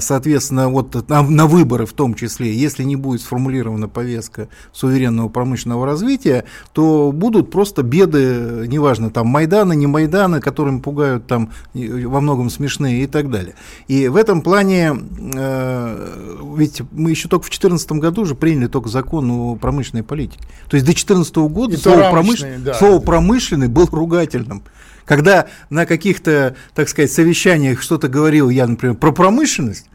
соответственно, 0.00 0.68
вот 0.68 1.08
на, 1.08 1.22
на 1.22 1.46
выборы 1.46 1.86
в 1.86 1.92
том 1.92 2.14
числе, 2.14 2.54
если 2.54 2.82
не 2.84 2.96
будет 2.96 3.22
сформулирована 3.22 3.88
повестка 3.88 4.48
суверенного 4.72 5.28
промышленного 5.28 5.86
развития, 5.86 6.44
то 6.72 7.12
будут 7.12 7.50
просто 7.50 7.82
беды, 7.82 8.66
неважно, 8.66 9.10
там 9.10 9.28
Майданы, 9.28 9.74
не 9.74 9.86
Майданы, 9.86 10.40
которым 10.40 10.66
которыми 10.66 10.80
пугают 10.80 11.26
там 11.26 11.50
во 11.74 12.20
многом 12.20 12.50
смешные 12.50 13.04
и 13.04 13.06
так 13.06 13.30
далее. 13.30 13.54
И 13.88 14.08
в 14.08 14.16
этом 14.16 14.42
плане, 14.42 14.94
э, 15.34 16.42
ведь 16.56 16.82
мы 16.92 17.10
еще 17.10 17.28
только 17.28 17.44
в 17.44 17.50
2014 17.50 17.92
году 17.92 18.22
уже 18.22 18.34
приняли 18.34 18.66
только 18.66 18.88
закон 18.88 19.30
о 19.30 19.56
промышленной 19.56 20.02
политике. 20.02 20.40
То 20.68 20.76
есть 20.76 20.86
до 20.86 20.92
2014 20.92 21.36
года 21.36 21.74
и 21.74 21.76
слово, 21.76 22.10
промыш... 22.10 22.42
да. 22.58 22.74
слово 22.74 23.00
промышленный 23.00 23.68
был 23.68 23.86
ругательным. 23.90 24.62
Когда 25.06 25.46
на 25.70 25.86
каких-то, 25.86 26.56
так 26.74 26.88
сказать, 26.88 27.12
совещаниях 27.12 27.80
что-то 27.80 28.08
говорил 28.08 28.50
я, 28.50 28.66
например, 28.66 28.96
про 28.96 29.12
промышленность, 29.12 29.86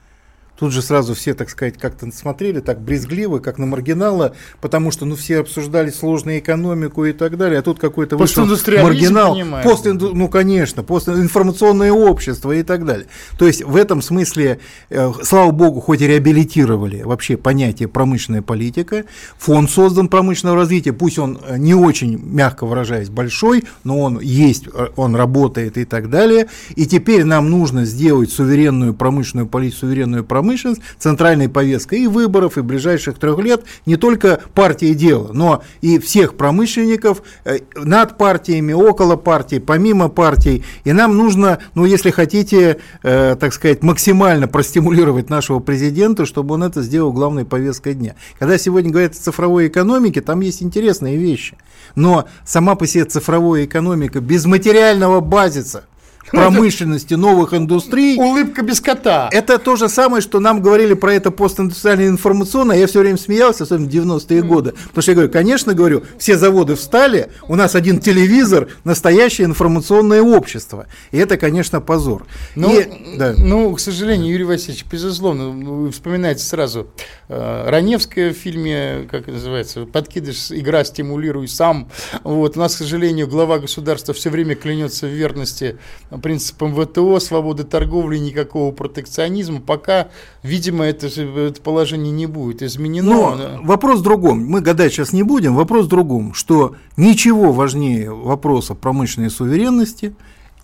Тут 0.62 0.74
же 0.74 0.84
сразу 0.84 1.16
все, 1.16 1.34
так 1.34 1.50
сказать, 1.50 1.76
как-то 1.80 2.12
смотрели 2.12 2.60
так 2.60 2.80
брезгливо, 2.80 3.40
как 3.40 3.58
на 3.58 3.66
маргинала, 3.66 4.36
потому 4.62 4.92
что, 4.92 5.08
ну, 5.08 5.16
все 5.16 5.40
обсуждали 5.40 5.90
сложную 5.90 6.38
экономику 6.38 7.04
и 7.04 7.14
так 7.14 7.36
далее, 7.36 7.58
а 7.58 7.62
тут 7.64 7.80
какой-то 7.80 8.16
вышел 8.16 8.46
маргинал. 8.84 9.36
Пост, 9.64 9.86
ну, 9.86 10.28
конечно, 10.28 10.84
постинформационное 10.84 11.92
общество 11.92 12.52
и 12.52 12.62
так 12.62 12.86
далее. 12.86 13.08
То 13.40 13.48
есть 13.48 13.64
в 13.64 13.76
этом 13.76 14.04
смысле, 14.04 14.60
э, 14.92 15.12
слава 15.24 15.50
богу, 15.50 15.82
хоть 15.82 16.02
и 16.02 16.06
реабилитировали 16.06 17.02
вообще 17.02 17.38
понятие 17.38 17.88
промышленная 17.88 18.44
политика, 18.44 19.06
фонд 19.40 19.72
создан 19.72 20.10
промышленного 20.10 20.58
развития, 20.58 20.94
пусть 20.94 21.18
он 21.18 21.40
э, 21.44 21.58
не 21.58 21.74
очень, 21.74 22.22
мягко 22.24 22.68
выражаясь, 22.68 23.10
большой, 23.10 23.64
но 23.84 24.00
он 24.00 24.20
есть, 24.20 24.66
э, 24.72 24.90
он 24.96 25.16
работает 25.16 25.80
и 25.80 25.86
так 25.86 26.12
далее. 26.12 26.50
И 26.76 26.86
теперь 26.86 27.24
нам 27.24 27.50
нужно 27.50 27.84
сделать 27.86 28.32
суверенную 28.32 28.94
промышленную 28.94 29.48
политику, 29.48 29.80
суверенную 29.80 30.24
промышленность, 30.24 30.51
промышленность 30.52 30.82
центральной 31.00 31.48
повесткой 31.48 32.02
и 32.02 32.08
выборов, 32.08 32.58
и 32.58 32.62
ближайших 32.62 33.18
трех 33.18 33.40
лет 33.40 33.64
не 33.86 33.96
только 33.96 34.42
партии 34.54 34.94
дела, 34.94 35.30
но 35.34 35.64
и 35.82 35.98
всех 35.98 36.36
промышленников 36.36 37.24
э, 37.46 37.60
над 37.76 38.18
партиями, 38.18 38.74
около 38.74 39.16
партий, 39.16 39.60
помимо 39.60 40.10
партий. 40.10 40.64
И 40.84 40.92
нам 40.92 41.16
нужно, 41.16 41.60
ну, 41.74 41.86
если 41.86 42.12
хотите, 42.12 42.78
э, 43.04 43.36
так 43.40 43.54
сказать, 43.54 43.82
максимально 43.82 44.48
простимулировать 44.48 45.30
нашего 45.30 45.60
президента, 45.60 46.26
чтобы 46.26 46.56
он 46.56 46.64
это 46.64 46.82
сделал 46.82 47.14
главной 47.14 47.46
повесткой 47.46 47.94
дня. 47.94 48.16
Когда 48.38 48.58
сегодня 48.58 48.92
говорят 48.92 49.14
о 49.14 49.16
цифровой 49.16 49.68
экономике, 49.68 50.22
там 50.22 50.42
есть 50.42 50.62
интересные 50.62 51.18
вещи. 51.18 51.58
Но 51.96 52.26
сама 52.46 52.76
по 52.76 52.86
себе 52.88 53.06
цифровая 53.06 53.66
экономика 53.66 54.20
без 54.20 54.46
материального 54.46 55.22
базиса, 55.22 55.86
промышленности, 56.30 57.14
новых 57.14 57.54
индустрий. 57.54 58.18
Улыбка 58.18 58.62
без 58.62 58.82
кота. 58.82 59.30
Это 59.32 59.58
то 59.58 59.76
же 59.76 59.90
самое, 59.90 60.22
что 60.22 60.40
нам 60.40 60.62
говорили 60.62 60.94
про 60.94 61.14
это 61.14 61.32
постиндустриальное 61.32 62.08
информационное. 62.08 62.78
Я 62.78 62.88
все 62.88 63.00
время 63.00 63.18
смеялся, 63.18 63.64
особенно 63.64 63.88
в 63.88 63.90
90-е 63.90 64.42
годы. 64.44 64.74
Потому 64.88 65.02
что 65.02 65.12
я 65.12 65.16
говорю, 65.16 65.32
конечно, 65.32 65.74
говорю, 65.74 66.04
все 66.18 66.38
заводы 66.38 66.76
встали, 66.76 67.30
у 67.48 67.56
нас 67.56 67.76
один 67.76 68.00
телевизор, 68.00 68.70
настоящее 68.84 69.46
информационное 69.46 70.22
общество. 70.22 70.88
И 71.12 71.18
это, 71.18 71.38
конечно, 71.38 71.82
позор. 71.82 72.26
Ну, 72.56 72.80
и, 72.80 73.18
да. 73.18 73.34
ну 73.38 73.74
к 73.74 73.80
сожалению, 73.80 74.32
Юрий 74.32 74.44
Васильевич, 74.44 74.86
безусловно, 74.90 75.50
вы 75.50 75.92
вспоминаете 75.92 76.44
сразу 76.44 76.88
э, 77.30 77.70
Раневская 77.70 78.34
в 78.34 78.38
фильме, 78.38 79.08
как 79.10 79.28
называется, 79.28 79.86
«Подкидыш, 79.86 80.52
игра, 80.52 80.84
стимулируй 80.84 81.48
сам». 81.48 81.90
Вот, 82.24 82.58
у 82.58 82.60
нас, 82.60 82.76
к 82.76 82.78
сожалению, 82.80 83.28
глава 83.28 83.60
государства 83.60 84.14
все 84.14 84.30
время 84.30 84.56
клянется 84.56 85.08
в 85.08 85.10
верности 85.10 85.78
принципам 86.20 86.76
ВТО, 86.76 87.20
свободы 87.20 87.64
торговли, 87.64 88.18
никакого 88.18 88.72
протекционизма. 88.72 89.62
Пока, 89.62 90.10
видимо, 90.44 90.86
это, 90.86 91.08
это 91.08 91.62
положение 91.62 92.12
не 92.12 92.26
будет 92.26 92.62
изменено. 92.62 93.12
Но 93.12 93.36
да. 93.38 93.60
вопрос 93.64 94.00
в 94.00 94.04
другом. 94.04 94.46
Мы 94.46 94.62
гадать 94.62 94.92
сейчас 94.92 95.14
не 95.14 95.24
будем. 95.24 95.56
Вопрос 95.56 95.86
в 95.86 95.90
другом, 95.90 96.34
что 96.34 96.76
ничего 96.98 97.52
важнее 97.52 98.12
вопроса 98.14 98.76
промышленной 98.76 99.30
суверенности, 99.30 100.16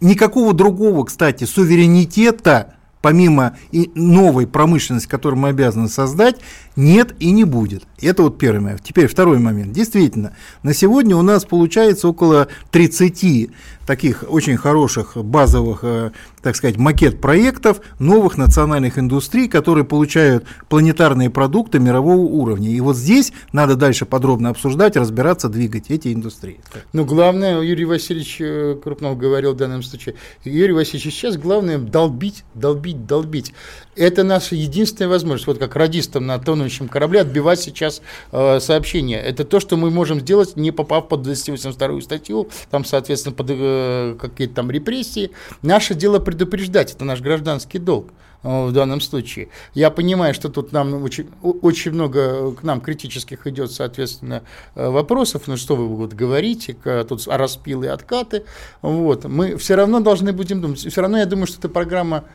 никакого 0.01 0.53
другого, 0.53 1.05
кстати, 1.05 1.45
суверенитета 1.45 2.73
помимо 3.01 3.55
и 3.71 3.91
новой 3.95 4.47
промышленности, 4.47 5.07
которую 5.07 5.39
мы 5.39 5.49
обязаны 5.49 5.87
создать, 5.87 6.37
нет 6.77 7.15
и 7.19 7.31
не 7.31 7.43
будет. 7.43 7.83
Это 8.01 8.23
вот 8.23 8.37
первый 8.37 8.61
момент. 8.61 8.83
Теперь 8.83 9.07
второй 9.07 9.39
момент. 9.39 9.73
Действительно, 9.73 10.35
на 10.63 10.73
сегодня 10.73 11.15
у 11.15 11.23
нас 11.23 11.43
получается 11.43 12.07
около 12.07 12.47
30 12.71 13.49
таких 13.87 14.25
очень 14.27 14.57
хороших 14.57 15.17
базовых, 15.17 15.79
э, 15.81 16.11
так 16.43 16.55
сказать, 16.55 16.77
макет 16.77 17.19
проектов 17.19 17.79
новых 17.99 18.37
национальных 18.37 18.99
индустрий, 18.99 19.47
которые 19.47 19.85
получают 19.85 20.45
планетарные 20.69 21.29
продукты 21.29 21.79
мирового 21.79 22.19
уровня. 22.19 22.69
И 22.69 22.79
вот 22.81 22.97
здесь 22.97 23.31
надо 23.53 23.75
дальше 23.75 24.05
подробно 24.05 24.49
обсуждать, 24.49 24.97
разбираться, 24.97 25.47
двигать 25.49 25.89
эти 25.89 26.13
индустрии. 26.13 26.59
Ну, 26.93 27.05
главное, 27.05 27.61
Юрий 27.61 27.85
Васильевич 27.85 28.37
э, 28.41 28.77
Крупнов 28.83 29.17
говорил 29.17 29.53
в 29.53 29.57
данном 29.57 29.81
случае, 29.81 30.15
Юрий 30.43 30.73
Васильевич, 30.73 31.15
сейчас 31.15 31.37
главное 31.37 31.79
долбить, 31.79 32.43
долбить, 32.53 33.07
долбить. 33.07 33.53
Это 33.97 34.23
наша 34.23 34.55
единственная 34.55 35.09
возможность, 35.09 35.47
вот 35.47 35.57
как 35.57 35.75
радистам 35.75 36.27
на 36.27 36.37
тонущем 36.37 36.87
корабле, 36.87 37.21
отбивать 37.21 37.59
сейчас 37.59 38.01
э, 38.31 38.59
сообщения. 38.59 39.19
Это 39.19 39.43
то, 39.43 39.59
что 39.59 39.75
мы 39.75 39.89
можем 39.89 40.19
сделать, 40.19 40.55
не 40.55 40.71
попав 40.71 41.07
под 41.07 41.23
282 41.23 42.01
статью, 42.01 42.47
там, 42.69 42.85
соответственно, 42.85 43.35
под 43.35 43.47
э, 43.49 44.15
какие-то 44.19 44.53
там 44.53 44.69
репрессии. 44.69 45.31
Наше 45.63 45.95
дело 45.95 46.19
предупреждать, 46.19 46.93
это 46.93 47.05
наш 47.05 47.21
гражданский 47.21 47.79
долг 47.79 48.09
э, 48.43 48.67
в 48.67 48.71
данном 48.71 49.01
случае. 49.01 49.49
Я 49.73 49.89
понимаю, 49.89 50.35
что 50.35 50.49
тут 50.49 50.71
нам 50.71 51.01
очень, 51.01 51.29
очень 51.41 51.91
много 51.91 52.51
к 52.51 52.61
нам 52.61 52.81
критических 52.81 53.47
идет, 53.47 53.71
соответственно, 53.71 54.43
э, 54.75 54.87
вопросов, 54.87 55.47
ну 55.47 55.57
что 55.57 55.75
вы 55.75 55.87
вот 55.87 56.13
говорите, 56.13 56.77
тут 57.09 57.27
распилы 57.27 57.87
и 57.87 57.89
откаты, 57.89 58.43
вот, 58.83 59.25
мы 59.25 59.57
все 59.57 59.73
равно 59.73 60.01
должны 60.01 60.33
будем 60.33 60.61
думать, 60.61 60.79
все 60.79 61.01
равно 61.01 61.17
я 61.17 61.25
думаю, 61.25 61.47
что 61.47 61.57
эта 61.57 61.69
программа 61.69 62.25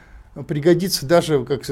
пригодится 0.47 1.05
даже 1.05 1.45
как 1.45 1.63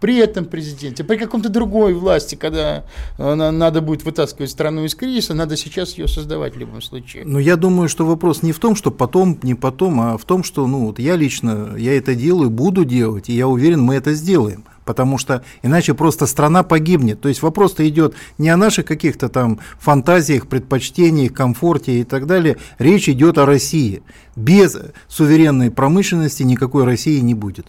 при 0.00 0.16
этом 0.16 0.46
президенте, 0.46 1.04
при 1.04 1.16
каком-то 1.16 1.50
другой 1.50 1.92
власти, 1.92 2.34
когда 2.34 2.84
надо 3.18 3.82
будет 3.82 4.04
вытаскивать 4.04 4.50
страну 4.50 4.84
из 4.84 4.94
кризиса, 4.94 5.34
надо 5.34 5.56
сейчас 5.56 5.98
ее 5.98 6.08
создавать 6.08 6.56
в 6.56 6.58
любом 6.58 6.80
случае. 6.80 7.24
Но 7.26 7.38
я 7.38 7.56
думаю, 7.56 7.88
что 7.88 8.06
вопрос 8.06 8.42
не 8.42 8.52
в 8.52 8.58
том, 8.58 8.76
что 8.76 8.90
потом, 8.90 9.38
не 9.42 9.54
потом, 9.54 10.00
а 10.00 10.16
в 10.16 10.24
том, 10.24 10.42
что 10.42 10.66
ну, 10.66 10.86
вот 10.86 10.98
я 10.98 11.16
лично, 11.16 11.74
я 11.76 11.96
это 11.96 12.14
делаю, 12.14 12.48
буду 12.48 12.84
делать, 12.84 13.28
и 13.28 13.34
я 13.34 13.46
уверен, 13.46 13.82
мы 13.82 13.94
это 13.96 14.14
сделаем 14.14 14.64
потому 14.84 15.18
что 15.18 15.44
иначе 15.62 15.94
просто 15.94 16.26
страна 16.26 16.62
погибнет. 16.62 17.20
То 17.20 17.28
есть 17.28 17.42
вопрос-то 17.42 17.86
идет 17.88 18.14
не 18.38 18.48
о 18.48 18.56
наших 18.56 18.86
каких-то 18.86 19.28
там 19.28 19.60
фантазиях, 19.78 20.46
предпочтениях, 20.46 21.32
комфорте 21.32 22.00
и 22.00 22.04
так 22.04 22.26
далее. 22.26 22.56
Речь 22.78 23.08
идет 23.08 23.38
о 23.38 23.46
России. 23.46 24.02
Без 24.36 24.76
суверенной 25.08 25.70
промышленности 25.70 26.42
никакой 26.42 26.84
России 26.84 27.20
не 27.20 27.34
будет. 27.34 27.66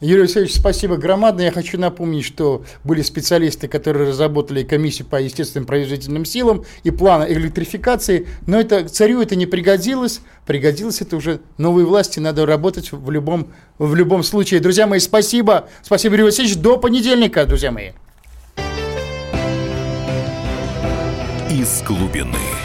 Юрий 0.00 0.22
Алексеевич, 0.22 0.54
спасибо 0.54 0.98
громадное. 0.98 1.46
Я 1.46 1.52
хочу 1.52 1.78
напомнить, 1.78 2.24
что 2.24 2.64
были 2.84 3.00
специалисты, 3.00 3.66
которые 3.66 4.08
разработали 4.08 4.62
комиссию 4.62 5.08
по 5.08 5.20
естественным 5.20 5.66
производительным 5.66 6.26
силам 6.26 6.64
и 6.84 6.90
плана 6.90 7.24
электрификации, 7.24 8.28
но 8.46 8.60
это 8.60 8.86
царю 8.90 9.22
это 9.22 9.36
не 9.36 9.46
пригодилось. 9.46 10.20
Пригодилось 10.46 11.00
это 11.00 11.16
уже 11.16 11.40
новой 11.56 11.84
власти, 11.84 12.20
надо 12.20 12.44
работать 12.44 12.92
в 12.92 13.10
любом, 13.10 13.48
в 13.78 13.94
любом 13.94 14.22
случае. 14.22 14.60
Друзья 14.60 14.86
мои, 14.86 14.98
спасибо. 14.98 15.68
Спасибо, 15.82 16.14
Юрий 16.14 16.24
Алексеевич. 16.24 16.56
До 16.56 16.76
понедельника, 16.76 17.46
друзья 17.46 17.72
мои. 17.72 17.92
Из 21.50 21.82
глубины. 21.82 22.55